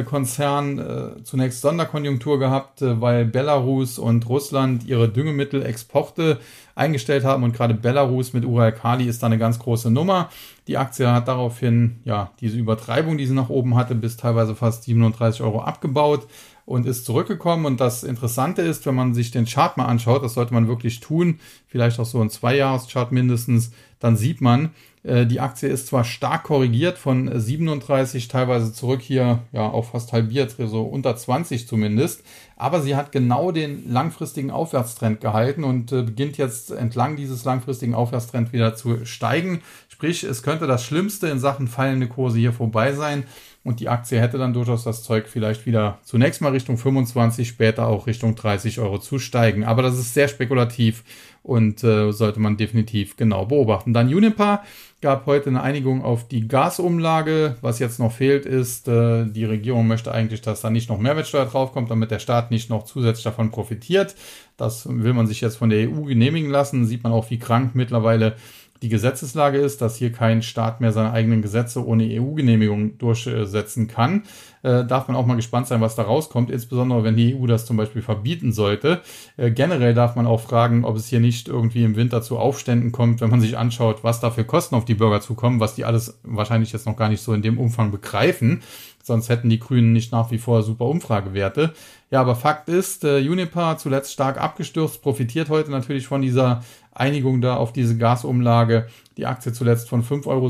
Konzern 0.04 0.80
äh, 0.80 1.24
zunächst 1.24 1.60
Sonderkonjunktur 1.60 2.40
gehabt, 2.40 2.82
äh, 2.82 3.02
weil 3.02 3.26
Belarus 3.26 4.00
und 4.00 4.30
Russland 4.30 4.86
ihre 4.86 5.10
Düngemittelexporte 5.10 6.40
eingestellt 6.74 7.26
haben 7.26 7.44
und 7.44 7.54
gerade 7.54 7.74
Belarus 7.74 8.32
mit 8.32 8.46
Uralkali 8.46 9.06
ist 9.06 9.22
da 9.22 9.28
eine 9.28 9.38
ganz 9.38 9.60
große 9.60 9.92
Nummer. 9.92 10.30
Die 10.68 10.78
Aktie 10.78 11.12
hat 11.12 11.28
daraufhin 11.28 11.98
ja 12.06 12.32
diese 12.40 12.58
Übertreibung, 12.58 13.18
die 13.18 13.26
sie 13.26 13.34
nach 13.34 13.50
oben 13.50 13.76
hatte, 13.76 13.94
bis 13.94 14.16
teilweise 14.16 14.56
fast 14.56 14.84
37 14.84 15.42
Euro 15.42 15.62
abgebaut. 15.62 16.28
und 16.66 16.86
ist 16.86 17.04
zurückgekommen. 17.06 17.66
Und 17.66 17.82
das 17.82 18.06
Interessante 18.06 18.62
ist, 18.62 18.86
wenn 18.86 18.96
man 18.96 19.14
sich 19.14 19.32
den 19.32 19.44
Chart 19.44 19.76
mal 19.76 19.86
anschaut, 19.86 20.24
das 20.24 20.36
sollte 20.36 20.54
man 20.54 20.70
wirklich 20.70 21.02
tun, 21.02 21.42
vielleicht 21.68 22.00
auch 22.00 22.06
so 22.06 22.22
ein 22.22 22.30
Zwei-Jahres-Chart 22.30 23.12
mindestens, 23.12 23.74
dann 24.00 24.16
sieht 24.16 24.40
man, 24.40 24.66
äh, 24.66 24.70
die 25.04 25.42
Aktie 25.42 25.68
ist 25.68 25.88
zwar 25.88 26.06
stark 26.06 26.44
korrigiert 26.44 26.98
von 26.98 27.30
37 27.38 28.30
teilweise 28.30 28.72
zurück 28.72 29.02
hier, 29.02 29.40
ja, 29.52 29.70
auch 29.70 29.92
fast 29.92 30.14
halbiert, 30.14 30.56
so 30.58 30.84
unter 30.84 31.18
20 31.18 31.68
zumindest, 31.68 32.24
aber 32.56 32.82
sie 32.82 32.96
hat 32.96 33.12
genau 33.12 33.52
den 33.52 33.92
langfristigen 33.92 34.50
Aufwärtstrend 34.50 35.20
gehalten 35.20 35.66
und 35.66 35.92
äh, 35.92 36.04
beginnt 36.04 36.38
jetzt 36.38 36.72
entlang 36.72 37.18
dieses 37.18 37.44
langfristigen 37.44 37.96
Aufwärtstrends 37.96 38.54
wieder 38.54 38.76
zu 38.76 39.06
steigen. 39.06 39.62
Sprich, 39.90 40.24
es 40.24 40.42
könnte 40.42 40.68
das 40.68 40.86
Schlimmste 40.86 41.28
in 41.28 41.40
Sachen 41.40 41.68
fallende 41.68 42.08
Kurse 42.08 42.40
hier 42.40 42.54
vorbei 42.54 42.94
sein. 42.94 43.26
Und 43.64 43.80
die 43.80 43.88
Aktie 43.88 44.20
hätte 44.20 44.38
dann 44.38 44.54
durchaus 44.54 44.84
das 44.84 45.04
Zeug 45.04 45.28
vielleicht 45.30 45.66
wieder 45.66 46.00
zunächst 46.04 46.42
mal 46.42 46.52
Richtung 46.52 46.78
25, 46.78 47.48
später 47.48 47.88
auch 47.88 48.08
Richtung 48.08 48.36
30 48.36 48.80
Euro 48.80 49.00
zu 49.00 49.20
steigen. 49.20 49.64
Aber 49.64 49.82
das 49.82 49.98
ist 49.98 50.14
sehr 50.14 50.28
spekulativ 50.28 51.04
und 51.44 51.82
äh, 51.84 52.12
sollte 52.12 52.42
man 52.42 52.58
definitiv 52.58 53.16
genau 53.16 53.46
beobachten. 53.46 53.94
Dann 53.94 54.14
Unipa 54.14 54.64
gab 55.02 55.26
heute 55.26 55.50
eine 55.50 55.62
Einigung 55.62 56.04
auf 56.04 56.28
die 56.28 56.48
Gasumlage. 56.48 57.56
Was 57.62 57.80
jetzt 57.80 58.00
noch 58.00 58.12
fehlt, 58.12 58.46
ist, 58.46 58.90
äh, 58.90 59.26
die 59.26 59.46
Regierung 59.46 59.88
möchte 59.88 60.14
eigentlich, 60.14 60.42
dass 60.42 60.62
da 60.62 60.70
nicht 60.70 60.90
noch 60.90 61.00
Mehrwertsteuer 61.00 61.46
draufkommt, 61.46 61.90
damit 61.90 62.12
der 62.12 62.20
Staat 62.20 62.52
nicht 62.52 62.70
noch 62.70 62.84
zusätzlich 62.84 63.24
davon 63.24 63.52
profitiert. 63.52 64.16
Das 64.58 64.88
will 64.90 65.14
man 65.14 65.28
sich 65.28 65.42
jetzt 65.42 65.58
von 65.58 65.70
der 65.70 65.90
EU 65.90 66.04
genehmigen 66.04 66.50
lassen. 66.50 66.86
Sieht 66.86 67.04
man 67.04 67.14
auch, 67.14 67.30
wie 67.30 67.40
krank 67.40 67.76
mittlerweile 67.76 68.36
die 68.84 68.90
Gesetzeslage 68.90 69.60
ist, 69.60 69.82
dass 69.82 69.96
hier 69.96 70.12
kein 70.12 70.42
Staat 70.42 70.82
mehr 70.82 70.92
seine 70.92 71.14
eigenen 71.14 71.42
Gesetze 71.42 71.86
ohne 71.86 72.04
EU-Genehmigung 72.04 72.98
durchsetzen 72.98 73.88
kann. 73.88 74.24
Äh, 74.62 74.84
darf 74.84 75.08
man 75.08 75.16
auch 75.16 75.26
mal 75.26 75.36
gespannt 75.36 75.68
sein, 75.68 75.80
was 75.80 75.96
da 75.96 76.04
rauskommt, 76.04 76.52
insbesondere 76.52 77.06
wenn 77.06 77.16
die 77.16 77.34
EU 77.34 77.48
das 77.48 77.66
zum 77.66 77.78
Beispiel 77.78 78.02
verbieten 78.02 78.52
sollte. 78.52 79.02
Äh, 79.38 79.52
generell 79.52 79.94
darf 79.94 80.18
man 80.18 80.28
auch 80.28 80.42
fragen, 80.42 80.84
ob 80.84 80.98
es 80.98 81.08
hier 81.08 81.22
nicht 81.22 81.48
irgendwie 81.48 81.86
im 81.86 81.96
Winter 81.96 82.22
zu 82.22 82.38
Aufständen 82.38 82.92
kommt, 82.92 83.22
wenn 83.22 83.30
man 83.30 83.40
sich 83.40 83.58
anschaut, 83.58 84.04
was 84.04 84.20
da 84.20 84.32
für 84.32 84.44
Kosten 84.44 84.76
auf 84.76 84.84
die 84.84 84.96
Bürger 84.96 85.22
zukommen, 85.22 85.62
was 85.62 85.76
die 85.76 85.86
alles 85.86 86.20
wahrscheinlich 86.24 86.74
jetzt 86.74 86.86
noch 86.86 86.98
gar 86.98 87.08
nicht 87.08 87.22
so 87.22 87.34
in 87.34 87.42
dem 87.42 87.58
Umfang 87.58 87.90
begreifen. 87.90 88.64
Sonst 89.02 89.28
hätten 89.28 89.50
die 89.50 89.60
Grünen 89.60 89.92
nicht 89.92 90.14
nach 90.14 90.32
wie 90.32 90.38
vor 90.38 90.64
super 90.64 90.86
Umfragewerte. 90.86 91.74
Ja, 92.10 92.22
aber 92.22 92.36
Fakt 92.36 92.70
ist, 92.70 93.04
äh, 93.04 93.20
Unipa 93.28 93.78
zuletzt 93.78 94.14
stark 94.14 94.40
abgestürzt, 94.40 95.02
profitiert 95.02 95.50
heute 95.50 95.72
natürlich 95.72 96.08
von 96.08 96.22
dieser 96.22 96.64
Einigung 96.96 97.42
da 97.42 97.56
auf 97.58 97.74
diese 97.74 97.98
Gasumlage. 97.98 98.88
Die 99.18 99.26
Aktie 99.26 99.54
zuletzt 99.54 99.90
von 99.90 100.04
5,70 100.04 100.28
Euro 100.28 100.50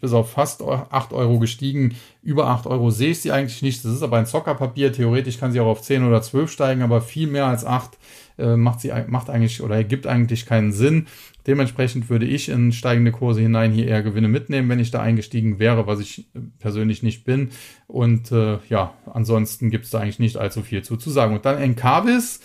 bis 0.00 0.12
auf 0.12 0.30
fast 0.30 0.62
8 0.62 1.12
Euro 1.12 1.38
gestiegen. 1.38 1.94
Über 2.22 2.48
8 2.48 2.66
Euro 2.66 2.90
sehe 2.90 3.10
ich 3.10 3.20
sie 3.20 3.32
eigentlich 3.32 3.62
nicht. 3.62 3.84
Das 3.84 3.92
ist 3.92 4.02
aber 4.02 4.18
ein 4.18 4.26
Zockerpapier. 4.26 4.92
Theoretisch 4.92 5.38
kann 5.38 5.52
sie 5.52 5.60
auch 5.60 5.66
auf 5.66 5.82
10 5.82 6.04
oder 6.04 6.22
12 6.22 6.50
steigen, 6.50 6.82
aber 6.82 7.00
viel 7.00 7.28
mehr 7.28 7.46
als 7.46 7.64
8 7.64 7.98
äh, 8.38 8.56
macht 8.56 8.80
sie 8.80 8.92
macht 9.06 9.30
eigentlich 9.30 9.62
oder 9.62 9.76
ergibt 9.76 10.06
eigentlich 10.06 10.46
keinen 10.46 10.72
Sinn. 10.72 11.06
Dementsprechend 11.46 12.10
würde 12.10 12.26
ich 12.26 12.48
in 12.48 12.72
steigende 12.72 13.12
Kurse 13.12 13.40
hinein 13.40 13.72
hier 13.72 13.86
eher 13.86 14.02
Gewinne 14.02 14.28
mitnehmen, 14.28 14.68
wenn 14.68 14.78
ich 14.78 14.90
da 14.90 15.00
eingestiegen 15.00 15.58
wäre, 15.58 15.86
was 15.86 16.00
ich 16.00 16.26
persönlich 16.58 17.02
nicht 17.02 17.24
bin. 17.24 17.50
Und 17.86 18.32
äh, 18.32 18.58
ja, 18.68 18.94
ansonsten 19.12 19.70
gibt 19.70 19.84
es 19.84 19.90
da 19.90 20.00
eigentlich 20.00 20.18
nicht 20.18 20.36
allzu 20.36 20.62
viel 20.62 20.82
zu, 20.82 20.96
zu 20.96 21.10
sagen. 21.10 21.34
Und 21.34 21.44
dann 21.44 21.58
Encarvis 21.58 22.40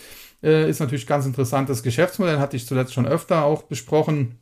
äh, 0.46 0.70
ist 0.70 0.80
natürlich 0.80 1.08
ganz 1.08 1.26
interessantes 1.26 1.84
Geschäftsmodell, 1.84 2.40
hatte 2.40 2.56
ich 2.56 2.68
zuletzt 2.68 2.94
schon 2.94 3.08
öfter 3.08 3.44
auch 3.44 3.64
besprochen. 3.64 4.38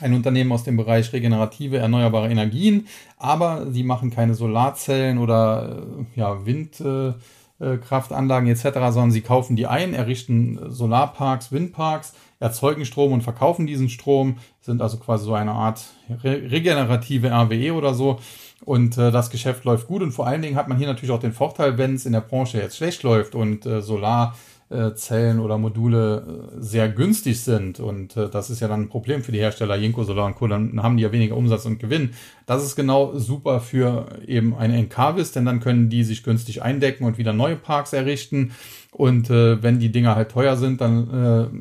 Ein 0.00 0.14
Unternehmen 0.14 0.52
aus 0.52 0.64
dem 0.64 0.76
Bereich 0.76 1.12
regenerative, 1.12 1.78
erneuerbare 1.78 2.28
Energien, 2.28 2.88
aber 3.16 3.70
sie 3.70 3.84
machen 3.84 4.10
keine 4.10 4.34
Solarzellen 4.34 5.18
oder 5.18 5.86
äh, 6.14 6.18
ja, 6.18 6.44
Windkraftanlagen 6.44 8.48
äh, 8.48 8.52
etc., 8.52 8.64
sondern 8.90 9.12
sie 9.12 9.22
kaufen 9.22 9.56
die 9.56 9.66
ein, 9.66 9.94
errichten 9.94 10.58
Solarparks, 10.68 11.52
Windparks, 11.52 12.12
erzeugen 12.40 12.84
Strom 12.84 13.12
und 13.12 13.22
verkaufen 13.22 13.66
diesen 13.66 13.88
Strom, 13.88 14.36
sind 14.60 14.82
also 14.82 14.98
quasi 14.98 15.24
so 15.24 15.34
eine 15.34 15.52
Art 15.52 15.84
re 16.22 16.50
regenerative 16.50 17.30
RWE 17.30 17.74
oder 17.74 17.94
so. 17.94 18.18
Und 18.64 18.98
äh, 18.98 19.10
das 19.10 19.30
Geschäft 19.30 19.64
läuft 19.64 19.86
gut 19.86 20.02
und 20.02 20.12
vor 20.12 20.26
allen 20.26 20.42
Dingen 20.42 20.56
hat 20.56 20.68
man 20.68 20.78
hier 20.78 20.86
natürlich 20.86 21.12
auch 21.12 21.20
den 21.20 21.32
Vorteil, 21.32 21.78
wenn 21.78 21.94
es 21.94 22.06
in 22.06 22.12
der 22.12 22.20
Branche 22.20 22.58
jetzt 22.58 22.76
schlecht 22.76 23.02
läuft 23.02 23.34
und 23.34 23.66
äh, 23.66 23.82
Solar 23.82 24.36
äh, 24.70 24.94
Zellen 24.94 25.40
oder 25.40 25.56
Module 25.56 26.50
äh, 26.52 26.60
sehr 26.60 26.88
günstig 26.88 27.40
sind. 27.40 27.80
Und 27.80 28.16
äh, 28.16 28.28
das 28.28 28.50
ist 28.50 28.60
ja 28.60 28.68
dann 28.68 28.82
ein 28.82 28.88
Problem 28.88 29.22
für 29.22 29.32
die 29.32 29.38
Hersteller 29.38 29.76
Jinko 29.76 30.04
Solar 30.04 30.26
und 30.26 30.34
Co. 30.34 30.46
Dann 30.46 30.82
haben 30.82 30.96
die 30.96 31.02
ja 31.02 31.12
weniger 31.12 31.36
Umsatz 31.36 31.64
und 31.64 31.78
Gewinn. 31.78 32.10
Das 32.46 32.62
ist 32.62 32.76
genau 32.76 33.16
super 33.18 33.60
für 33.60 34.06
eben 34.26 34.54
eine 34.54 34.76
Encarvis, 34.76 35.32
denn 35.32 35.46
dann 35.46 35.60
können 35.60 35.88
die 35.88 36.04
sich 36.04 36.22
günstig 36.22 36.62
eindecken 36.62 37.04
und 37.04 37.18
wieder 37.18 37.32
neue 37.32 37.56
Parks 37.56 37.92
errichten. 37.92 38.52
Und 38.90 39.28
äh, 39.30 39.62
wenn 39.62 39.78
die 39.78 39.92
Dinger 39.92 40.16
halt 40.16 40.30
teuer 40.30 40.56
sind, 40.56 40.80
dann 40.80 41.10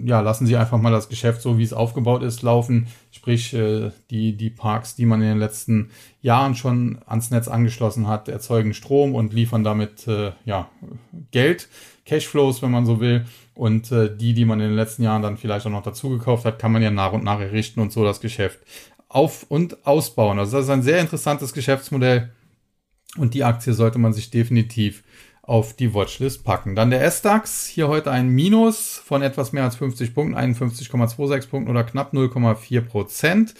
äh, 0.03 0.07
ja, 0.07 0.21
lassen 0.21 0.47
sie 0.47 0.55
einfach 0.55 0.79
mal 0.79 0.91
das 0.91 1.09
Geschäft 1.09 1.41
so, 1.41 1.57
wie 1.57 1.63
es 1.63 1.73
aufgebaut 1.73 2.23
ist, 2.23 2.41
laufen. 2.41 2.87
Sprich, 3.11 3.53
äh, 3.53 3.91
die, 4.09 4.37
die 4.37 4.49
Parks, 4.49 4.95
die 4.95 5.05
man 5.05 5.21
in 5.21 5.27
den 5.27 5.39
letzten 5.39 5.91
Jahren 6.21 6.55
schon 6.55 6.99
ans 7.05 7.29
Netz 7.29 7.47
angeschlossen 7.47 8.07
hat, 8.07 8.29
erzeugen 8.29 8.73
Strom 8.73 9.13
und 9.13 9.33
liefern 9.33 9.63
damit 9.63 10.07
äh, 10.07 10.31
ja, 10.45 10.69
Geld 11.31 11.67
Cashflows, 12.07 12.61
wenn 12.63 12.71
man 12.71 12.85
so 12.87 12.99
will. 12.99 13.25
Und 13.53 13.91
äh, 13.91 14.15
die, 14.15 14.33
die 14.33 14.45
man 14.45 14.59
in 14.59 14.69
den 14.69 14.75
letzten 14.75 15.03
Jahren 15.03 15.21
dann 15.21 15.37
vielleicht 15.37 15.65
auch 15.65 15.71
noch 15.71 15.83
dazu 15.83 16.09
gekauft 16.09 16.45
hat, 16.45 16.57
kann 16.57 16.71
man 16.71 16.81
ja 16.81 16.89
nach 16.89 17.13
und 17.13 17.23
nach 17.23 17.39
errichten 17.39 17.79
und 17.79 17.91
so 17.91 18.03
das 18.03 18.21
Geschäft 18.21 18.59
auf- 19.09 19.45
und 19.49 19.85
ausbauen. 19.85 20.39
Also 20.39 20.57
das 20.57 20.65
ist 20.65 20.71
ein 20.71 20.83
sehr 20.83 20.99
interessantes 20.99 21.53
Geschäftsmodell 21.53 22.31
und 23.17 23.33
die 23.33 23.43
Aktie 23.43 23.73
sollte 23.73 23.99
man 23.99 24.13
sich 24.13 24.29
definitiv 24.29 25.03
auf 25.41 25.73
die 25.73 25.93
Watchlist 25.93 26.43
packen. 26.43 26.75
Dann 26.75 26.91
der 26.91 27.03
S-DAX, 27.05 27.65
hier 27.67 27.87
heute 27.87 28.11
ein 28.11 28.27
Minus 28.27 28.97
von 28.97 29.21
etwas 29.21 29.53
mehr 29.53 29.63
als 29.63 29.77
50 29.77 30.13
Punkten, 30.13 30.37
51,26 30.37 31.49
Punkten 31.49 31.71
oder 31.71 31.85
knapp 31.85 32.13
0,4 32.13 32.81
Prozent. 32.81 33.53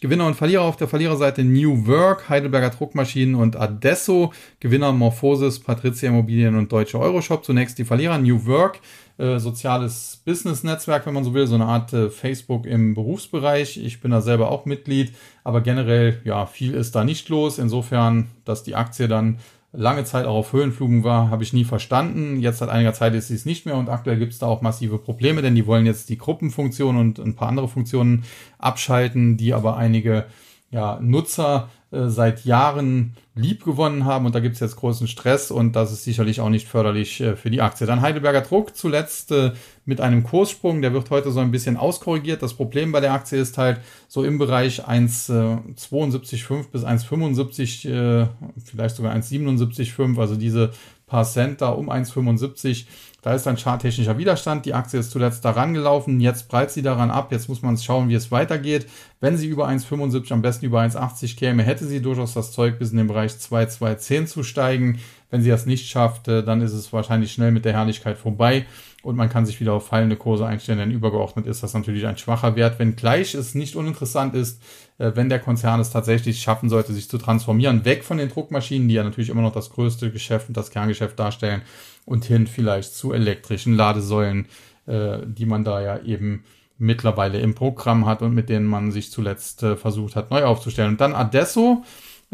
Gewinner 0.00 0.26
und 0.26 0.34
Verlierer 0.34 0.62
auf 0.62 0.78
der 0.78 0.88
Verliererseite 0.88 1.44
New 1.44 1.86
Work, 1.86 2.30
Heidelberger 2.30 2.70
Druckmaschinen 2.70 3.34
und 3.34 3.56
Adesso. 3.56 4.32
Gewinner 4.58 4.92
Morphosis, 4.92 5.60
Patrizia 5.60 6.08
Immobilien 6.08 6.56
und 6.56 6.72
Deutsche 6.72 6.98
Euroshop. 6.98 7.44
Zunächst 7.44 7.78
die 7.78 7.84
Verlierer 7.84 8.16
New 8.16 8.46
Work, 8.46 8.80
äh, 9.18 9.38
soziales 9.38 10.22
Business-Netzwerk, 10.24 11.04
wenn 11.04 11.12
man 11.12 11.24
so 11.24 11.34
will, 11.34 11.46
so 11.46 11.54
eine 11.54 11.66
Art 11.66 11.92
äh, 11.92 12.08
Facebook 12.08 12.64
im 12.64 12.94
Berufsbereich. 12.94 13.76
Ich 13.76 14.00
bin 14.00 14.10
da 14.10 14.22
selber 14.22 14.50
auch 14.50 14.64
Mitglied, 14.64 15.12
aber 15.44 15.60
generell, 15.60 16.22
ja, 16.24 16.46
viel 16.46 16.72
ist 16.72 16.94
da 16.94 17.04
nicht 17.04 17.28
los. 17.28 17.58
Insofern, 17.58 18.28
dass 18.46 18.62
die 18.62 18.76
Aktie 18.76 19.06
dann 19.06 19.38
lange 19.72 20.04
Zeit 20.04 20.26
auch 20.26 20.34
auf 20.34 20.52
Höhenflugen 20.52 21.04
war, 21.04 21.30
habe 21.30 21.42
ich 21.42 21.52
nie 21.52 21.64
verstanden. 21.64 22.40
Jetzt 22.40 22.58
seit 22.58 22.68
einiger 22.68 22.92
Zeit 22.92 23.14
ist 23.14 23.28
sie 23.28 23.34
es 23.34 23.46
nicht 23.46 23.66
mehr 23.66 23.76
und 23.76 23.88
aktuell 23.88 24.18
gibt 24.18 24.32
es 24.32 24.38
da 24.38 24.46
auch 24.46 24.62
massive 24.62 24.98
Probleme, 24.98 25.42
denn 25.42 25.54
die 25.54 25.66
wollen 25.66 25.86
jetzt 25.86 26.08
die 26.08 26.18
Gruppenfunktion 26.18 26.96
und 26.96 27.18
ein 27.18 27.36
paar 27.36 27.48
andere 27.48 27.68
Funktionen 27.68 28.24
abschalten, 28.58 29.36
die 29.36 29.54
aber 29.54 29.76
einige 29.76 30.26
ja, 30.70 30.98
Nutzer 31.00 31.68
äh, 31.92 32.08
seit 32.08 32.44
Jahren 32.44 33.16
lieb 33.34 33.64
gewonnen 33.64 34.04
haben 34.04 34.26
und 34.26 34.34
da 34.34 34.40
gibt 34.40 34.54
es 34.54 34.60
jetzt 34.60 34.76
großen 34.76 35.08
Stress 35.08 35.50
und 35.50 35.74
das 35.74 35.90
ist 35.92 36.04
sicherlich 36.04 36.40
auch 36.40 36.48
nicht 36.48 36.68
förderlich 36.68 37.20
äh, 37.20 37.34
für 37.34 37.50
die 37.50 37.62
Aktie. 37.62 37.86
Dann 37.86 38.00
Heidelberger 38.00 38.42
Druck 38.42 38.76
zuletzt 38.76 39.32
äh, 39.32 39.52
mit 39.86 40.00
einem 40.00 40.22
Kurssprung, 40.22 40.82
der 40.82 40.92
wird 40.92 41.10
heute 41.10 41.32
so 41.32 41.40
ein 41.40 41.50
bisschen 41.50 41.76
auskorrigiert. 41.76 42.42
Das 42.42 42.54
Problem 42.54 42.92
bei 42.92 43.00
der 43.00 43.12
Aktie 43.12 43.40
ist 43.40 43.58
halt 43.58 43.80
so 44.06 44.22
im 44.22 44.38
Bereich 44.38 44.86
1,72,5 44.86 46.70
bis 46.70 46.84
1,75, 46.84 48.28
vielleicht 48.64 48.94
sogar 48.94 49.12
1,77,5, 49.14 50.20
also 50.20 50.36
diese 50.36 50.70
paar 51.06 51.24
Cent 51.24 51.60
da 51.60 51.70
um 51.70 51.90
1,75 51.90 52.86
da 53.22 53.34
ist 53.34 53.46
ein 53.46 53.56
charttechnischer 53.56 54.16
Widerstand. 54.16 54.64
Die 54.66 54.74
Aktie 54.74 54.98
ist 54.98 55.10
zuletzt 55.10 55.44
daran 55.44 55.74
gelaufen. 55.74 56.20
Jetzt 56.20 56.48
prallt 56.48 56.70
sie 56.70 56.82
daran 56.82 57.10
ab. 57.10 57.32
Jetzt 57.32 57.48
muss 57.48 57.62
man 57.62 57.76
schauen, 57.76 58.08
wie 58.08 58.14
es 58.14 58.30
weitergeht. 58.30 58.86
Wenn 59.20 59.36
sie 59.36 59.46
über 59.46 59.68
1,75, 59.68 60.32
am 60.32 60.42
besten 60.42 60.66
über 60.66 60.80
1,80 60.80 61.36
käme, 61.36 61.62
hätte 61.62 61.86
sie 61.86 62.00
durchaus 62.00 62.34
das 62.34 62.52
Zeug 62.52 62.78
bis 62.78 62.92
in 62.92 62.96
den 62.96 63.08
Bereich 63.08 63.38
2,210 63.38 64.26
zu 64.26 64.42
steigen. 64.42 65.00
Wenn 65.30 65.42
sie 65.42 65.50
das 65.50 65.66
nicht 65.66 65.88
schafft, 65.88 66.28
äh, 66.28 66.42
dann 66.42 66.62
ist 66.62 66.72
es 66.72 66.92
wahrscheinlich 66.92 67.32
schnell 67.32 67.52
mit 67.52 67.64
der 67.64 67.74
Herrlichkeit 67.74 68.16
vorbei 68.16 68.66
und 69.02 69.16
man 69.16 69.30
kann 69.30 69.46
sich 69.46 69.60
wieder 69.60 69.72
auf 69.72 69.86
fallende 69.86 70.16
Kurse 70.16 70.46
einstellen, 70.46 70.78
denn 70.78 70.90
übergeordnet 70.90 71.46
ist 71.46 71.62
das 71.62 71.72
natürlich 71.74 72.06
ein 72.06 72.18
schwacher 72.18 72.56
Wert, 72.56 72.78
wenngleich 72.78 73.34
es 73.34 73.54
nicht 73.54 73.76
uninteressant 73.76 74.34
ist, 74.34 74.62
äh, 74.98 75.12
wenn 75.14 75.28
der 75.28 75.38
Konzern 75.38 75.80
es 75.80 75.90
tatsächlich 75.90 76.40
schaffen 76.40 76.68
sollte, 76.68 76.92
sich 76.92 77.08
zu 77.08 77.18
transformieren, 77.18 77.84
weg 77.84 78.04
von 78.04 78.18
den 78.18 78.28
Druckmaschinen, 78.28 78.88
die 78.88 78.94
ja 78.94 79.04
natürlich 79.04 79.30
immer 79.30 79.42
noch 79.42 79.52
das 79.52 79.70
größte 79.70 80.10
Geschäft 80.10 80.48
und 80.48 80.56
das 80.56 80.70
Kerngeschäft 80.70 81.18
darstellen, 81.18 81.62
und 82.06 82.24
hin 82.24 82.46
vielleicht 82.46 82.94
zu 82.94 83.12
elektrischen 83.12 83.74
Ladesäulen, 83.74 84.46
äh, 84.86 85.18
die 85.24 85.46
man 85.46 85.64
da 85.64 85.80
ja 85.80 86.00
eben 86.02 86.44
mittlerweile 86.76 87.38
im 87.40 87.54
Programm 87.54 88.06
hat 88.06 88.22
und 88.22 88.34
mit 88.34 88.48
denen 88.48 88.66
man 88.66 88.90
sich 88.90 89.12
zuletzt 89.12 89.62
äh, 89.62 89.76
versucht 89.76 90.16
hat, 90.16 90.30
neu 90.30 90.44
aufzustellen. 90.44 90.90
Und 90.90 91.00
dann 91.00 91.14
Adesso, 91.14 91.84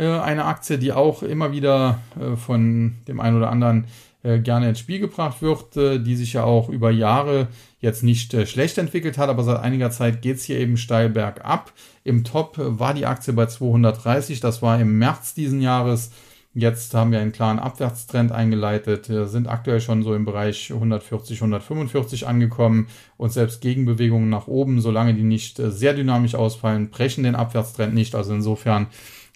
eine 0.03 0.45
Aktie, 0.45 0.79
die 0.79 0.93
auch 0.93 1.23
immer 1.23 1.53
wieder 1.53 2.01
äh, 2.21 2.37
von 2.37 2.97
dem 3.09 3.21
einen 3.21 3.37
oder 3.37 3.51
anderen 3.51 3.87
äh, 4.27 4.41
gerne 4.41 4.69
ins 4.69 4.81
Spiel 4.81 4.99
gebracht 4.99 5.41
wird, 5.41 5.77
äh, 5.77 6.01
die 6.01 6.17
sich 6.17 6.33
ja 6.33 6.43
auch 6.43 6.69
über 6.69 6.91
Jahre 6.91 7.47
jetzt 7.79 8.03
nicht 8.03 8.35
äh, 8.35 8.45
schlecht 8.45 8.77
entwickelt 8.77 9.19
hat, 9.19 9.29
aber 9.29 9.45
seit 9.45 9.61
einiger 9.61 9.93
Zeit 9.93 10.21
geht 10.21 10.39
es 10.39 10.45
hier 10.45 10.59
eben 10.59 10.77
steil 10.77 11.11
bergab. 11.11 11.73
Im 12.03 12.25
Top 12.25 12.57
war 12.59 12.93
die 12.93 13.07
Aktie 13.07 13.33
bei 13.35 13.47
230, 13.47 14.41
das 14.41 14.63
war 14.63 14.81
im 14.81 14.99
März 14.99 15.35
diesen 15.35 15.61
Jahres. 15.61 16.11
Jetzt 16.55 16.93
haben 16.95 17.13
wir 17.13 17.21
einen 17.21 17.33
klaren 17.33 17.59
Abwärtstrend 17.59 18.33
eingeleitet, 18.33 19.11
sind 19.29 19.47
aktuell 19.47 19.81
schon 19.81 20.03
so 20.03 20.15
im 20.15 20.25
Bereich 20.25 20.73
140, 20.73 21.39
145 21.43 22.27
angekommen 22.27 22.89
und 23.19 23.31
selbst 23.31 23.61
Gegenbewegungen 23.61 24.31
nach 24.31 24.49
oben, 24.49 24.81
solange 24.81 25.15
die 25.15 25.23
nicht 25.23 25.61
äh, 25.61 25.71
sehr 25.71 25.93
dynamisch 25.95 26.35
ausfallen, 26.35 26.91
brechen 26.91 27.25
den 27.25 27.37
Abwärtstrend 27.37 27.95
nicht. 27.95 28.15
Also 28.15 28.35
insofern, 28.35 28.89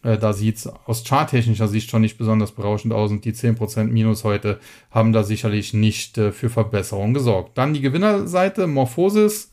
äh, 0.02 0.18
da 0.18 0.32
sieht 0.32 0.56
es 0.56 0.66
aus 0.66 1.04
charttechnischer 1.04 1.68
Sicht 1.68 1.90
schon 1.90 2.02
nicht 2.02 2.18
besonders 2.18 2.52
berauschend 2.52 2.92
aus 2.92 3.10
und 3.10 3.24
die 3.24 3.32
10% 3.32 3.84
Minus 3.84 4.24
heute 4.24 4.60
haben 4.90 5.12
da 5.12 5.22
sicherlich 5.22 5.74
nicht 5.74 6.18
äh, 6.18 6.32
für 6.32 6.50
Verbesserung 6.50 7.14
gesorgt. 7.14 7.58
Dann 7.58 7.74
die 7.74 7.80
Gewinnerseite, 7.80 8.66
Morphosis 8.66 9.52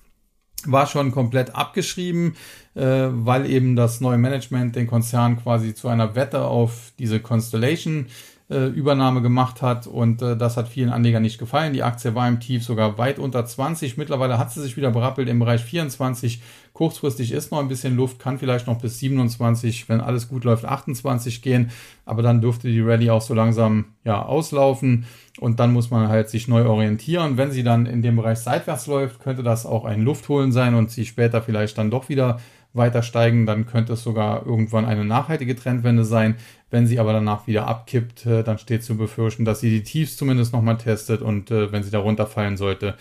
war 0.65 0.87
schon 0.87 1.11
komplett 1.11 1.55
abgeschrieben, 1.55 2.35
äh, 2.75 3.07
weil 3.11 3.49
eben 3.49 3.75
das 3.75 4.01
neue 4.01 4.17
Management 4.17 4.75
den 4.75 4.87
Konzern 4.87 5.41
quasi 5.41 5.75
zu 5.75 5.87
einer 5.87 6.15
Wette 6.15 6.45
auf 6.45 6.91
diese 6.97 7.19
Constellation 7.19 8.07
äh, 8.49 8.67
Übernahme 8.67 9.21
gemacht 9.21 9.61
hat 9.61 9.87
und 9.87 10.21
äh, 10.21 10.37
das 10.37 10.55
hat 10.55 10.69
vielen 10.69 10.89
Anlegern 10.89 11.21
nicht 11.21 11.37
gefallen. 11.37 11.73
Die 11.73 11.83
Aktie 11.83 12.15
war 12.15 12.27
im 12.27 12.39
Tief 12.39 12.63
sogar 12.63 12.97
weit 12.97 13.19
unter 13.19 13.45
20. 13.45 13.97
Mittlerweile 13.97 14.37
hat 14.37 14.51
sie 14.51 14.61
sich 14.61 14.77
wieder 14.77 14.91
berappelt 14.91 15.27
im 15.27 15.39
Bereich 15.39 15.61
24. 15.61 16.41
Kurzfristig 16.71 17.31
ist 17.31 17.51
noch 17.51 17.59
ein 17.59 17.67
bisschen 17.67 17.97
Luft, 17.97 18.19
kann 18.19 18.37
vielleicht 18.37 18.67
noch 18.67 18.79
bis 18.79 18.99
27, 18.99 19.89
wenn 19.89 19.99
alles 19.99 20.29
gut 20.29 20.43
läuft, 20.43 20.63
28 20.63 21.41
gehen, 21.41 21.71
aber 22.05 22.21
dann 22.21 22.39
dürfte 22.39 22.69
die 22.69 22.81
Rallye 22.81 23.09
auch 23.09 23.21
so 23.21 23.33
langsam 23.33 23.85
ja 24.05 24.21
auslaufen 24.21 25.05
und 25.39 25.59
dann 25.59 25.73
muss 25.73 25.89
man 25.91 26.07
halt 26.07 26.29
sich 26.29 26.47
neu 26.47 26.67
orientieren. 26.67 27.35
Wenn 27.35 27.51
sie 27.51 27.63
dann 27.63 27.85
in 27.85 28.01
dem 28.01 28.15
Bereich 28.15 28.37
seitwärts 28.37 28.87
läuft, 28.87 29.19
könnte 29.19 29.43
das 29.43 29.65
auch 29.65 29.85
ein 29.85 30.03
Luftholen 30.03 30.51
sein 30.51 30.75
und 30.75 30.91
sie 30.91 31.05
später 31.05 31.41
vielleicht 31.41 31.77
dann 31.77 31.91
doch 31.91 32.09
wieder 32.09 32.39
weiter 32.73 33.01
steigen, 33.01 33.45
dann 33.45 33.65
könnte 33.65 33.93
es 33.93 34.03
sogar 34.03 34.45
irgendwann 34.45 34.85
eine 34.85 35.05
nachhaltige 35.05 35.55
Trendwende 35.55 36.05
sein. 36.05 36.35
Wenn 36.69 36.85
sie 36.85 36.99
aber 36.99 37.13
danach 37.13 37.47
wieder 37.47 37.67
abkippt, 37.67 38.25
äh, 38.25 38.43
dann 38.43 38.57
steht 38.57 38.83
zu 38.83 38.97
befürchten, 38.97 39.45
dass 39.45 39.61
sie 39.61 39.69
die 39.69 39.83
Tiefs 39.83 40.17
zumindest 40.17 40.53
nochmal 40.53 40.77
testet 40.77 41.21
und 41.21 41.49
äh, 41.49 41.71
wenn 41.71 41.83
sie 41.83 41.91
da 41.91 41.99
runterfallen 41.99 42.57
sollte, 42.57 42.95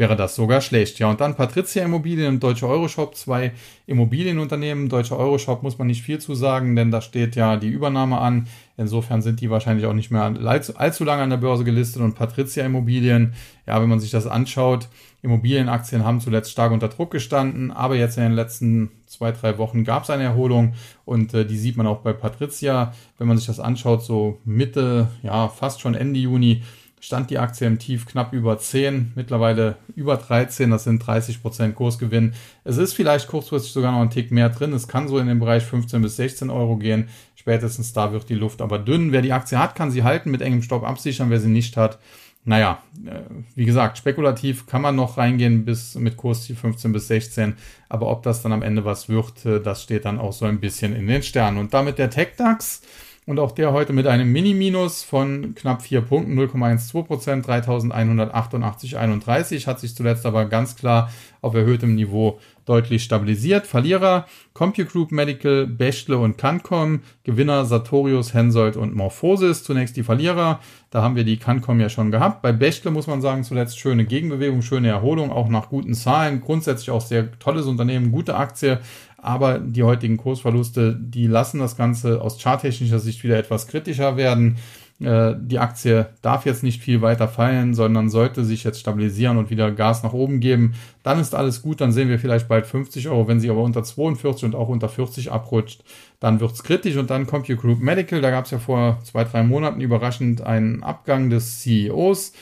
wäre 0.00 0.16
das 0.16 0.34
sogar 0.34 0.62
schlecht. 0.62 0.98
Ja, 0.98 1.10
und 1.10 1.20
dann 1.20 1.36
Patricia 1.36 1.84
Immobilien 1.84 2.34
und 2.34 2.42
Deutsche 2.42 2.66
Euroshop, 2.66 3.14
zwei 3.14 3.52
Immobilienunternehmen. 3.86 4.88
Deutsche 4.88 5.16
Euroshop 5.16 5.62
muss 5.62 5.76
man 5.76 5.88
nicht 5.88 6.02
viel 6.02 6.18
zu 6.18 6.34
sagen, 6.34 6.74
denn 6.74 6.90
da 6.90 7.02
steht 7.02 7.36
ja 7.36 7.56
die 7.56 7.68
Übernahme 7.68 8.18
an. 8.18 8.46
Insofern 8.80 9.20
sind 9.20 9.42
die 9.42 9.50
wahrscheinlich 9.50 9.84
auch 9.84 9.92
nicht 9.92 10.10
mehr 10.10 10.22
allzu, 10.22 10.74
allzu 10.74 11.04
lange 11.04 11.22
an 11.22 11.28
der 11.28 11.36
Börse 11.36 11.64
gelistet. 11.64 12.00
Und 12.00 12.14
Patricia 12.14 12.64
Immobilien, 12.64 13.34
ja, 13.66 13.78
wenn 13.80 13.90
man 13.90 14.00
sich 14.00 14.10
das 14.10 14.26
anschaut, 14.26 14.88
Immobilienaktien 15.20 16.02
haben 16.02 16.22
zuletzt 16.22 16.50
stark 16.50 16.72
unter 16.72 16.88
Druck 16.88 17.10
gestanden, 17.10 17.72
aber 17.72 17.96
jetzt 17.96 18.16
in 18.16 18.22
den 18.22 18.32
letzten 18.32 18.90
zwei, 19.06 19.32
drei 19.32 19.58
Wochen 19.58 19.84
gab 19.84 20.04
es 20.04 20.10
eine 20.10 20.22
Erholung 20.22 20.72
und 21.04 21.34
äh, 21.34 21.44
die 21.44 21.58
sieht 21.58 21.76
man 21.76 21.86
auch 21.86 21.98
bei 21.98 22.14
Patricia. 22.14 22.94
Wenn 23.18 23.28
man 23.28 23.36
sich 23.36 23.46
das 23.46 23.60
anschaut, 23.60 24.02
so 24.02 24.38
Mitte, 24.46 25.08
ja, 25.22 25.48
fast 25.48 25.82
schon 25.82 25.94
Ende 25.94 26.18
Juni 26.18 26.62
stand 27.00 27.30
die 27.30 27.38
Aktie 27.38 27.66
im 27.66 27.78
Tief 27.78 28.06
knapp 28.06 28.32
über 28.32 28.58
10, 28.58 29.12
mittlerweile 29.14 29.76
über 29.96 30.16
13, 30.16 30.70
das 30.70 30.84
sind 30.84 31.04
30 31.04 31.42
Prozent 31.42 31.74
Kursgewinn. 31.74 32.34
Es 32.62 32.76
ist 32.76 32.92
vielleicht 32.92 33.26
kurzfristig 33.26 33.72
sogar 33.72 33.92
noch 33.92 34.02
ein 34.02 34.10
Tick 34.10 34.30
mehr 34.30 34.50
drin, 34.50 34.74
es 34.74 34.86
kann 34.86 35.08
so 35.08 35.18
in 35.18 35.26
den 35.26 35.40
Bereich 35.40 35.64
15 35.64 36.02
bis 36.02 36.16
16 36.16 36.50
Euro 36.50 36.76
gehen, 36.76 37.08
spätestens 37.40 37.94
da 37.94 38.12
wird 38.12 38.28
die 38.28 38.34
Luft 38.34 38.60
aber 38.60 38.78
dünn. 38.78 39.12
Wer 39.12 39.22
die 39.22 39.32
Aktie 39.32 39.58
hat, 39.58 39.74
kann 39.74 39.90
sie 39.90 40.04
halten, 40.04 40.30
mit 40.30 40.42
engem 40.42 40.62
Stopp 40.62 40.84
absichern, 40.84 41.30
wer 41.30 41.40
sie 41.40 41.48
nicht 41.48 41.78
hat, 41.78 41.98
naja, 42.44 42.82
äh, 43.06 43.20
wie 43.54 43.66
gesagt, 43.66 43.98
spekulativ 43.98 44.66
kann 44.66 44.82
man 44.82 44.96
noch 44.96 45.18
reingehen 45.18 45.64
bis 45.64 45.94
mit 45.94 46.16
Kursziel 46.16 46.56
15 46.56 46.92
bis 46.92 47.08
16, 47.08 47.54
aber 47.88 48.08
ob 48.08 48.22
das 48.22 48.42
dann 48.42 48.52
am 48.52 48.62
Ende 48.62 48.84
was 48.84 49.08
wird, 49.08 49.44
äh, 49.44 49.60
das 49.60 49.82
steht 49.82 50.04
dann 50.04 50.18
auch 50.18 50.32
so 50.32 50.46
ein 50.46 50.60
bisschen 50.60 50.94
in 50.94 51.06
den 51.06 51.22
Sternen. 51.22 51.58
Und 51.58 51.74
damit 51.74 51.98
der 51.98 52.08
TechDAX 52.08 52.80
und 53.26 53.38
auch 53.38 53.52
der 53.52 53.72
heute 53.72 53.92
mit 53.92 54.06
einem 54.06 54.32
Mini-Minus 54.32 55.02
von 55.02 55.54
knapp 55.54 55.82
4 55.82 56.00
Punkten, 56.00 56.38
0,12 56.38 57.02
Prozent, 57.04 57.46
3188,31, 57.46 59.66
hat 59.66 59.78
sich 59.78 59.94
zuletzt 59.94 60.24
aber 60.24 60.46
ganz 60.46 60.76
klar 60.76 61.10
auf 61.42 61.54
erhöhtem 61.54 61.94
Niveau 61.94 62.40
deutlich 62.70 63.02
stabilisiert. 63.02 63.66
Verlierer 63.66 64.26
CompuGroup 64.54 65.10
Medical, 65.10 65.66
Bechtle 65.66 66.16
und 66.18 66.38
Cancom. 66.38 67.00
Gewinner 67.24 67.64
Sartorius, 67.64 68.32
Hensoldt 68.32 68.76
und 68.76 68.94
Morphosis. 68.94 69.64
Zunächst 69.64 69.96
die 69.96 70.04
Verlierer. 70.04 70.60
Da 70.90 71.02
haben 71.02 71.16
wir 71.16 71.24
die 71.24 71.36
Cancom 71.36 71.80
ja 71.80 71.88
schon 71.88 72.12
gehabt. 72.12 72.42
Bei 72.42 72.52
Bechtle 72.52 72.92
muss 72.92 73.08
man 73.08 73.20
sagen, 73.20 73.42
zuletzt 73.42 73.78
schöne 73.78 74.04
Gegenbewegung, 74.04 74.62
schöne 74.62 74.88
Erholung, 74.88 75.32
auch 75.32 75.48
nach 75.48 75.68
guten 75.68 75.94
Zahlen. 75.94 76.40
Grundsätzlich 76.40 76.90
auch 76.90 77.00
sehr 77.00 77.32
tolles 77.40 77.66
Unternehmen, 77.66 78.12
gute 78.12 78.36
Aktie. 78.36 78.78
Aber 79.18 79.58
die 79.58 79.82
heutigen 79.82 80.16
Kursverluste, 80.16 80.96
die 80.98 81.26
lassen 81.26 81.58
das 81.58 81.76
Ganze 81.76 82.22
aus 82.22 82.40
charttechnischer 82.40 83.00
Sicht 83.00 83.22
wieder 83.24 83.36
etwas 83.36 83.66
kritischer 83.66 84.16
werden. 84.16 84.56
Äh, 85.00 85.34
die 85.40 85.58
Aktie 85.58 86.10
darf 86.20 86.44
jetzt 86.44 86.62
nicht 86.62 86.82
viel 86.82 87.00
weiter 87.00 87.26
fallen, 87.26 87.72
sondern 87.74 88.10
sollte 88.10 88.44
sich 88.44 88.64
jetzt 88.64 88.80
stabilisieren 88.80 89.38
und 89.38 89.48
wieder 89.48 89.70
Gas 89.70 90.02
nach 90.02 90.12
oben 90.12 90.40
geben. 90.40 90.74
Dann 91.02 91.18
ist 91.18 91.34
alles 91.34 91.62
gut, 91.62 91.80
dann 91.80 91.92
sehen 91.92 92.08
wir 92.08 92.18
vielleicht 92.18 92.48
bald 92.48 92.66
50 92.66 93.08
Euro. 93.08 93.26
Wenn 93.26 93.40
sie 93.40 93.50
aber 93.50 93.62
unter 93.62 93.82
42 93.82 94.44
und 94.44 94.54
auch 94.54 94.68
unter 94.68 94.88
40 94.88 95.32
abrutscht, 95.32 95.82
dann 96.20 96.40
wird's 96.40 96.62
kritisch. 96.62 96.96
Und 96.96 97.10
dann 97.10 97.26
kommt 97.26 97.46
Group 97.46 97.80
Medical. 97.80 98.20
Da 98.20 98.30
gab 98.30 98.44
es 98.44 98.50
ja 98.50 98.58
vor 98.58 98.98
zwei, 99.02 99.24
drei 99.24 99.42
Monaten 99.42 99.80
überraschend 99.80 100.42
einen 100.42 100.82
Abgang 100.82 101.30
des 101.30 101.60
CEOs. 101.60 102.32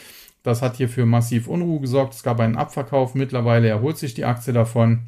Das 0.43 0.63
hat 0.63 0.77
hier 0.77 0.89
für 0.89 1.07
massiv 1.07 1.47
Unruhe 1.47 1.81
gesorgt. 1.81 2.15
Es 2.15 2.23
gab 2.23 2.41
einen 2.41 2.57
Abverkauf. 2.57 3.15
Mittlerweile 3.15 3.69
erholt 3.69 3.99
sich 3.99 4.15
die 4.15 4.25
Aktie 4.25 4.53
davon. 4.53 5.01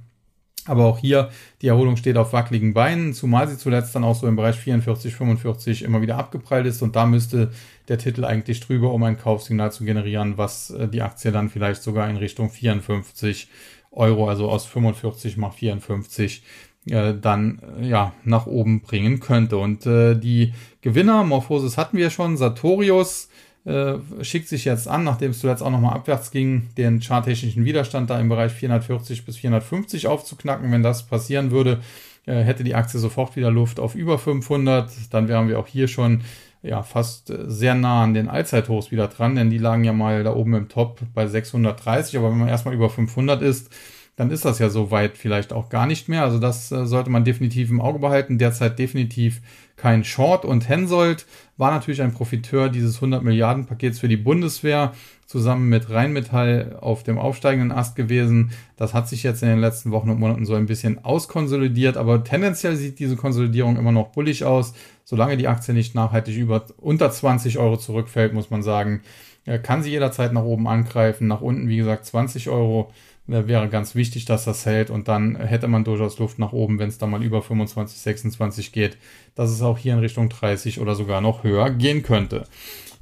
Aber 0.70 0.84
auch 0.84 0.98
hier, 0.98 1.30
die 1.62 1.66
Erholung 1.66 1.96
steht 1.96 2.16
auf 2.16 2.32
wackeligen 2.32 2.74
Beinen, 2.74 3.12
zumal 3.12 3.48
sie 3.48 3.58
zuletzt 3.58 3.92
dann 3.96 4.04
auch 4.04 4.14
so 4.14 4.28
im 4.28 4.36
Bereich 4.36 4.54
44, 4.54 5.12
45 5.12 5.82
immer 5.82 6.00
wieder 6.00 6.16
abgeprallt 6.16 6.64
ist. 6.64 6.80
Und 6.80 6.94
da 6.94 7.06
müsste 7.06 7.50
der 7.88 7.98
Titel 7.98 8.24
eigentlich 8.24 8.60
drüber, 8.60 8.92
um 8.92 9.02
ein 9.02 9.18
Kaufsignal 9.18 9.72
zu 9.72 9.84
generieren, 9.84 10.38
was 10.38 10.70
äh, 10.70 10.86
die 10.86 11.02
Aktie 11.02 11.32
dann 11.32 11.50
vielleicht 11.50 11.82
sogar 11.82 12.08
in 12.08 12.16
Richtung 12.16 12.50
54 12.50 13.48
Euro, 13.90 14.28
also 14.28 14.48
aus 14.48 14.64
45 14.64 15.36
mal 15.36 15.50
54, 15.50 16.44
äh, 16.86 17.14
dann 17.20 17.60
äh, 17.80 17.88
ja 17.88 18.12
nach 18.22 18.46
oben 18.46 18.80
bringen 18.80 19.18
könnte. 19.18 19.56
Und 19.58 19.86
äh, 19.86 20.14
die 20.14 20.54
Gewinner, 20.82 21.24
Morphosis 21.24 21.78
hatten 21.78 21.96
wir 21.96 22.10
schon, 22.10 22.36
Sartorius, 22.36 23.28
äh, 23.64 23.94
schickt 24.22 24.48
sich 24.48 24.64
jetzt 24.64 24.88
an, 24.88 25.04
nachdem 25.04 25.32
es 25.32 25.40
zuletzt 25.40 25.62
auch 25.62 25.70
nochmal 25.70 25.94
abwärts 25.94 26.30
ging, 26.30 26.68
den 26.78 27.00
charttechnischen 27.00 27.64
Widerstand 27.64 28.08
da 28.08 28.18
im 28.18 28.28
Bereich 28.28 28.52
440 28.52 29.26
bis 29.26 29.36
450 29.36 30.06
aufzuknacken. 30.06 30.72
Wenn 30.72 30.82
das 30.82 31.06
passieren 31.06 31.50
würde, 31.50 31.80
äh, 32.26 32.42
hätte 32.42 32.64
die 32.64 32.74
Aktie 32.74 32.98
sofort 32.98 33.36
wieder 33.36 33.50
Luft 33.50 33.78
auf 33.78 33.94
über 33.94 34.18
500. 34.18 34.90
Dann 35.11 35.28
wären 35.28 35.48
wir 35.48 35.58
auch 35.58 35.66
hier 35.66 35.88
schon 35.88 36.22
ja, 36.62 36.82
fast 36.82 37.30
äh, 37.30 37.44
sehr 37.46 37.74
nah 37.74 38.02
an 38.04 38.14
den 38.14 38.28
Allzeithochs 38.28 38.90
wieder 38.90 39.08
dran, 39.08 39.36
denn 39.36 39.50
die 39.50 39.58
lagen 39.58 39.84
ja 39.84 39.92
mal 39.92 40.24
da 40.24 40.34
oben 40.34 40.54
im 40.54 40.68
Top 40.68 41.00
bei 41.14 41.26
630. 41.26 42.18
Aber 42.18 42.30
wenn 42.30 42.38
man 42.38 42.48
erstmal 42.48 42.74
über 42.74 42.90
500 42.90 43.42
ist, 43.42 43.70
dann 44.16 44.30
ist 44.30 44.44
das 44.44 44.58
ja 44.58 44.68
so 44.68 44.90
weit 44.90 45.16
vielleicht 45.16 45.52
auch 45.52 45.70
gar 45.70 45.86
nicht 45.86 46.08
mehr. 46.08 46.22
Also 46.22 46.38
das 46.38 46.70
äh, 46.72 46.86
sollte 46.86 47.11
man 47.11 47.24
definitiv 47.24 47.70
im 47.70 47.80
Auge 47.80 47.98
behalten. 47.98 48.38
Derzeit 48.38 48.78
definitiv 48.78 49.40
kein 49.81 50.05
Short. 50.05 50.45
Und 50.45 50.68
Hensoldt 50.68 51.26
war 51.57 51.70
natürlich 51.70 52.03
ein 52.03 52.12
Profiteur 52.12 52.68
dieses 52.68 52.97
100 52.97 53.22
Milliarden 53.22 53.66
Pakets 53.66 53.99
für 53.99 54.09
die 54.09 54.16
Bundeswehr 54.16 54.93
zusammen 55.26 55.68
mit 55.68 55.89
Rheinmetall 55.91 56.76
auf 56.81 57.03
dem 57.03 57.18
aufsteigenden 57.18 57.72
Ast 57.72 57.97
gewesen. 57.97 58.51
Das 58.76 58.95
hat 58.95 59.09
sich 59.09 59.22
jetzt 59.22 59.43
in 59.43 59.49
den 59.49 59.61
letzten 59.61 59.91
Wochen 59.91 60.11
und 60.11 60.18
Monaten 60.18 60.45
so 60.45 60.55
ein 60.55 60.66
bisschen 60.66 61.05
auskonsolidiert, 61.05 61.97
aber 61.97 62.24
tendenziell 62.24 62.76
sieht 62.76 62.99
diese 62.99 63.16
Konsolidierung 63.16 63.76
immer 63.76 63.93
noch 63.93 64.09
bullig 64.09 64.45
aus. 64.45 64.74
Solange 65.05 65.37
die 65.37 65.49
Aktie 65.49 65.72
nicht 65.72 65.95
nachhaltig 65.95 66.37
über 66.37 66.64
unter 66.76 67.11
20 67.11 67.59
Euro 67.59 67.76
zurückfällt, 67.76 68.35
muss 68.35 68.51
man 68.51 68.62
sagen, 68.62 69.03
äh, 69.47 69.59
kann 69.59 69.83
sie 69.83 69.91
jederzeit 69.91 70.33
nach 70.33 70.45
oben 70.45 70.68
angreifen. 70.68 71.26
Nach 71.26 71.41
unten, 71.41 71.68
wie 71.68 71.78
gesagt, 71.78 72.07
20 72.07 72.49
Euro 72.51 72.93
wäre 73.31 73.68
ganz 73.68 73.95
wichtig, 73.95 74.24
dass 74.24 74.45
das 74.45 74.66
hält 74.66 74.91
und 74.91 75.09
dann 75.09 75.37
hätte 75.37 75.68
man 75.68 75.85
durchaus 75.85 76.18
Luft 76.18 76.39
nach 76.39 76.53
oben, 76.53 76.78
wenn 76.78 76.89
es 76.89 76.99
da 76.99 77.07
mal 77.07 77.22
über 77.22 77.43
25, 77.43 77.99
26 77.99 78.72
geht, 78.72 78.99
dass 79.35 79.51
es 79.51 79.62
auch 79.62 79.78
hier 79.78 79.95
in 79.95 80.01
Richtung 80.01 80.28
30 80.28 80.81
oder 80.81 80.95
sogar 80.95 81.20
noch 81.20 81.45
höher 81.45 81.70
gehen 81.70 82.03
könnte. 82.03 82.45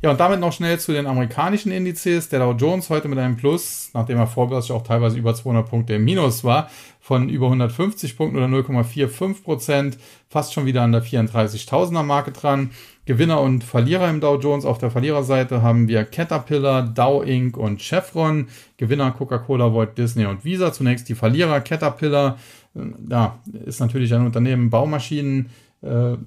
Ja, 0.01 0.13
und 0.13 0.21
damit 0.21 0.39
noch 0.39 0.53
schnell 0.53 0.79
zu 0.79 0.93
den 0.93 1.09
amerikanischen 1.09 1.73
Indizes. 1.73 2.29
Der 2.29 2.39
Dow 2.39 2.53
Jones 2.53 2.89
heute 2.89 3.09
mit 3.09 3.19
einem 3.19 3.37
Plus, 3.37 3.91
nachdem 3.95 4.19
er 4.19 4.29
vorbörslich 4.29 4.71
auch 4.71 4.85
teilweise 4.85 5.19
über 5.19 5.35
200 5.35 5.69
Punkte 5.69 5.95
im 5.95 6.05
Minus 6.05 6.45
war, 6.45 6.71
von 7.01 7.29
über 7.29 7.47
150 7.47 8.17
Punkten 8.17 8.37
oder 8.37 8.47
0,45 8.47 9.43
Prozent, 9.43 9.99
fast 10.29 10.53
schon 10.53 10.67
wieder 10.67 10.83
an 10.83 10.93
der 10.93 11.03
34.000er 11.03 12.05
Marke 12.05 12.31
dran. 12.31 12.71
Gewinner 13.09 13.41
und 13.41 13.65
Verlierer 13.65 14.11
im 14.11 14.21
Dow 14.21 14.39
Jones. 14.39 14.67
Auf 14.67 14.77
der 14.77 14.91
Verliererseite 14.91 15.63
haben 15.63 15.89
wir 15.89 16.05
Caterpillar, 16.05 16.83
Dow 16.83 17.23
Inc. 17.23 17.57
und 17.57 17.81
Chevron. 17.81 18.49
Gewinner 18.77 19.13
Coca-Cola, 19.13 19.73
Walt 19.73 19.97
Disney 19.97 20.27
und 20.27 20.45
Visa. 20.45 20.75
Zunächst 20.75 21.09
die 21.09 21.15
Verlierer 21.15 21.63
Caterpillar. 21.63 22.39
Äh, 22.77 22.81
ja, 23.09 23.39
ist 23.65 23.81
natürlich 23.81 24.13
ein 24.13 24.27
Unternehmen 24.27 24.69
Baumaschinen. 24.69 25.49
Äh, 25.81 26.19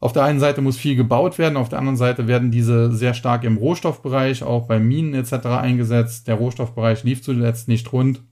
auf 0.00 0.12
der 0.12 0.24
einen 0.24 0.40
Seite 0.40 0.60
muss 0.60 0.76
viel 0.76 0.96
gebaut 0.96 1.38
werden, 1.38 1.56
auf 1.56 1.68
der 1.68 1.78
anderen 1.78 1.96
Seite 1.96 2.26
werden 2.26 2.50
diese 2.50 2.90
sehr 2.90 3.14
stark 3.14 3.44
im 3.44 3.56
Rohstoffbereich, 3.56 4.42
auch 4.42 4.66
bei 4.66 4.80
Minen 4.80 5.14
etc. 5.14 5.46
eingesetzt. 5.46 6.26
Der 6.26 6.34
Rohstoffbereich 6.34 7.04
lief 7.04 7.22
zuletzt 7.22 7.68
nicht 7.68 7.92
rund. 7.92 8.22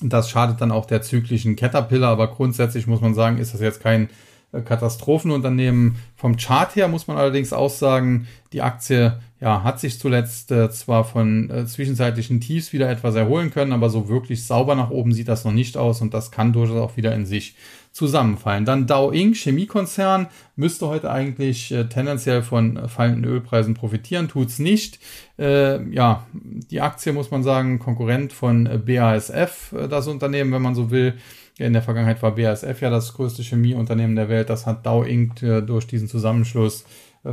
Das 0.00 0.30
schadet 0.30 0.62
dann 0.62 0.72
auch 0.72 0.86
der 0.86 1.02
zyklischen 1.02 1.56
Caterpillar, 1.56 2.12
aber 2.12 2.28
grundsätzlich 2.28 2.86
muss 2.86 3.02
man 3.02 3.12
sagen, 3.12 3.36
ist 3.36 3.52
das 3.52 3.60
jetzt 3.60 3.82
kein 3.82 4.08
Katastrophenunternehmen. 4.52 5.96
Vom 6.14 6.36
Chart 6.36 6.74
her 6.76 6.88
muss 6.88 7.06
man 7.06 7.16
allerdings 7.16 7.52
auch 7.52 7.70
sagen, 7.70 8.26
die 8.52 8.62
Aktie 8.62 9.18
ja, 9.40 9.62
hat 9.62 9.80
sich 9.80 9.98
zuletzt 9.98 10.50
äh, 10.50 10.70
zwar 10.70 11.04
von 11.04 11.50
äh, 11.50 11.66
zwischenzeitlichen 11.66 12.40
Tiefs 12.40 12.72
wieder 12.72 12.88
etwas 12.88 13.14
erholen 13.14 13.50
können, 13.50 13.72
aber 13.72 13.90
so 13.90 14.08
wirklich 14.08 14.46
sauber 14.46 14.74
nach 14.74 14.90
oben 14.90 15.12
sieht 15.12 15.28
das 15.28 15.44
noch 15.44 15.52
nicht 15.52 15.76
aus 15.76 16.00
und 16.00 16.14
das 16.14 16.30
kann 16.30 16.54
durchaus 16.54 16.78
auch 16.78 16.96
wieder 16.96 17.14
in 17.14 17.26
sich 17.26 17.54
zusammenfallen. 17.92 18.64
Dann 18.64 18.86
Dow 18.86 19.10
Inc., 19.10 19.36
Chemiekonzern, 19.36 20.28
müsste 20.54 20.86
heute 20.88 21.10
eigentlich 21.10 21.72
äh, 21.72 21.84
tendenziell 21.84 22.42
von 22.42 22.76
äh, 22.76 22.88
fallenden 22.88 23.24
Ölpreisen 23.24 23.74
profitieren, 23.74 24.28
tut's 24.28 24.58
nicht. 24.58 24.98
Äh, 25.38 25.86
ja, 25.90 26.26
die 26.32 26.80
Aktie 26.80 27.12
muss 27.12 27.30
man 27.30 27.42
sagen, 27.42 27.78
Konkurrent 27.78 28.32
von 28.32 28.66
äh, 28.66 28.78
BASF, 28.78 29.72
äh, 29.72 29.88
das 29.88 30.08
Unternehmen, 30.08 30.52
wenn 30.52 30.62
man 30.62 30.74
so 30.74 30.90
will. 30.90 31.14
In 31.58 31.72
der 31.72 31.82
Vergangenheit 31.82 32.22
war 32.22 32.34
BASF 32.34 32.82
ja 32.82 32.90
das 32.90 33.14
größte 33.14 33.42
Chemieunternehmen 33.42 34.14
der 34.14 34.28
Welt. 34.28 34.50
Das 34.50 34.66
hat 34.66 34.84
Dow 34.84 35.02
Inc. 35.04 35.42
Äh, 35.42 35.62
durch 35.62 35.86
diesen 35.86 36.08
Zusammenschluss 36.08 36.84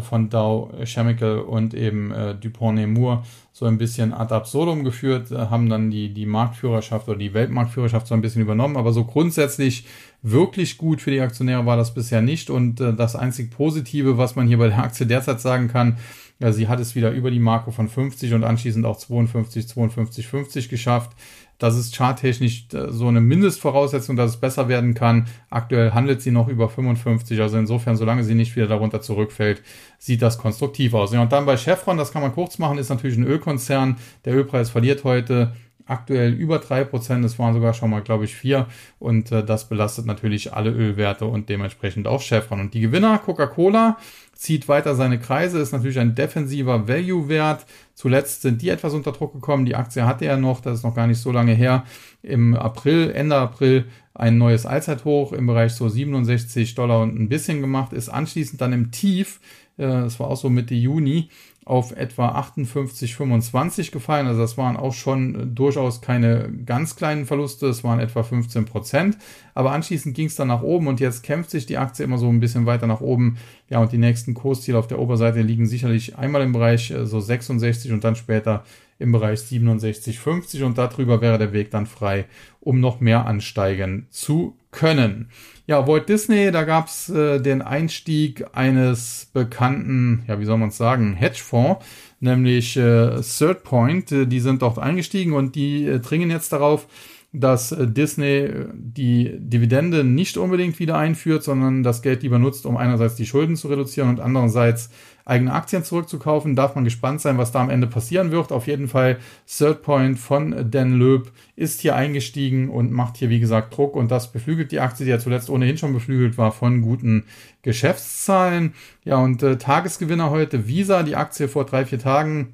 von 0.02 0.30
Dow 0.30 0.72
Chemical 0.86 1.40
und 1.40 1.74
eben 1.74 2.12
äh, 2.12 2.36
Dupont 2.36 2.76
Nemours 2.76 3.28
so 3.52 3.66
ein 3.66 3.78
bisschen 3.78 4.14
ad 4.14 4.34
absurdum 4.34 4.84
geführt, 4.84 5.32
äh, 5.32 5.36
haben 5.36 5.70
dann 5.70 5.92
die, 5.92 6.14
die 6.14 6.26
Marktführerschaft 6.26 7.08
oder 7.08 7.18
die 7.18 7.34
Weltmarktführerschaft 7.34 8.08
so 8.08 8.16
ein 8.16 8.22
bisschen 8.22 8.42
übernommen. 8.42 8.78
Aber 8.78 8.94
so 8.94 9.06
grundsätzlich 9.06 9.86
wirklich 10.24 10.78
gut 10.78 11.02
für 11.02 11.12
die 11.12 11.20
Aktionäre 11.20 11.66
war 11.66 11.78
das 11.78 11.94
bisher 11.94 12.22
nicht. 12.22 12.50
Und 12.50 12.82
äh, 12.82 12.94
das 12.94 13.16
einzig 13.16 13.52
Positive, 13.52 14.18
was 14.18 14.36
man 14.36 14.48
hier 14.48 14.58
bei 14.58 14.70
der 14.70 14.80
Aktie 14.80 15.06
derzeit 15.06 15.42
sagen 15.42 15.68
kann, 15.68 15.98
ja, 16.40 16.52
sie 16.52 16.68
hat 16.68 16.80
es 16.80 16.96
wieder 16.96 17.12
über 17.12 17.30
die 17.30 17.40
Marke 17.40 17.72
von 17.72 17.88
50 17.88 18.34
und 18.34 18.44
anschließend 18.44 18.86
auch 18.86 18.98
52, 18.98 19.68
52, 19.68 20.28
50 20.28 20.70
geschafft. 20.70 21.12
Das 21.60 21.78
ist 21.78 21.96
charttechnisch 21.96 22.68
äh, 22.74 22.90
so 22.90 23.08
eine 23.08 23.22
Mindestvoraussetzung, 23.22 24.16
dass 24.16 24.32
es 24.32 24.38
besser 24.38 24.68
werden 24.68 24.94
kann. 24.94 25.28
Aktuell 25.50 25.92
handelt 25.92 26.22
sie 26.22 26.32
noch 26.32 26.48
über 26.48 26.70
55, 26.70 27.40
also 27.40 27.58
insofern, 27.58 27.96
solange 27.96 28.24
sie 28.24 28.36
nicht 28.36 28.56
wieder 28.56 28.68
darunter 28.68 29.02
zurückfällt, 29.02 29.62
sieht 30.00 30.22
das 30.22 30.38
konstruktiv 30.38 30.94
aus. 30.94 31.14
Ja, 31.14 31.22
und 31.22 31.32
dann 31.32 31.46
bei 31.46 31.58
Chevron, 31.58 31.98
das 31.98 32.12
kann 32.12 32.22
man 32.22 32.34
kurz 32.34 32.58
machen, 32.58 32.78
ist 32.78 32.90
natürlich 32.90 33.18
ein 33.18 33.28
Ölkonzern. 33.28 33.98
Der 34.26 34.36
Ölpreis 34.36 34.70
verliert 34.70 35.04
heute 35.04 35.54
aktuell 35.86 36.34
über 36.34 36.58
3%, 36.58 37.24
es 37.26 37.40
waren 37.40 37.54
sogar 37.54 37.74
schon 37.74 37.90
mal, 37.90 38.02
glaube 38.02 38.26
ich, 38.26 38.36
4 38.36 38.68
und 39.00 39.32
äh, 39.32 39.44
das 39.44 39.68
belastet 39.68 40.06
natürlich 40.06 40.54
alle 40.54 40.72
Ölwerte 40.72 41.26
und 41.26 41.50
dementsprechend 41.50 42.08
auch 42.08 42.22
Chevron. 42.22 42.60
Und 42.60 42.74
die 42.74 42.82
Gewinner, 42.82 43.18
Coca-Cola, 43.18 43.98
zieht 44.34 44.68
weiter 44.68 44.96
seine 44.96 45.20
Kreise, 45.20 45.60
ist 45.60 45.72
natürlich 45.72 46.00
ein 46.00 46.16
defensiver 46.16 46.88
Value-Wert. 46.88 47.66
Zuletzt 47.94 48.42
sind 48.42 48.62
die 48.62 48.70
etwas 48.70 48.94
unter 48.94 49.12
Druck 49.12 49.34
gekommen. 49.34 49.66
Die 49.66 49.76
Aktie 49.76 50.06
hatte 50.06 50.26
er 50.26 50.38
noch, 50.38 50.60
das 50.60 50.80
ist 50.80 50.84
noch 50.84 50.96
gar 50.96 51.08
nicht 51.08 51.20
so 51.20 51.32
lange 51.32 51.54
her, 51.54 51.84
im 52.24 52.56
April, 52.56 53.12
Ende 53.12 53.36
April 53.36 53.86
ein 54.14 54.38
neues 54.38 54.66
Allzeithoch 54.66 55.34
im 55.34 55.48
Bereich 55.48 55.74
so 55.74 55.90
67 55.90 56.76
Dollar 56.76 57.02
und 57.02 57.20
ein 57.20 57.30
bisschen 57.30 57.62
gemacht, 57.62 57.94
ist 57.94 58.10
anschließend 58.10 58.62
dann 58.62 58.74
im 58.74 58.92
Tief, 58.92 59.40
äh, 59.78 59.86
war 59.86 60.28
auch 60.28 60.38
so 60.38 60.50
Mitte 60.50 60.76
Juni, 60.76 61.30
auf 61.66 61.92
etwa 61.96 62.38
58,25 62.40 63.92
gefallen. 63.92 64.28
Also 64.28 64.42
das 64.42 64.58
waren 64.58 64.78
auch 64.78 64.94
schon 64.94 65.56
durchaus 65.56 66.02
keine 66.02 66.52
ganz 66.66 66.96
kleinen 66.96 67.26
Verluste, 67.26 67.68
es 67.68 67.84
waren 67.84 68.00
etwa 68.00 68.24
15 68.24 68.66
Prozent. 68.66 69.18
Aber 69.54 69.72
anschließend 69.72 70.16
ging 70.16 70.28
es 70.28 70.36
dann 70.36 70.50
nach 70.50 70.62
oben 70.62 70.88
und 70.88 71.00
jetzt 71.00 71.24
kämpft 71.24 71.52
sich 71.52 71.66
die 71.66 71.78
Aktie 71.78 72.04
immer 72.04 72.18
so 72.18 72.28
ein 72.28 72.40
bisschen 72.40 72.66
weiter 72.66 72.88
nach 72.88 73.02
oben. 73.02 73.38
Ja, 73.70 73.80
und 73.80 73.92
die 73.92 73.98
nächsten 73.98 74.34
Kursziele 74.34 74.78
auf 74.78 74.88
der 74.88 75.00
Oberseite 75.00 75.42
liegen 75.42 75.66
sicherlich 75.66 76.18
einmal 76.18 76.42
im 76.42 76.52
Bereich 76.52 76.92
äh, 76.92 77.06
so 77.06 77.20
66 77.20 77.92
und 77.92 78.04
dann 78.04 78.16
später 78.16 78.64
im 79.00 79.12
Bereich 79.12 79.40
67,50 79.40 80.64
und 80.64 80.78
darüber 80.78 81.22
wäre 81.22 81.38
der 81.38 81.54
Weg 81.54 81.72
dann 81.72 81.88
frei, 81.88 82.26
um 82.60 82.80
noch 82.80 83.00
mehr 83.00 83.26
ansteigen 83.26 84.08
zu 84.10 84.56
können. 84.72 85.30
Ja, 85.66 85.88
Walt 85.88 86.10
Disney, 86.10 86.52
da 86.52 86.66
gab's 86.66 87.08
äh, 87.08 87.40
den 87.40 87.62
Einstieg 87.62 88.46
eines 88.52 89.30
bekannten, 89.32 90.26
ja, 90.28 90.38
wie 90.38 90.44
soll 90.44 90.58
man 90.58 90.70
es 90.70 90.78
sagen, 90.78 91.14
Hedgefonds, 91.14 91.86
nämlich 92.20 92.76
äh, 92.76 93.22
Third 93.22 93.64
Point. 93.64 94.12
Äh, 94.12 94.26
die 94.26 94.42
sind 94.42 94.62
dort 94.62 94.78
eingestiegen 94.78 95.32
und 95.32 95.56
die 95.56 95.86
äh, 95.86 96.00
dringen 96.00 96.30
jetzt 96.30 96.52
darauf, 96.52 96.86
dass 97.34 97.72
äh, 97.72 97.88
Disney 97.88 98.46
äh, 98.46 98.68
die 98.74 99.32
Dividende 99.40 100.04
nicht 100.04 100.38
unbedingt 100.38 100.80
wieder 100.80 100.98
einführt, 100.98 101.44
sondern 101.44 101.82
das 101.82 102.04
Geld 102.04 102.22
lieber 102.22 102.38
nutzt, 102.40 102.66
um 102.66 102.78
einerseits 102.78 103.16
die 103.16 103.26
Schulden 103.26 103.56
zu 103.56 103.68
reduzieren 103.68 104.10
und 104.10 104.20
andererseits 104.20 104.92
eigene 105.26 105.52
Aktien 105.52 105.84
zurückzukaufen. 105.84 106.56
Darf 106.56 106.76
man 106.76 106.84
gespannt 106.84 107.22
sein, 107.22 107.40
was 107.40 107.52
da 107.52 107.62
am 107.62 107.72
Ende 107.72 107.88
passieren 107.88 108.32
wird. 108.32 108.52
Auf 108.52 108.68
jeden 108.68 108.88
Fall 108.88 109.18
Third 109.48 109.82
Point 109.82 110.20
von 110.20 110.70
Dan 110.70 110.94
Löb 110.94 111.32
ist 111.56 111.82
hier 111.82 111.96
eingestiegen 111.96 112.70
und 112.70 112.92
macht 112.92 113.18
hier, 113.18 113.30
wie 113.30 113.40
gesagt, 113.40 113.76
Druck 113.76 113.96
und 113.96 114.12
das 114.12 114.32
beflügelt 114.32 114.72
die 114.72 114.80
Aktie, 114.80 115.06
die 115.06 115.12
ja 115.12 115.20
zuletzt 115.20 115.50
ohnehin 115.50 115.78
schon 115.78 115.94
beflügelt 115.94 116.38
war 116.38 116.52
von 116.52 116.82
guten 116.82 117.24
Geschäftszahlen. 117.64 118.74
Ja, 119.06 119.18
und 119.18 119.42
äh, 119.42 119.58
Tagesgewinner 119.58 120.30
heute 120.30 120.68
Visa, 120.68 121.02
die 121.02 121.16
Aktie 121.16 121.48
vor 121.48 121.66
drei, 121.66 121.86
vier 121.86 122.00
Tagen 122.00 122.54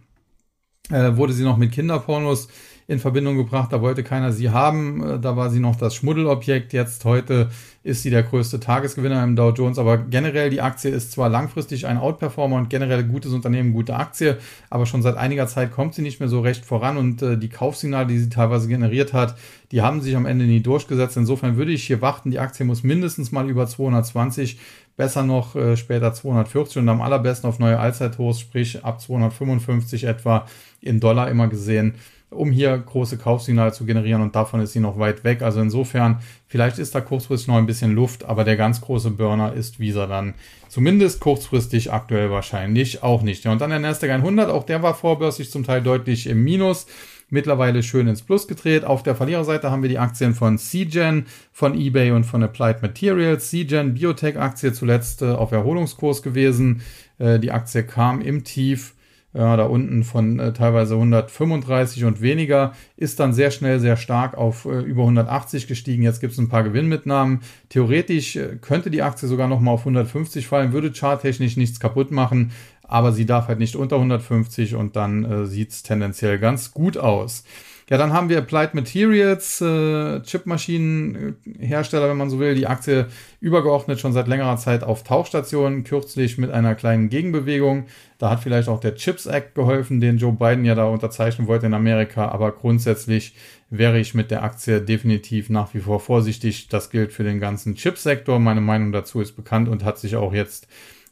äh, 0.89 1.17
wurde 1.17 1.33
sie 1.33 1.43
noch 1.43 1.57
mit 1.57 1.71
Kinderpornos 1.71 2.47
in 2.89 2.97
Verbindung 2.97 3.37
gebracht. 3.37 3.71
Da 3.71 3.81
wollte 3.81 4.03
keiner 4.03 4.31
sie 4.31 4.49
haben. 4.49 5.03
Äh, 5.03 5.19
da 5.19 5.37
war 5.37 5.51
sie 5.51 5.59
noch 5.59 5.75
das 5.75 5.93
Schmuddelobjekt. 5.93 6.73
Jetzt 6.73 7.05
heute 7.05 7.49
ist 7.83 8.01
sie 8.01 8.09
der 8.09 8.23
größte 8.23 8.59
Tagesgewinner 8.59 9.23
im 9.23 9.35
Dow 9.35 9.51
Jones. 9.51 9.77
Aber 9.77 9.99
generell 9.99 10.49
die 10.49 10.59
Aktie 10.59 10.89
ist 10.89 11.11
zwar 11.11 11.29
langfristig 11.29 11.85
ein 11.85 11.99
Outperformer 11.99 12.57
und 12.57 12.71
generell 12.71 13.03
gutes 13.03 13.31
Unternehmen, 13.31 13.73
gute 13.73 13.95
Aktie, 13.95 14.39
aber 14.71 14.87
schon 14.87 15.03
seit 15.03 15.17
einiger 15.17 15.45
Zeit 15.45 15.71
kommt 15.71 15.93
sie 15.93 16.01
nicht 16.01 16.19
mehr 16.19 16.29
so 16.29 16.41
recht 16.41 16.65
voran 16.65 16.97
und 16.97 17.21
äh, 17.21 17.37
die 17.37 17.49
Kaufsignale, 17.49 18.07
die 18.07 18.17
sie 18.17 18.29
teilweise 18.29 18.67
generiert 18.67 19.13
hat, 19.13 19.37
die 19.71 19.83
haben 19.83 20.01
sich 20.01 20.15
am 20.15 20.25
Ende 20.25 20.45
nie 20.45 20.61
durchgesetzt. 20.61 21.15
Insofern 21.15 21.57
würde 21.57 21.71
ich 21.71 21.83
hier 21.83 22.01
warten. 22.01 22.31
Die 22.31 22.39
Aktie 22.39 22.65
muss 22.65 22.81
mindestens 22.81 23.31
mal 23.31 23.47
über 23.47 23.67
220 23.67 24.59
besser 24.97 25.21
noch 25.21 25.55
äh, 25.55 25.77
später 25.77 26.11
240 26.11 26.77
und 26.77 26.89
am 26.89 27.01
allerbesten 27.01 27.47
auf 27.47 27.59
neue 27.59 27.79
Allzeithochs, 27.79 28.39
sprich 28.39 28.83
ab 28.83 28.99
255 28.99 30.05
etwa 30.05 30.47
in 30.81 30.99
Dollar 30.99 31.29
immer 31.29 31.47
gesehen 31.47 31.93
um 32.31 32.51
hier 32.51 32.77
große 32.77 33.17
Kaufsignale 33.17 33.71
zu 33.71 33.85
generieren 33.85 34.21
und 34.21 34.35
davon 34.35 34.61
ist 34.61 34.73
sie 34.73 34.79
noch 34.79 34.99
weit 34.99 35.23
weg. 35.23 35.41
Also 35.41 35.61
insofern, 35.61 36.19
vielleicht 36.47 36.77
ist 36.77 36.93
da 36.93 37.01
kurzfristig 37.01 37.47
noch 37.47 37.57
ein 37.57 37.65
bisschen 37.65 37.95
Luft, 37.95 38.25
aber 38.25 38.43
der 38.43 38.55
ganz 38.55 38.81
große 38.81 39.11
Burner 39.11 39.53
ist 39.53 39.79
Visa 39.79 40.05
dann 40.05 40.35
zumindest 40.67 41.19
kurzfristig 41.21 41.91
aktuell 41.91 42.29
wahrscheinlich 42.29 43.01
auch 43.01 43.23
nicht. 43.23 43.45
Ja, 43.45 43.51
und 43.51 43.61
dann 43.61 43.71
der 43.71 43.79
Nasdaq 43.79 44.11
100, 44.11 44.49
auch 44.49 44.63
der 44.63 44.83
war 44.83 44.93
vorbörslich 44.93 45.49
zum 45.49 45.63
Teil 45.63 45.81
deutlich 45.81 46.27
im 46.27 46.43
Minus. 46.43 46.85
Mittlerweile 47.31 47.83
schön 47.83 48.07
ins 48.07 48.23
Plus 48.23 48.47
gedreht. 48.47 48.83
Auf 48.83 49.03
der 49.03 49.15
Verliererseite 49.15 49.69
haben 49.69 49.83
wir 49.83 49.89
die 49.89 49.99
Aktien 49.99 50.33
von 50.33 50.57
CGen, 50.57 51.27
von 51.51 51.79
eBay 51.79 52.11
und 52.11 52.23
von 52.23 52.41
Applied 52.41 52.81
Materials. 52.81 53.49
CGen, 53.49 53.93
Biotech-Aktie 53.93 54.73
zuletzt 54.73 55.21
äh, 55.21 55.25
auf 55.25 55.51
Erholungskurs 55.51 56.23
gewesen. 56.23 56.81
Äh, 57.19 57.37
die 57.39 57.51
Aktie 57.51 57.83
kam 57.83 58.21
im 58.21 58.43
Tief 58.43 58.95
ja, 59.33 59.55
da 59.55 59.65
unten 59.65 60.03
von 60.03 60.39
äh, 60.39 60.53
teilweise 60.53 60.95
135 60.95 62.03
und 62.05 62.21
weniger, 62.21 62.73
ist 62.97 63.19
dann 63.19 63.33
sehr 63.33 63.51
schnell 63.51 63.79
sehr 63.79 63.95
stark 63.95 64.35
auf 64.35 64.65
äh, 64.65 64.79
über 64.79 65.03
180 65.03 65.67
gestiegen. 65.67 66.01
Jetzt 66.01 66.19
gibt 66.19 66.33
es 66.33 66.39
ein 66.39 66.49
paar 66.49 66.63
Gewinnmitnahmen. 66.63 67.41
Theoretisch 67.69 68.35
äh, 68.35 68.57
könnte 68.59 68.89
die 68.89 69.03
Aktie 69.03 69.27
sogar 69.27 69.47
nochmal 69.47 69.75
auf 69.75 69.81
150 69.81 70.47
fallen, 70.47 70.73
würde 70.73 70.91
charttechnisch 70.91 71.57
nichts 71.57 71.79
kaputt 71.79 72.09
machen, 72.09 72.51
aber 72.81 73.11
sie 73.11 73.27
darf 73.27 73.47
halt 73.47 73.59
nicht 73.59 73.75
unter 73.75 73.97
150 73.97 74.73
und 74.73 74.95
dann 74.95 75.23
äh, 75.23 75.45
sieht 75.45 75.71
es 75.71 75.83
tendenziell 75.83 76.39
ganz 76.39 76.71
gut 76.71 76.97
aus. 76.97 77.43
Ja, 77.89 77.97
dann 77.97 78.13
haben 78.13 78.29
wir 78.29 78.37
Applied 78.37 78.75
Materials, 78.75 79.61
äh, 79.61 80.21
Chipmaschinenhersteller, 80.21 82.07
wenn 82.07 82.17
man 82.17 82.29
so 82.29 82.39
will, 82.39 82.53
die 82.53 82.67
Aktie 82.67 83.07
übergeordnet 83.41 83.99
schon 83.99 84.13
seit 84.13 84.27
längerer 84.27 84.57
Zeit 84.57 84.83
auf 84.83 85.03
Tauchstationen, 85.03 85.83
kürzlich 85.83 86.37
mit 86.37 86.51
einer 86.51 86.75
kleinen 86.75 87.09
Gegenbewegung. 87.09 87.87
Da 88.19 88.29
hat 88.29 88.41
vielleicht 88.41 88.69
auch 88.69 88.79
der 88.79 88.93
Chips 88.93 89.25
Act 89.25 89.55
geholfen, 89.55 90.01
den 90.01 90.19
Joe 90.19 90.33
Biden 90.33 90.65
ja 90.65 90.75
da 90.75 90.85
unterzeichnen 90.85 91.47
wollte 91.47 91.65
in 91.65 91.73
Amerika, 91.73 92.27
aber 92.27 92.51
grundsätzlich 92.51 93.33
wäre 93.71 93.99
ich 93.99 94.13
mit 94.13 94.29
der 94.29 94.43
Aktie 94.43 94.81
definitiv 94.81 95.49
nach 95.49 95.73
wie 95.73 95.79
vor 95.79 95.99
vorsichtig. 95.99 96.67
Das 96.67 96.91
gilt 96.91 97.11
für 97.11 97.23
den 97.23 97.39
ganzen 97.39 97.73
Chipsektor. 97.73 98.37
Meine 98.37 98.61
Meinung 98.61 98.91
dazu 98.91 99.19
ist 99.19 99.35
bekannt 99.35 99.67
und 99.67 99.83
hat 99.83 99.97
sich 99.97 100.15
auch 100.15 100.33
jetzt 100.33 100.67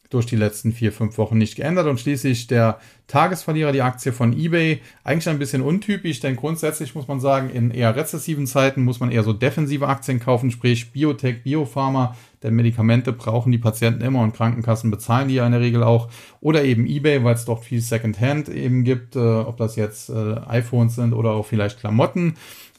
durch 0.10 0.26
die 0.26 0.36
letzten 0.36 0.72
vier, 0.72 0.92
fünf 0.92 1.18
Wochen 1.18 1.38
nicht 1.38 1.56
geändert. 1.56 1.88
Und 1.88 2.00
schließlich 2.00 2.48
der 2.48 2.80
Tagesverlierer, 3.08 3.72
die 3.72 3.82
Aktie 3.82 4.12
von 4.12 4.38
eBay, 4.38 4.82
eigentlich 5.04 5.30
ein 5.30 5.40
bisschen 5.40 5.62
untypisch, 5.62 6.20
denn 6.20 6.36
grundsätzlich 6.36 6.94
muss 6.94 7.08
man 7.08 7.20
sagen, 7.20 7.50
in 7.50 7.72
eher 7.72 7.96
rezessiven 7.96 8.48
Zeiten 8.48 8.84
muss 8.84 9.00
man 9.00 9.12
eher 9.12 9.24
so 9.24 9.32
defensive 9.32 9.88
Aktien 9.88 10.20
kaufen, 10.20 10.52
sprich 10.52 10.92
Biotech, 10.92 11.44
Biopharma, 11.44 12.16
denn 12.44 12.56
Medikamente 12.56 13.14
brauchen 13.14 13.52
die 13.52 13.58
Patienten 13.58 14.02
immer 14.02 14.22
und 14.22 14.36
Krankenkassen 14.36 14.92
bezahlen 14.92 15.30
die 15.30 15.36
ja 15.36 15.46
in 15.46 15.54
der 15.54 15.62
Regel 15.62 15.84
auch. 15.84 16.10
Oder 16.42 16.64
eben 16.64 16.86
eBay, 16.86 17.24
weil 17.24 17.34
es 17.34 17.46
doch 17.46 17.64
viel 17.64 17.82
Secondhand 17.82 18.50
eben 18.50 18.84
gibt, 18.84 19.16
äh, 19.16 19.20
ob 19.20 19.58
das 19.58 19.76
jetzt 19.76 20.10
äh, 20.10 20.36
iPhones 20.48 20.96
sind 20.96 21.14
oder 21.14 21.32
auch 21.32 21.46
vielleicht 21.46 21.80
Klamotten. 21.80 22.36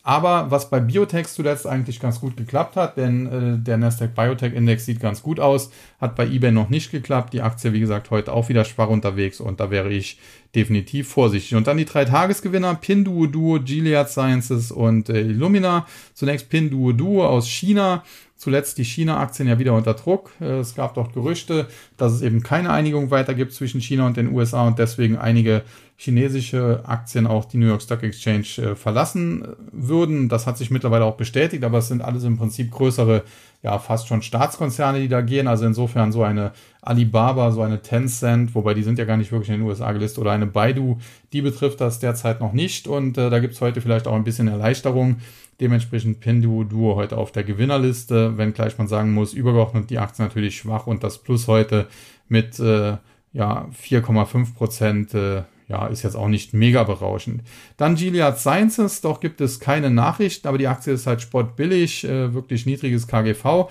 Aber 0.08 0.50
was 0.50 0.70
bei 0.70 0.80
Biotech 0.80 1.26
zuletzt 1.26 1.66
eigentlich 1.66 2.00
ganz 2.00 2.18
gut 2.18 2.34
geklappt 2.34 2.76
hat, 2.76 2.96
denn 2.96 3.26
äh, 3.26 3.58
der 3.58 3.76
Nasdaq 3.76 4.14
Biotech 4.14 4.54
Index 4.54 4.86
sieht 4.86 5.00
ganz 5.00 5.22
gut 5.22 5.38
aus, 5.38 5.70
hat 6.00 6.16
bei 6.16 6.26
eBay 6.26 6.50
noch 6.50 6.70
nicht 6.70 6.90
geklappt. 6.90 7.34
Die 7.34 7.42
Aktie, 7.42 7.74
wie 7.74 7.80
gesagt, 7.80 8.10
heute 8.10 8.32
auch 8.32 8.48
wieder 8.48 8.64
schwach 8.64 8.88
unterwegs 8.88 9.38
und 9.38 9.60
da 9.60 9.70
wäre 9.70 9.90
ich 9.90 10.18
definitiv 10.54 11.08
vorsichtig. 11.08 11.56
Und 11.56 11.66
dann 11.66 11.76
die 11.76 11.84
drei 11.84 12.06
Tagesgewinner, 12.06 12.74
Pinduoduo, 12.76 13.60
Gilead 13.60 14.08
Sciences 14.08 14.72
und 14.72 15.10
äh, 15.10 15.20
Illumina. 15.20 15.86
Zunächst 16.14 16.48
Pinduoduo 16.48 17.26
aus 17.26 17.46
China 17.46 18.02
zuletzt 18.38 18.78
die 18.78 18.84
China-Aktien 18.84 19.48
ja 19.48 19.58
wieder 19.58 19.74
unter 19.74 19.94
Druck. 19.94 20.30
Äh, 20.40 20.60
es 20.60 20.74
gab 20.74 20.94
dort 20.94 21.12
Gerüchte, 21.12 21.66
dass 21.96 22.12
es 22.12 22.22
eben 22.22 22.42
keine 22.42 22.70
Einigung 22.70 23.10
weiter 23.10 23.34
gibt 23.34 23.52
zwischen 23.52 23.80
China 23.80 24.06
und 24.06 24.16
den 24.16 24.32
USA 24.32 24.66
und 24.66 24.78
deswegen 24.78 25.18
einige 25.18 25.62
chinesische 25.96 26.84
Aktien 26.86 27.26
auch 27.26 27.44
die 27.44 27.58
New 27.58 27.66
York 27.66 27.82
Stock 27.82 28.04
Exchange 28.04 28.46
äh, 28.58 28.74
verlassen 28.76 29.46
würden. 29.72 30.28
Das 30.28 30.46
hat 30.46 30.56
sich 30.56 30.70
mittlerweile 30.70 31.04
auch 31.04 31.16
bestätigt, 31.16 31.64
aber 31.64 31.78
es 31.78 31.88
sind 31.88 32.00
alles 32.00 32.22
im 32.22 32.38
Prinzip 32.38 32.70
größere, 32.70 33.24
ja, 33.62 33.78
fast 33.78 34.06
schon 34.06 34.22
Staatskonzerne, 34.22 35.00
die 35.00 35.08
da 35.08 35.20
gehen. 35.20 35.48
Also 35.48 35.66
insofern 35.66 36.12
so 36.12 36.22
eine 36.22 36.52
Alibaba, 36.80 37.50
so 37.50 37.62
eine 37.62 37.82
Tencent, 37.82 38.54
wobei 38.54 38.74
die 38.74 38.84
sind 38.84 38.98
ja 38.98 39.04
gar 39.04 39.16
nicht 39.16 39.32
wirklich 39.32 39.50
in 39.50 39.56
den 39.56 39.68
USA 39.68 39.90
gelistet, 39.92 40.20
oder 40.20 40.30
eine 40.30 40.46
Baidu, 40.46 40.98
die 41.32 41.42
betrifft 41.42 41.80
das 41.80 41.98
derzeit 41.98 42.40
noch 42.40 42.52
nicht. 42.52 42.86
Und 42.86 43.18
äh, 43.18 43.30
da 43.30 43.40
gibt 43.40 43.54
es 43.54 43.60
heute 43.60 43.80
vielleicht 43.80 44.06
auch 44.06 44.14
ein 44.14 44.24
bisschen 44.24 44.48
Erleichterung. 44.48 45.16
Dementsprechend 45.60 46.20
Pinduoduo 46.20 46.94
heute 46.94 47.18
auf 47.18 47.32
der 47.32 47.42
Gewinnerliste, 47.42 48.38
wenngleich 48.38 48.78
man 48.78 48.86
sagen 48.86 49.12
muss, 49.12 49.34
übergeordnet 49.34 49.90
die 49.90 49.98
Aktie 49.98 50.24
natürlich 50.24 50.56
schwach 50.56 50.86
und 50.86 51.02
das 51.02 51.18
Plus 51.18 51.48
heute 51.48 51.88
mit 52.28 52.60
äh, 52.60 52.96
ja, 53.32 53.68
4,5 53.82 54.54
Prozent 54.54 55.14
äh, 55.14 55.42
ja, 55.68 55.86
ist 55.86 56.02
jetzt 56.02 56.16
auch 56.16 56.28
nicht 56.28 56.54
mega 56.54 56.82
berauschend. 56.82 57.42
Dann 57.76 57.94
Gilead 57.94 58.38
Sciences, 58.38 59.00
doch 59.00 59.20
gibt 59.20 59.40
es 59.40 59.60
keine 59.60 59.90
Nachrichten, 59.90 60.48
aber 60.48 60.58
die 60.58 60.66
Aktie 60.66 60.92
ist 60.92 61.06
halt 61.06 61.20
sportbillig, 61.20 62.04
äh, 62.04 62.32
wirklich 62.32 62.66
niedriges 62.66 63.06
KGV. 63.06 63.68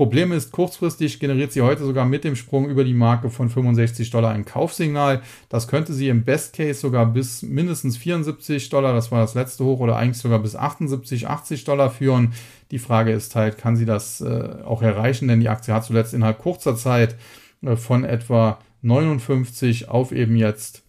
Problem 0.00 0.32
ist, 0.32 0.50
kurzfristig 0.50 1.20
generiert 1.20 1.52
sie 1.52 1.60
heute 1.60 1.84
sogar 1.84 2.06
mit 2.06 2.24
dem 2.24 2.34
Sprung 2.34 2.70
über 2.70 2.84
die 2.84 2.94
Marke 2.94 3.28
von 3.28 3.50
65 3.50 4.08
Dollar 4.08 4.30
ein 4.30 4.46
Kaufsignal. 4.46 5.20
Das 5.50 5.68
könnte 5.68 5.92
sie 5.92 6.08
im 6.08 6.24
Best 6.24 6.54
Case 6.54 6.80
sogar 6.80 7.04
bis 7.04 7.42
mindestens 7.42 7.98
74 7.98 8.70
Dollar, 8.70 8.94
das 8.94 9.12
war 9.12 9.20
das 9.20 9.34
letzte 9.34 9.62
Hoch, 9.64 9.80
oder 9.80 9.96
eigentlich 9.96 10.16
sogar 10.16 10.38
bis 10.38 10.56
78, 10.56 11.28
80 11.28 11.64
Dollar 11.64 11.90
führen. 11.90 12.32
Die 12.70 12.78
Frage 12.78 13.12
ist 13.12 13.36
halt, 13.36 13.58
kann 13.58 13.76
sie 13.76 13.84
das 13.84 14.22
äh, 14.22 14.62
auch 14.64 14.80
erreichen? 14.80 15.28
Denn 15.28 15.40
die 15.40 15.50
Aktie 15.50 15.74
hat 15.74 15.84
zuletzt 15.84 16.14
innerhalb 16.14 16.38
kurzer 16.38 16.76
Zeit 16.76 17.16
äh, 17.60 17.76
von 17.76 18.04
etwa 18.04 18.58
59 18.80 19.90
auf 19.90 20.12
eben 20.12 20.36
jetzt 20.36 20.79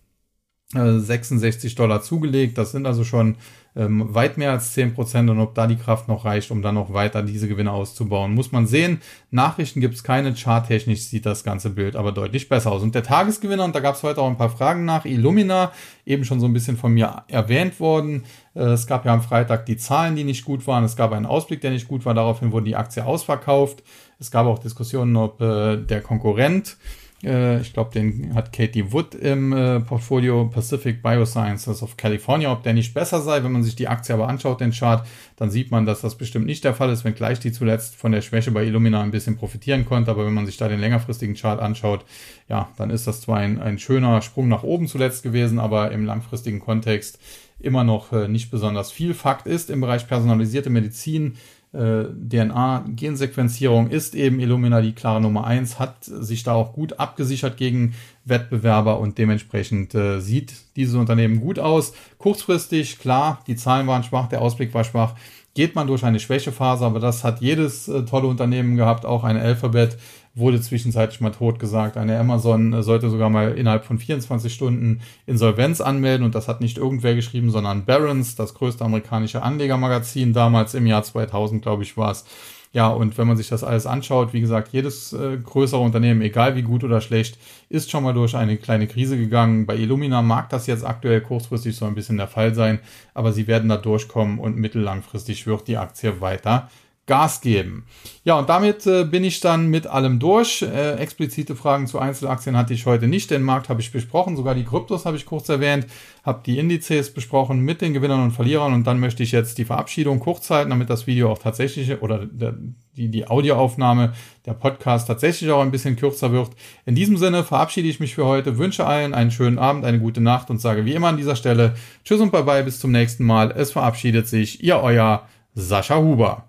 66 0.74 1.74
äh, 1.74 1.76
Dollar 1.76 2.02
zugelegt. 2.02 2.58
Das 2.58 2.72
sind 2.72 2.86
also 2.86 3.04
schon 3.04 3.36
ähm, 3.76 4.14
weit 4.14 4.38
mehr 4.38 4.52
als 4.52 4.74
10 4.74 4.94
Prozent. 4.94 5.30
Und 5.30 5.40
ob 5.40 5.54
da 5.56 5.68
die 5.68 5.76
Kraft 5.76 6.08
noch 6.08 6.26
reicht, 6.26 6.52
um 6.52 6.62
dann 6.62 6.76
noch 6.76 6.94
weiter 6.94 7.24
diese 7.24 7.48
Gewinne 7.48 7.72
auszubauen, 7.72 8.34
muss 8.34 8.52
man 8.52 8.68
sehen. 8.68 9.02
Nachrichten 9.32 9.82
gibt 9.82 9.96
es 9.96 10.04
keine. 10.04 10.34
Charttechnisch 10.34 11.02
sieht 11.02 11.26
das 11.26 11.44
ganze 11.44 11.72
Bild 11.72 11.96
aber 11.96 12.12
deutlich 12.12 12.48
besser 12.50 12.72
aus. 12.72 12.84
Und 12.84 12.96
der 12.96 13.04
Tagesgewinner, 13.04 13.66
und 13.66 13.76
da 13.76 13.80
gab 13.80 13.96
es 13.96 14.04
heute 14.04 14.22
auch 14.22 14.30
ein 14.30 14.38
paar 14.38 14.50
Fragen 14.50 14.86
nach, 14.86 15.06
Illumina, 15.06 15.72
eben 16.06 16.24
schon 16.24 16.40
so 16.40 16.46
ein 16.46 16.54
bisschen 16.54 16.78
von 16.78 16.94
mir 16.94 17.24
erwähnt 17.28 17.80
worden. 17.80 18.24
Äh, 18.56 18.62
es 18.62 18.88
gab 18.88 19.06
ja 19.06 19.14
am 19.14 19.22
Freitag 19.22 19.66
die 19.66 19.78
Zahlen, 19.78 20.16
die 20.16 20.24
nicht 20.24 20.46
gut 20.46 20.68
waren. 20.68 20.84
Es 20.84 20.96
gab 20.96 21.12
einen 21.12 21.26
Ausblick, 21.26 21.62
der 21.62 21.72
nicht 21.72 21.88
gut 21.88 22.06
war. 22.06 22.14
Daraufhin 22.14 22.52
wurde 22.52 22.66
die 22.66 22.76
Aktie 22.76 23.06
ausverkauft. 23.06 23.84
Es 24.20 24.32
gab 24.32 24.46
auch 24.46 24.60
Diskussionen, 24.60 25.16
ob 25.18 25.42
äh, 25.42 25.78
der 25.78 26.02
Konkurrent 26.02 26.78
ich 27.24 27.74
glaube, 27.74 27.92
den 27.92 28.34
hat 28.34 28.52
Katie 28.52 28.92
Wood 28.92 29.14
im 29.14 29.54
äh, 29.54 29.80
Portfolio 29.80 30.46
Pacific 30.46 31.04
Biosciences 31.04 31.84
of 31.84 31.96
California. 31.96 32.52
Ob 32.52 32.64
der 32.64 32.74
nicht 32.74 32.94
besser 32.94 33.22
sei, 33.22 33.44
wenn 33.44 33.52
man 33.52 33.64
sich 33.64 33.76
die 33.76 33.88
Aktie 33.88 34.16
aber 34.16 34.28
anschaut, 34.28 34.60
den 34.60 34.72
Chart, 34.72 35.06
dann 35.36 35.52
sieht 35.52 35.70
man, 35.70 35.86
dass 35.86 36.02
das 36.02 36.18
bestimmt 36.18 36.48
nicht 36.48 36.64
der 36.64 36.74
Fall 36.74 36.90
ist, 36.90 37.06
wenngleich 37.06 37.40
die 37.40 37.52
zuletzt 37.52 37.96
von 37.96 38.12
der 38.12 38.22
Schwäche 38.22 38.50
bei 38.50 38.64
Illumina 38.64 39.02
ein 39.02 39.12
bisschen 39.12 39.38
profitieren 39.38 39.86
konnte. 39.86 40.10
Aber 40.10 40.26
wenn 40.26 40.34
man 40.34 40.48
sich 40.48 40.58
da 40.58 40.68
den 40.68 40.80
längerfristigen 40.80 41.36
Chart 41.36 41.60
anschaut, 41.60 42.06
ja, 42.50 42.70
dann 42.78 42.90
ist 42.90 43.06
das 43.06 43.22
zwar 43.22 43.38
ein, 43.38 43.62
ein 43.62 43.78
schöner 43.78 44.22
Sprung 44.24 44.48
nach 44.48 44.64
oben 44.64 44.88
zuletzt 44.88 45.22
gewesen, 45.22 45.60
aber 45.60 45.92
im 45.92 46.06
langfristigen 46.06 46.60
Kontext 46.60 47.20
immer 47.60 47.84
noch 47.84 48.12
äh, 48.12 48.28
nicht 48.28 48.50
besonders 48.50 48.92
viel. 48.92 49.14
Fakt 49.14 49.46
ist, 49.46 49.70
im 49.70 49.82
Bereich 49.82 50.08
personalisierte 50.08 50.72
Medizin 50.72 51.38
äh, 51.74 52.04
DNA-Gensequenzierung 52.04 53.90
ist 53.90 54.14
eben 54.14 54.40
Illumina 54.40 54.82
die 54.82 54.94
klare 54.94 55.22
Nummer 55.22 55.46
eins, 55.46 55.80
hat 55.80 56.04
sich 56.04 56.44
da 56.44 56.54
auch 56.54 56.74
gut 56.74 57.00
abgesichert 57.00 57.58
gegen 57.58 57.94
Wettbewerber 58.26 59.00
und 59.00 59.18
dementsprechend 59.18 59.96
äh, 59.96 60.20
sieht 60.20 60.54
dieses 60.76 60.96
Unternehmen 60.96 61.40
gut 61.40 61.60
aus. 61.60 61.94
Kurzfristig, 62.18 63.00
klar, 63.00 63.42
die 63.48 63.56
Zahlen 63.56 63.88
waren 63.88 64.04
schwach, 64.04 64.28
der 64.28 64.42
Ausblick 64.42 64.74
war 64.74 64.84
schwach, 64.84 65.16
geht 65.54 65.76
man 65.76 65.88
durch 65.88 66.04
eine 66.04 66.20
Schwächephase, 66.20 66.86
aber 66.86 67.00
das 67.00 67.24
hat 67.24 67.42
jedes 67.42 67.88
äh, 67.88 68.04
tolle 68.04 68.28
Unternehmen 68.28 68.78
gehabt, 68.78 69.06
auch 69.06 69.24
eine 69.24 69.42
Alphabet 69.42 69.98
wurde 70.34 70.62
zwischenzeitlich 70.62 71.20
mal 71.22 71.32
tot 71.32 71.60
gesagt. 71.60 71.98
Eine 71.98 72.20
Amazon 72.20 72.74
äh, 72.74 72.84
sollte 72.84 73.10
sogar 73.10 73.30
mal 73.30 73.54
innerhalb 73.54 73.86
von 73.86 73.98
24 73.98 74.54
Stunden 74.54 75.02
Insolvenz 75.26 75.82
anmelden 75.82 76.26
und 76.26 76.36
das 76.36 76.48
hat 76.48 76.62
nicht 76.62 76.78
irgendwer 76.78 77.16
geschrieben, 77.16 77.52
sondern 77.52 77.86
Barron's, 77.86 78.36
das 78.36 78.54
größte 78.54 78.86
amerikanische 78.86 79.42
Anlegermagazin 79.42 80.34
damals 80.34 80.74
im 80.74 80.86
Jahr 80.86 81.04
2000, 81.04 81.62
glaube 81.62 81.84
ich, 81.84 81.98
war 81.98 82.12
es. 82.12 82.26
Ja, 82.74 82.88
und 82.88 83.18
wenn 83.18 83.28
man 83.28 83.36
sich 83.36 83.50
das 83.50 83.66
alles 83.66 83.86
anschaut, 83.86 84.32
wie 84.32 84.40
gesagt, 84.40 84.70
jedes 84.72 85.12
äh, 85.12 85.38
größere 85.38 85.82
Unternehmen, 85.82 86.22
egal 86.22 86.56
wie 86.56 86.62
gut 86.62 86.86
oder 86.86 87.02
schlecht, 87.02 87.38
ist 87.68 87.92
schon 87.92 88.04
mal 88.04 88.14
durch 88.14 88.34
eine 88.34 88.56
kleine 88.56 88.88
Krise 88.88 89.18
gegangen. 89.18 89.66
Bei 89.66 89.76
Illumina 89.76 90.22
mag 90.22 90.50
das 90.50 90.68
jetzt 90.68 90.86
aktuell 90.86 91.20
kurzfristig 91.20 91.76
so 91.76 91.84
ein 91.84 91.96
bisschen 91.96 92.16
der 92.16 92.30
Fall 92.30 92.56
sein, 92.56 92.80
aber 93.14 93.34
sie 93.34 93.48
werden 93.48 93.68
da 93.68 93.76
durchkommen 93.76 94.40
und 94.40 94.56
mittellangfristig 94.56 95.48
wird 95.48 95.68
die 95.68 95.76
Aktie 95.76 96.22
weiter 96.22 96.70
Gas 97.08 97.42
geben. 97.42 97.86
Ja, 98.24 98.38
und 98.38 98.48
damit 98.48 98.86
äh, 98.86 99.04
bin 99.04 99.24
ich 99.24 99.40
dann 99.40 99.68
mit 99.68 99.88
allem 99.88 100.20
durch. 100.20 100.62
Äh, 100.62 100.94
explizite 100.94 101.56
Fragen 101.56 101.88
zu 101.88 101.98
Einzelaktien 101.98 102.56
hatte 102.56 102.74
ich 102.74 102.86
heute 102.86 103.08
nicht. 103.08 103.32
Den 103.32 103.42
Markt 103.42 103.70
habe 103.70 103.82
ich 103.82 103.92
besprochen, 103.92 104.38
sogar 104.38 104.54
die 104.54 104.64
Kryptos 104.64 105.06
habe 105.06 105.18
ich 105.18 105.26
kurz 105.26 105.50
erwähnt, 105.50 105.88
habe 106.24 106.42
die 106.46 106.60
Indizes 106.60 107.12
besprochen 107.12 107.62
mit 107.62 107.82
den 107.82 107.94
Gewinnern 107.94 108.22
und 108.24 108.32
Verlierern 108.32 108.74
und 108.74 108.86
dann 108.86 109.00
möchte 109.00 109.24
ich 109.24 109.32
jetzt 109.32 109.58
die 109.58 109.66
Verabschiedung 109.66 110.20
kurz 110.20 110.50
halten, 110.52 110.70
damit 110.70 110.92
das 110.92 111.08
Video 111.08 111.32
auch 111.32 111.40
tatsächlich 111.40 112.02
oder 112.02 112.28
der, 112.28 112.54
die, 112.96 113.10
die 113.10 113.28
Audioaufnahme, 113.28 114.14
der 114.46 114.54
Podcast 114.54 115.08
tatsächlich 115.08 115.50
auch 115.50 115.62
ein 115.62 115.72
bisschen 115.72 115.96
kürzer 115.96 116.32
wird. 116.32 116.52
In 116.86 116.94
diesem 116.94 117.18
Sinne 117.18 117.44
verabschiede 117.44 117.90
ich 117.90 118.00
mich 118.00 118.14
für 118.14 118.26
heute, 118.26 118.60
wünsche 118.60 118.86
allen 118.86 119.16
einen 119.16 119.32
schönen 119.32 119.58
Abend, 119.58 119.86
eine 119.86 120.00
gute 120.00 120.22
Nacht 120.22 120.52
und 120.52 120.62
sage 120.62 120.86
wie 120.86 120.94
immer 120.94 121.08
an 121.08 121.18
dieser 121.18 121.36
Stelle 121.36 121.74
Tschüss 122.06 122.22
und 122.22 122.32
bye 122.32 122.44
bye, 122.44 122.64
bis 122.64 122.80
zum 122.80 122.92
nächsten 122.92 123.26
Mal. 123.26 123.52
Es 123.52 123.72
verabschiedet 123.72 124.28
sich 124.28 124.64
Ihr 124.64 124.78
euer 124.78 125.28
Sascha 125.54 125.98
Huber. 125.98 126.40